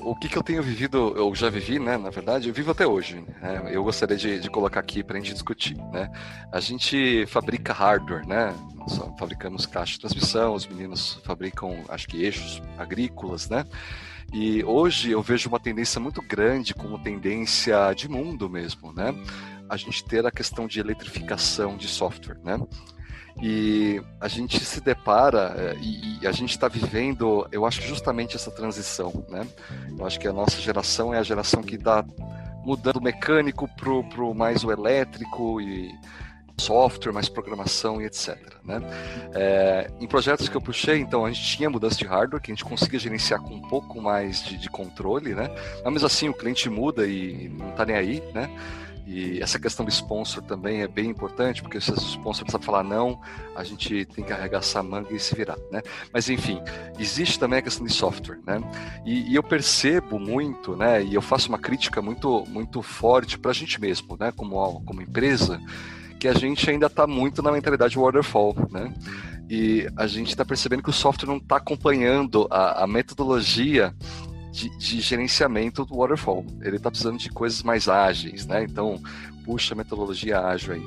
O 0.00 0.16
que, 0.16 0.28
que 0.28 0.36
eu 0.36 0.42
tenho 0.42 0.62
vivido, 0.62 1.14
eu 1.16 1.32
já 1.34 1.48
vivi, 1.48 1.78
né? 1.78 1.96
Na 1.96 2.10
verdade, 2.10 2.48
eu 2.48 2.54
vivo 2.54 2.72
até 2.72 2.86
hoje. 2.86 3.24
Né? 3.40 3.70
Eu 3.70 3.84
gostaria 3.84 4.16
de, 4.16 4.40
de 4.40 4.50
colocar 4.50 4.80
aqui 4.80 5.02
para 5.02 5.16
a 5.16 5.20
gente 5.20 5.32
discutir, 5.32 5.76
né? 5.92 6.10
A 6.50 6.58
gente 6.58 7.24
fabrica 7.28 7.72
hardware, 7.72 8.26
né? 8.26 8.52
Nós 8.76 9.00
fabricamos 9.16 9.64
caixa 9.64 9.92
de 9.92 10.00
transmissão, 10.00 10.54
os 10.54 10.66
meninos 10.66 11.20
fabricam, 11.24 11.84
acho 11.88 12.08
que 12.08 12.22
eixos 12.22 12.60
agrícolas, 12.76 13.48
né? 13.48 13.64
E 14.32 14.64
hoje 14.64 15.10
eu 15.10 15.20
vejo 15.20 15.48
uma 15.48 15.60
tendência 15.60 16.00
muito 16.00 16.22
grande, 16.22 16.74
como 16.74 16.98
tendência 16.98 17.92
de 17.94 18.08
mundo 18.08 18.48
mesmo, 18.48 18.92
né? 18.92 19.14
A 19.68 19.76
gente 19.76 20.04
ter 20.04 20.24
a 20.24 20.30
questão 20.30 20.66
de 20.66 20.80
eletrificação 20.80 21.76
de 21.76 21.86
software, 21.86 22.38
né? 22.42 22.58
E 23.42 24.02
a 24.20 24.28
gente 24.28 24.58
se 24.64 24.80
depara 24.80 25.54
eh, 25.56 25.76
e, 26.20 26.26
a 26.26 26.32
gente 26.32 26.50
está 26.50 26.68
vivendo, 26.68 27.46
eu 27.50 27.64
acho 27.66 27.82
justamente 27.82 28.36
essa 28.36 28.50
transição, 28.50 29.24
né? 29.28 29.46
Eu 29.98 30.06
acho 30.06 30.18
que 30.18 30.28
a 30.28 30.32
nossa 30.32 30.60
geração 30.60 31.12
é 31.12 31.18
a 31.18 31.22
geração 31.22 31.62
que 31.62 31.76
está 31.76 32.04
mudando 32.64 32.96
o 32.96 33.02
mecânico 33.02 33.68
pro, 33.76 34.04
pro 34.04 34.34
mais 34.34 34.64
o 34.64 34.70
elétrico 34.70 35.60
e 35.60 35.90
software, 36.62 37.12
mais 37.12 37.28
programação 37.28 38.00
e 38.00 38.06
etc. 38.06 38.36
Né? 38.64 38.80
É, 39.34 39.90
em 40.00 40.06
projetos 40.06 40.48
que 40.48 40.56
eu 40.56 40.60
puxei, 40.60 40.98
então, 40.98 41.24
a 41.24 41.30
gente 41.30 41.56
tinha 41.56 41.68
mudança 41.68 41.96
de 41.96 42.04
hardware 42.04 42.40
que 42.40 42.50
a 42.50 42.54
gente 42.54 42.64
conseguia 42.64 42.98
gerenciar 42.98 43.40
com 43.40 43.54
um 43.54 43.62
pouco 43.62 44.00
mais 44.00 44.42
de, 44.44 44.56
de 44.56 44.70
controle, 44.70 45.34
né? 45.34 45.50
Mas 45.84 46.04
assim 46.04 46.28
o 46.28 46.34
cliente 46.34 46.68
muda 46.70 47.06
e 47.06 47.48
não 47.48 47.70
está 47.70 47.84
nem 47.84 47.96
aí, 47.96 48.22
né? 48.32 48.48
E 49.06 49.40
essa 49.42 49.58
questão 49.58 49.84
do 49.84 49.90
sponsor 49.90 50.42
também 50.44 50.82
é 50.82 50.88
bem 50.88 51.10
importante, 51.10 51.60
porque 51.60 51.80
se 51.80 51.90
o 51.90 51.96
sponsor 51.96 52.48
sabe 52.48 52.64
falar 52.64 52.84
não, 52.84 53.20
a 53.56 53.64
gente 53.64 54.04
tem 54.06 54.24
que 54.24 54.32
arregaçar 54.32 54.80
a 54.80 54.82
manga 54.82 55.12
e 55.12 55.18
se 55.18 55.34
virar, 55.34 55.58
né? 55.70 55.82
Mas 56.12 56.28
enfim, 56.30 56.60
existe 56.98 57.38
também 57.38 57.58
a 57.58 57.62
questão 57.62 57.84
de 57.84 57.92
software, 57.92 58.38
né? 58.46 58.60
E, 59.04 59.32
e 59.32 59.34
eu 59.34 59.42
percebo 59.42 60.18
muito, 60.18 60.76
né? 60.76 61.02
E 61.02 61.14
eu 61.14 61.20
faço 61.20 61.48
uma 61.48 61.58
crítica 61.58 62.00
muito, 62.00 62.44
muito 62.48 62.80
forte 62.80 63.38
para 63.38 63.50
a 63.50 63.54
gente 63.54 63.80
mesmo, 63.80 64.16
né? 64.18 64.32
Como, 64.32 64.80
como 64.84 65.02
empresa, 65.02 65.60
que 66.22 66.28
a 66.28 66.34
gente 66.34 66.70
ainda 66.70 66.86
está 66.86 67.04
muito 67.04 67.42
na 67.42 67.50
mentalidade 67.50 67.98
waterfall, 67.98 68.54
né? 68.70 68.94
E 69.50 69.88
a 69.96 70.06
gente 70.06 70.28
está 70.28 70.44
percebendo 70.44 70.80
que 70.80 70.88
o 70.88 70.92
software 70.92 71.26
não 71.26 71.38
está 71.38 71.56
acompanhando 71.56 72.46
a, 72.48 72.84
a 72.84 72.86
metodologia 72.86 73.92
de, 74.52 74.68
de, 74.78 75.00
gerenciamento 75.00 75.84
do 75.84 75.96
waterfall. 75.96 76.46
Ele 76.60 76.76
está 76.76 76.92
precisando 76.92 77.18
de 77.18 77.28
coisas 77.28 77.64
mais 77.64 77.88
ágeis, 77.88 78.46
né? 78.46 78.62
Então, 78.62 79.02
puxa 79.44 79.74
a 79.74 79.76
metodologia 79.76 80.38
ágil 80.38 80.74
aí. 80.74 80.82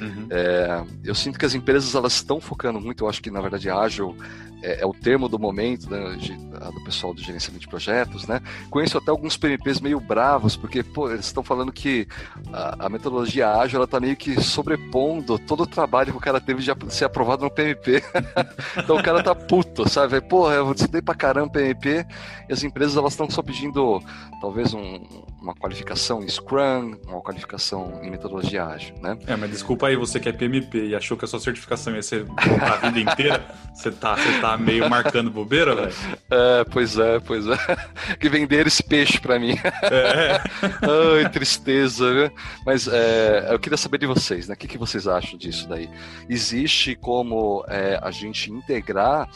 Uhum. 0.00 0.26
É, 0.30 0.84
eu 1.04 1.14
sinto 1.14 1.38
que 1.38 1.46
as 1.46 1.54
empresas 1.54 1.94
elas 1.94 2.14
estão 2.14 2.40
focando 2.40 2.80
muito, 2.80 3.04
eu 3.04 3.08
acho 3.08 3.22
que 3.22 3.30
na 3.30 3.40
verdade 3.40 3.70
ágil 3.70 4.16
é, 4.64 4.80
é 4.80 4.86
o 4.86 4.94
termo 4.94 5.28
do 5.28 5.38
momento 5.38 5.90
né, 5.90 6.16
de, 6.16 6.34
do 6.34 6.84
pessoal 6.84 7.12
do 7.12 7.20
gerenciamento 7.20 7.60
de 7.60 7.68
projetos, 7.68 8.26
né? 8.26 8.40
Conheço 8.70 8.96
até 8.96 9.10
alguns 9.10 9.36
PMPs 9.36 9.80
meio 9.80 10.00
bravos, 10.00 10.56
porque 10.56 10.82
pô, 10.82 11.10
eles 11.10 11.26
estão 11.26 11.42
falando 11.42 11.70
que 11.70 12.08
a, 12.50 12.86
a, 12.86 12.88
metodologia 12.88 13.50
ágil 13.50 13.76
ela 13.76 13.86
tá 13.86 14.00
meio 14.00 14.16
que 14.16 14.40
sobrepondo 14.40 15.38
todo 15.38 15.64
o 15.64 15.66
trabalho 15.66 16.12
que 16.12 16.18
o 16.18 16.20
cara 16.20 16.40
teve 16.40 16.62
de 16.62 16.94
ser 16.94 17.04
aprovado 17.04 17.44
no 17.44 17.50
PMP. 17.50 18.02
então 18.78 18.96
o 18.96 19.02
cara 19.02 19.22
tá 19.22 19.34
puto, 19.34 19.88
sabe? 19.88 20.20
Porra, 20.22 20.54
eu 20.54 20.72
estudei 20.72 21.02
pra 21.02 21.14
caramba 21.14 21.50
PMP 21.50 22.06
e 22.48 22.52
as 22.52 22.62
empresas 22.62 22.96
elas 22.96 23.12
estão 23.12 23.28
só 23.28 23.42
pedindo 23.42 24.02
talvez 24.40 24.72
um, 24.72 25.04
uma 25.42 25.54
qualificação 25.54 26.22
em 26.22 26.28
Scrum, 26.28 26.96
uma 27.06 27.20
qualificação 27.20 28.00
em 28.02 28.10
metodologia 28.10 28.64
ágil, 28.64 28.94
né? 29.02 29.18
É, 29.26 29.36
mas 29.36 29.50
desculpa 29.64 29.86
aí, 29.86 29.96
você 29.96 30.20
que 30.20 30.28
é 30.28 30.32
PMP 30.32 30.88
e 30.88 30.94
achou 30.94 31.16
que 31.16 31.24
a 31.24 31.28
sua 31.28 31.40
certificação 31.40 31.94
ia 31.94 32.02
ser 32.02 32.26
a 32.36 32.90
vida 32.90 33.10
inteira, 33.10 33.42
você 33.72 33.90
tá, 33.90 34.14
você 34.14 34.38
tá 34.38 34.58
meio 34.58 34.90
marcando 34.90 35.30
bobeira, 35.30 35.74
velho? 35.74 35.94
É, 36.30 36.64
pois 36.70 36.98
é, 36.98 37.18
pois 37.20 37.46
é. 37.46 37.56
Que 38.20 38.28
venderam 38.28 38.68
esse 38.68 38.82
peixe 38.82 39.18
para 39.18 39.38
mim. 39.38 39.56
É. 39.82 40.38
Ai, 41.24 41.30
tristeza, 41.30 42.12
viu? 42.12 42.30
Mas 42.66 42.86
é, 42.86 43.48
eu 43.50 43.58
queria 43.58 43.78
saber 43.78 43.96
de 43.96 44.06
vocês, 44.06 44.46
né? 44.48 44.54
O 44.54 44.58
que, 44.58 44.68
que 44.68 44.76
vocês 44.76 45.08
acham 45.08 45.38
disso 45.38 45.66
daí? 45.66 45.88
Existe 46.28 46.94
como 46.94 47.64
é, 47.66 47.98
a 48.02 48.10
gente 48.10 48.52
integrar 48.52 49.26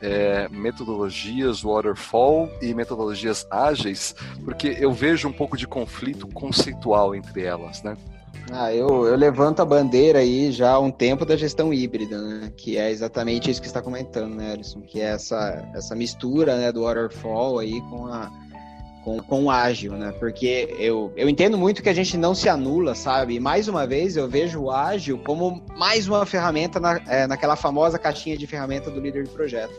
é, 0.00 0.48
metodologias 0.48 1.62
waterfall 1.62 2.50
e 2.62 2.72
metodologias 2.72 3.46
ágeis, 3.50 4.16
porque 4.46 4.78
eu 4.80 4.92
vejo 4.92 5.28
um 5.28 5.32
pouco 5.32 5.58
de 5.58 5.66
conflito 5.66 6.26
conceitual 6.28 7.14
entre 7.14 7.42
elas, 7.42 7.82
né? 7.82 7.98
Ah, 8.52 8.72
eu, 8.72 9.06
eu 9.06 9.16
levanto 9.16 9.60
a 9.60 9.64
bandeira 9.64 10.20
aí 10.20 10.52
já 10.52 10.72
há 10.72 10.78
um 10.78 10.90
tempo 10.90 11.24
da 11.24 11.36
gestão 11.36 11.72
híbrida, 11.72 12.20
né? 12.20 12.52
Que 12.56 12.76
é 12.76 12.90
exatamente 12.90 13.50
isso 13.50 13.60
que 13.60 13.66
está 13.66 13.80
comentando, 13.80 14.34
né, 14.34 14.52
Alisson? 14.52 14.80
Que 14.82 15.00
é 15.00 15.06
essa, 15.06 15.66
essa 15.74 15.94
mistura 15.94 16.56
né, 16.56 16.70
do 16.70 16.82
waterfall 16.82 17.58
aí 17.58 17.80
com 17.82 18.06
a 18.06 18.30
com, 19.04 19.20
com 19.20 19.44
o 19.44 19.50
ágil, 19.50 19.92
né? 19.92 20.12
Porque 20.18 20.74
eu, 20.78 21.12
eu 21.14 21.28
entendo 21.28 21.58
muito 21.58 21.82
que 21.82 21.88
a 21.90 21.94
gente 21.94 22.16
não 22.16 22.34
se 22.34 22.48
anula, 22.48 22.94
sabe? 22.94 23.34
E 23.34 23.40
mais 23.40 23.68
uma 23.68 23.86
vez 23.86 24.16
eu 24.16 24.26
vejo 24.26 24.62
o 24.62 24.70
ágil 24.70 25.18
como 25.18 25.62
mais 25.76 26.08
uma 26.08 26.24
ferramenta 26.24 26.80
na, 26.80 27.00
é, 27.06 27.26
naquela 27.26 27.54
famosa 27.54 27.98
caixinha 27.98 28.36
de 28.36 28.46
ferramenta 28.46 28.90
do 28.90 28.98
líder 28.98 29.24
de 29.24 29.30
projeto. 29.30 29.74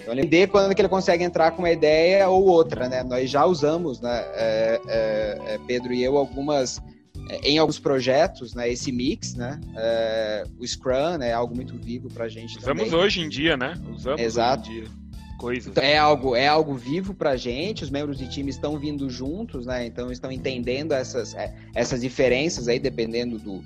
Então, 0.00 0.12
entender 0.12 0.48
quando 0.48 0.74
que 0.74 0.80
ele 0.80 0.88
consegue 0.88 1.24
entrar 1.24 1.50
com 1.50 1.62
uma 1.62 1.70
ideia 1.70 2.28
ou 2.28 2.44
outra, 2.44 2.88
né? 2.88 3.02
Nós 3.02 3.28
já 3.28 3.44
usamos, 3.44 4.00
né, 4.00 4.24
é, 4.34 4.80
é, 4.86 5.38
é 5.54 5.58
Pedro 5.66 5.92
e 5.92 6.02
eu, 6.04 6.16
algumas 6.16 6.80
em 7.42 7.58
alguns 7.58 7.78
projetos, 7.78 8.54
né, 8.54 8.70
esse 8.70 8.90
mix, 8.90 9.34
né, 9.34 9.60
é, 9.76 10.44
o 10.58 10.66
Scrum 10.66 11.18
né, 11.18 11.28
é 11.28 11.32
algo 11.32 11.54
muito 11.54 11.76
vivo 11.76 12.08
para 12.08 12.24
a 12.24 12.28
gente 12.28 12.58
Usamos 12.58 12.84
também. 12.84 12.98
hoje 12.98 13.20
em 13.20 13.28
dia, 13.28 13.56
né? 13.56 13.74
Usamos 13.90 14.20
Exato. 14.20 14.68
hoje 14.68 14.78
em 14.78 14.82
dia. 14.82 14.90
Coisas. 15.38 15.68
Então, 15.68 15.84
é 15.84 15.96
algo 15.96 16.34
é 16.34 16.48
algo 16.48 16.74
vivo 16.74 17.14
para 17.14 17.30
a 17.30 17.36
gente. 17.36 17.84
Os 17.84 17.90
membros 17.90 18.18
de 18.18 18.28
time 18.28 18.50
estão 18.50 18.76
vindo 18.76 19.08
juntos, 19.08 19.66
né? 19.66 19.86
Então 19.86 20.10
estão 20.10 20.32
entendendo 20.32 20.90
essas 20.90 21.32
é, 21.32 21.54
essas 21.76 22.00
diferenças 22.00 22.66
aí 22.66 22.80
dependendo 22.80 23.38
do 23.38 23.62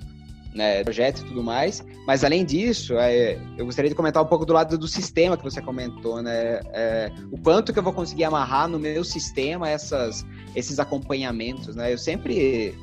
né, 0.53 0.83
projeto 0.83 1.21
e 1.21 1.25
tudo 1.25 1.41
mais. 1.41 1.83
Mas 2.05 2.23
além 2.23 2.45
disso, 2.45 2.95
é, 2.97 3.39
eu 3.57 3.65
gostaria 3.65 3.89
de 3.89 3.95
comentar 3.95 4.21
um 4.21 4.27
pouco 4.27 4.45
do 4.45 4.53
lado 4.53 4.77
do 4.77 4.87
sistema 4.87 5.35
que 5.35 5.43
você 5.43 5.61
comentou, 5.63 6.21
né? 6.21 6.59
É, 6.73 7.11
o 7.31 7.39
quanto 7.39 7.73
que 7.73 7.79
eu 7.79 7.83
vou 7.83 7.93
conseguir 7.93 8.25
amarrar 8.25 8.67
no 8.67 8.77
meu 8.77 9.03
sistema 9.03 9.67
essas 9.67 10.23
esses 10.55 10.77
acompanhamentos, 10.77 11.75
né? 11.75 11.91
Eu 11.91 11.97
sempre 11.97 12.75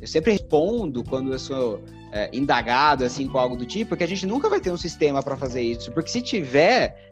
eu 0.00 0.06
sempre 0.06 0.32
respondo 0.32 1.02
quando 1.04 1.32
eu 1.32 1.38
sou 1.38 1.82
é, 2.12 2.30
indagado 2.32 3.04
assim 3.04 3.26
com 3.26 3.38
algo 3.38 3.56
do 3.56 3.66
tipo, 3.66 3.96
que 3.96 4.04
a 4.04 4.08
gente 4.08 4.26
nunca 4.26 4.48
vai 4.48 4.60
ter 4.60 4.70
um 4.70 4.76
sistema 4.76 5.22
para 5.22 5.36
fazer 5.36 5.62
isso, 5.62 5.90
porque 5.92 6.10
se 6.10 6.20
tiver 6.22 7.08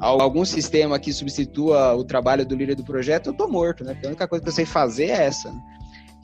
algum 0.00 0.44
sistema 0.44 0.98
que 0.98 1.12
substitua 1.12 1.94
o 1.94 2.04
trabalho 2.04 2.44
do 2.44 2.54
líder 2.54 2.74
do 2.74 2.84
projeto, 2.84 3.28
eu 3.28 3.32
tô 3.32 3.48
morto, 3.48 3.84
né? 3.84 3.94
Porque 3.94 4.06
a 4.06 4.10
única 4.10 4.28
coisa 4.28 4.42
que 4.42 4.48
eu 4.48 4.52
sei 4.52 4.64
fazer 4.64 5.06
é 5.06 5.24
essa. 5.24 5.52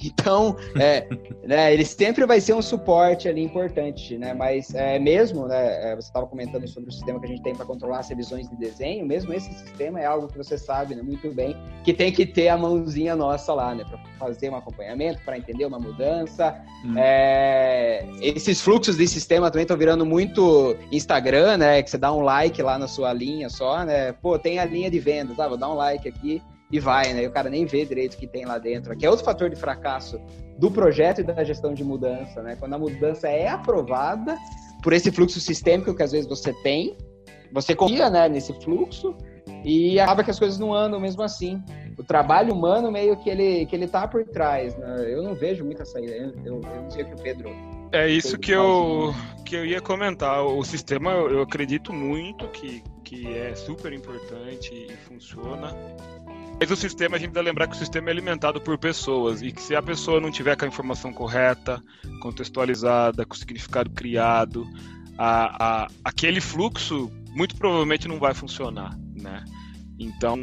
Então, 0.02 0.56
é, 0.78 1.08
né, 1.44 1.72
ele 1.74 1.84
sempre 1.84 2.24
vai 2.24 2.40
ser 2.40 2.54
um 2.54 2.62
suporte 2.62 3.28
ali 3.28 3.42
importante, 3.42 4.16
né? 4.16 4.32
Mas 4.32 4.74
é, 4.74 4.98
mesmo, 4.98 5.46
né, 5.46 5.92
é, 5.92 5.96
você 5.96 6.08
estava 6.08 6.26
comentando 6.26 6.66
sobre 6.68 6.90
o 6.90 6.92
sistema 6.92 7.18
que 7.18 7.26
a 7.26 7.28
gente 7.28 7.42
tem 7.42 7.54
para 7.54 7.66
controlar 7.66 7.98
as 7.98 8.08
revisões 8.08 8.48
de 8.48 8.56
desenho, 8.56 9.04
mesmo 9.04 9.32
esse 9.32 9.52
sistema 9.52 10.00
é 10.00 10.06
algo 10.06 10.28
que 10.28 10.38
você 10.38 10.56
sabe 10.56 10.94
né, 10.94 11.02
muito 11.02 11.32
bem, 11.32 11.56
que 11.82 11.92
tem 11.92 12.12
que 12.12 12.24
ter 12.24 12.48
a 12.48 12.56
mãozinha 12.56 13.16
nossa 13.16 13.52
lá, 13.52 13.74
né? 13.74 13.84
Para 13.84 13.98
fazer 14.18 14.50
um 14.50 14.56
acompanhamento, 14.56 15.20
para 15.24 15.36
entender 15.36 15.64
uma 15.64 15.78
mudança. 15.78 16.54
Hum. 16.84 16.94
É, 16.96 18.06
esses 18.20 18.60
fluxos 18.60 18.96
de 18.96 19.06
sistema 19.06 19.50
também 19.50 19.62
estão 19.62 19.76
virando 19.76 20.06
muito 20.06 20.76
Instagram, 20.92 21.56
né? 21.56 21.82
Que 21.82 21.90
você 21.90 21.98
dá 21.98 22.12
um 22.12 22.20
like 22.20 22.62
lá 22.62 22.78
na 22.78 22.86
sua 22.86 23.12
linha 23.12 23.48
só, 23.48 23.84
né? 23.84 24.12
Pô, 24.12 24.38
tem 24.38 24.58
a 24.58 24.64
linha 24.64 24.90
de 24.90 25.00
vendas, 25.00 25.40
ah, 25.40 25.48
vou 25.48 25.56
dar 25.56 25.70
um 25.70 25.74
like 25.74 26.08
aqui 26.08 26.40
e 26.70 26.78
vai, 26.78 27.12
né? 27.12 27.24
E 27.24 27.26
o 27.26 27.30
cara 27.30 27.48
nem 27.48 27.64
vê 27.64 27.84
direito 27.84 28.14
o 28.14 28.16
que 28.18 28.26
tem 28.26 28.44
lá 28.44 28.58
dentro. 28.58 28.96
Que 28.96 29.06
é 29.06 29.10
outro 29.10 29.24
fator 29.24 29.48
de 29.48 29.56
fracasso 29.56 30.20
do 30.58 30.70
projeto 30.70 31.20
e 31.20 31.24
da 31.24 31.42
gestão 31.44 31.72
de 31.72 31.82
mudança, 31.82 32.42
né? 32.42 32.56
Quando 32.56 32.74
a 32.74 32.78
mudança 32.78 33.28
é 33.28 33.48
aprovada 33.48 34.36
por 34.82 34.92
esse 34.92 35.10
fluxo 35.10 35.40
sistêmico 35.40 35.94
que 35.94 36.02
às 36.02 36.12
vezes 36.12 36.28
você 36.28 36.52
tem, 36.62 36.96
você 37.52 37.74
confia, 37.74 38.10
né, 38.10 38.28
nesse 38.28 38.52
fluxo 38.62 39.16
e 39.64 39.98
acaba 39.98 40.22
que 40.22 40.30
as 40.30 40.38
coisas 40.38 40.58
não 40.58 40.74
andam 40.74 41.00
mesmo 41.00 41.22
assim. 41.22 41.62
O 41.98 42.04
trabalho 42.04 42.54
humano 42.54 42.92
meio 42.92 43.16
que 43.16 43.30
ele 43.30 43.66
que 43.66 43.74
ele 43.74 43.88
tá 43.88 44.06
por 44.06 44.24
trás, 44.24 44.76
né? 44.76 45.04
Eu 45.08 45.22
não 45.22 45.34
vejo 45.34 45.64
muita 45.64 45.84
saída. 45.84 46.12
Eu, 46.12 46.34
eu, 46.44 46.60
eu 46.62 46.82
não 46.82 46.90
sei 46.90 47.02
o 47.02 47.06
que 47.06 47.14
o 47.14 47.22
Pedro 47.22 47.50
é 47.90 48.08
isso 48.08 48.38
que 48.38 48.52
eu, 48.52 49.14
que 49.44 49.56
eu 49.56 49.64
ia 49.64 49.80
comentar. 49.80 50.44
O 50.44 50.62
sistema, 50.62 51.10
eu 51.12 51.40
acredito 51.40 51.92
muito 51.92 52.46
que, 52.48 52.82
que 53.02 53.34
é 53.34 53.54
super 53.54 53.92
importante 53.92 54.70
e 54.74 54.92
funciona. 55.08 55.74
Mas 56.60 56.72
o 56.72 56.76
sistema, 56.76 57.16
a 57.16 57.18
gente 57.20 57.30
deve 57.30 57.48
lembrar 57.48 57.68
que 57.68 57.76
o 57.76 57.78
sistema 57.78 58.08
é 58.08 58.12
alimentado 58.12 58.60
por 58.60 58.76
pessoas 58.76 59.42
e 59.42 59.52
que 59.52 59.62
se 59.62 59.76
a 59.76 59.82
pessoa 59.82 60.20
não 60.20 60.30
tiver 60.30 60.56
com 60.56 60.64
a 60.64 60.68
informação 60.68 61.12
correta, 61.12 61.80
contextualizada, 62.20 63.24
com 63.24 63.34
o 63.34 63.38
significado 63.38 63.90
criado, 63.90 64.66
a, 65.16 65.84
a, 65.84 65.88
aquele 66.02 66.40
fluxo 66.40 67.10
muito 67.30 67.54
provavelmente 67.56 68.08
não 68.08 68.18
vai 68.18 68.34
funcionar, 68.34 68.98
né? 69.14 69.44
Então, 69.98 70.36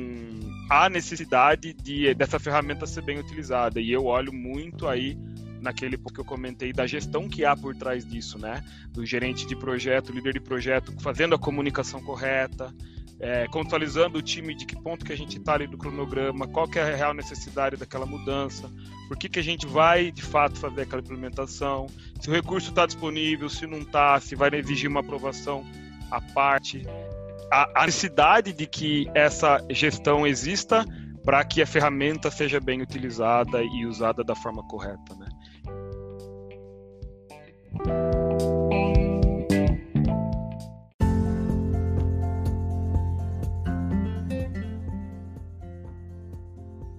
há 0.69 0.89
necessidade 0.89 1.73
de, 1.73 2.13
dessa 2.13 2.39
ferramenta 2.39 2.85
ser 2.85 3.01
bem 3.01 3.19
utilizada 3.19 3.81
e 3.81 3.91
eu 3.91 4.05
olho 4.05 4.31
muito 4.31 4.87
aí 4.87 5.17
naquele 5.61 5.97
que 5.97 6.19
eu 6.19 6.25
comentei 6.25 6.71
da 6.71 6.87
gestão 6.87 7.27
que 7.27 7.43
há 7.43 7.55
por 7.57 7.75
trás 7.75 8.05
disso, 8.05 8.37
né? 8.37 8.63
Do 8.91 9.05
gerente 9.05 9.45
de 9.45 9.55
projeto, 9.55 10.13
líder 10.13 10.33
de 10.33 10.39
projeto, 10.39 10.93
fazendo 11.01 11.35
a 11.35 11.39
comunicação 11.39 12.01
correta, 12.01 12.73
é, 13.19 13.47
contextualizando 13.47 14.19
o 14.19 14.21
time 14.21 14.53
de 14.55 14.65
que 14.65 14.75
ponto 14.75 15.05
que 15.05 15.13
a 15.13 15.17
gente 15.17 15.37
está 15.37 15.53
ali 15.53 15.67
do 15.67 15.77
cronograma, 15.77 16.47
qual 16.47 16.67
que 16.67 16.77
é 16.79 16.81
a 16.81 16.95
real 16.95 17.13
necessidade 17.13 17.77
daquela 17.77 18.05
mudança, 18.05 18.69
por 19.07 19.17
que, 19.17 19.29
que 19.29 19.39
a 19.39 19.43
gente 19.43 19.65
vai 19.65 20.11
de 20.11 20.21
fato 20.21 20.57
fazer 20.59 20.81
aquela 20.81 21.01
implementação, 21.01 21.87
se 22.19 22.29
o 22.29 22.33
recurso 22.33 22.69
está 22.69 22.85
disponível, 22.85 23.49
se 23.49 23.65
não 23.65 23.79
está, 23.79 24.19
se 24.19 24.35
vai 24.35 24.49
exigir 24.53 24.89
uma 24.89 24.99
aprovação 24.99 25.63
à 26.11 26.19
parte, 26.19 26.83
a, 27.51 27.83
a 27.83 27.85
necessidade 27.85 28.51
de 28.53 28.67
que 28.67 29.09
essa 29.13 29.63
gestão 29.69 30.27
exista 30.27 30.85
para 31.23 31.43
que 31.43 31.61
a 31.61 31.67
ferramenta 31.67 32.29
seja 32.29 32.59
bem 32.59 32.81
utilizada 32.81 33.63
e 33.63 33.85
usada 33.85 34.23
da 34.23 34.35
forma 34.35 34.61
correta, 34.67 35.15
né? 35.15 35.27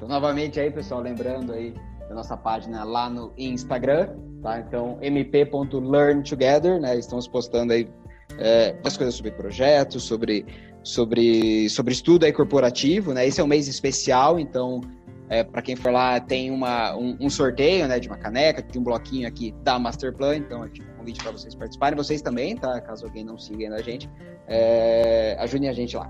Então, 0.07 0.21
novamente 0.21 0.61
aí, 0.61 0.71
pessoal, 0.71 1.01
lembrando 1.01 1.53
aí 1.53 1.75
da 2.09 2.15
nossa 2.15 2.37
página 2.37 2.85
lá 2.85 3.11
no 3.11 3.33
Instagram, 3.37 4.15
tá? 4.41 4.61
Então, 4.61 4.99
mp.learntogether, 5.03 6.81
né? 6.81 6.97
Estamos 6.97 7.27
postando 7.27 7.73
aí 7.73 7.91
é, 8.39 8.77
as 8.85 8.97
coisas 8.97 9.17
sobre 9.17 9.33
projetos, 9.33 10.05
sobre, 10.05 10.47
sobre, 10.85 11.69
sobre 11.69 11.93
estudo 11.93 12.25
aí 12.25 12.33
corporativo, 12.33 13.13
né? 13.13 13.27
Esse 13.27 13.41
é 13.41 13.45
um 13.45 13.49
mês 13.49 13.67
especial, 13.67 14.39
então 14.39 14.81
É, 15.29 15.43
para 15.43 15.61
quem 15.61 15.75
for 15.75 15.91
lá, 15.91 16.21
tem 16.21 16.53
uma, 16.53 16.95
um, 16.97 17.17
um, 17.21 17.29
sorteio 17.29 17.89
né, 17.89 17.99
de 17.99 18.07
uma 18.07 18.17
caneca, 18.17 18.63
tem 18.63 18.81
um 18.81 18.85
bloquinho 18.85 19.27
aqui 19.27 19.53
da 19.65 19.77
Masterplan, 19.77 20.37
então 20.37 20.63
aqui 20.63 20.81
um 20.83 20.99
convite 20.99 21.21
para 21.21 21.33
vocês 21.33 21.53
participarem. 21.53 21.97
Vocês 21.97 22.23
também, 22.23 22.55
tá? 22.55 22.81
Caso 22.81 23.07
alguém 23.07 23.25
não 23.25 23.37
siga 23.37 23.65
ainda 23.65 23.75
a 23.75 23.83
gente, 23.83 24.09
é, 24.47 25.37
ajudem 25.41 25.69
a 25.69 25.73
gente 25.73 25.97
lá. 25.97 26.09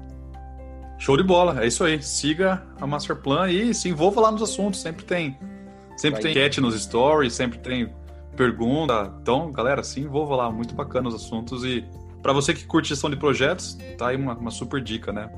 Show 0.99 1.17
de 1.17 1.23
bola, 1.23 1.63
é 1.63 1.67
isso 1.67 1.85
aí. 1.85 2.03
Siga 2.03 2.63
a 2.81 2.87
Masterplan 2.87 3.51
e 3.51 3.75
se 3.75 3.89
envolva 3.89 4.21
lá 4.21 4.31
nos 4.31 4.43
assuntos. 4.43 4.81
Sempre 4.81 5.05
tem, 5.05 5.39
sempre 5.97 6.23
Vai. 6.23 6.23
tem 6.23 6.31
enquete 6.33 6.61
nos 6.61 6.81
stories, 6.81 7.35
sempre 7.35 7.59
tem 7.59 7.93
pergunta. 8.37 9.13
Então, 9.21 9.53
galera, 9.53 9.83
se 9.83 10.01
envolva 10.01 10.37
lá, 10.37 10.51
muito 10.51 10.75
bacana 10.75 11.09
os 11.09 11.15
assuntos 11.15 11.65
e 11.65 11.85
para 12.23 12.33
você 12.33 12.53
que 12.53 12.65
curte 12.65 12.89
gestão 12.89 13.09
de 13.09 13.17
projetos, 13.17 13.79
tá 13.97 14.09
aí 14.09 14.17
uma, 14.17 14.35
uma 14.35 14.51
super 14.51 14.83
dica, 14.83 15.13
né? 15.13 15.31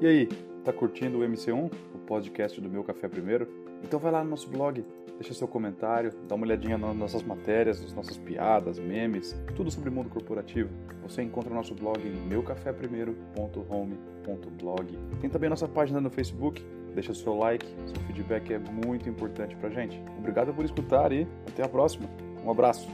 E 0.00 0.06
aí, 0.06 0.28
tá 0.66 0.72
curtindo 0.72 1.18
o 1.18 1.20
MC1, 1.22 1.70
o 1.94 1.98
podcast 1.98 2.60
do 2.60 2.68
Meu 2.68 2.82
Café 2.82 3.06
Primeiro? 3.06 3.46
Então 3.84 4.00
vai 4.00 4.10
lá 4.10 4.24
no 4.24 4.30
nosso 4.30 4.48
blog, 4.48 4.84
deixa 5.16 5.32
seu 5.32 5.46
comentário, 5.46 6.12
dá 6.26 6.34
uma 6.34 6.44
olhadinha 6.44 6.76
nas 6.76 6.96
nossas 6.96 7.22
matérias, 7.22 7.80
nas 7.80 7.94
nossas 7.94 8.18
piadas, 8.18 8.80
memes, 8.80 9.40
tudo 9.54 9.70
sobre 9.70 9.90
mundo 9.90 10.10
corporativo. 10.10 10.68
Você 11.04 11.22
encontra 11.22 11.52
o 11.52 11.54
nosso 11.54 11.72
blog 11.72 12.00
em 12.00 12.16
meucaféprimeiro.home.blog. 12.26 14.98
Tem 15.20 15.30
também 15.30 15.48
nossa 15.48 15.68
página 15.68 16.00
no 16.00 16.10
Facebook, 16.10 16.60
deixa 16.94 17.14
seu 17.14 17.36
like, 17.36 17.64
seu 17.86 18.02
feedback 18.06 18.52
é 18.52 18.58
muito 18.58 19.08
importante 19.08 19.54
pra 19.54 19.70
gente. 19.70 20.02
Obrigado 20.18 20.52
por 20.52 20.64
escutar 20.64 21.12
e 21.12 21.28
até 21.46 21.64
a 21.64 21.68
próxima. 21.68 22.08
Um 22.44 22.50
abraço. 22.50 22.88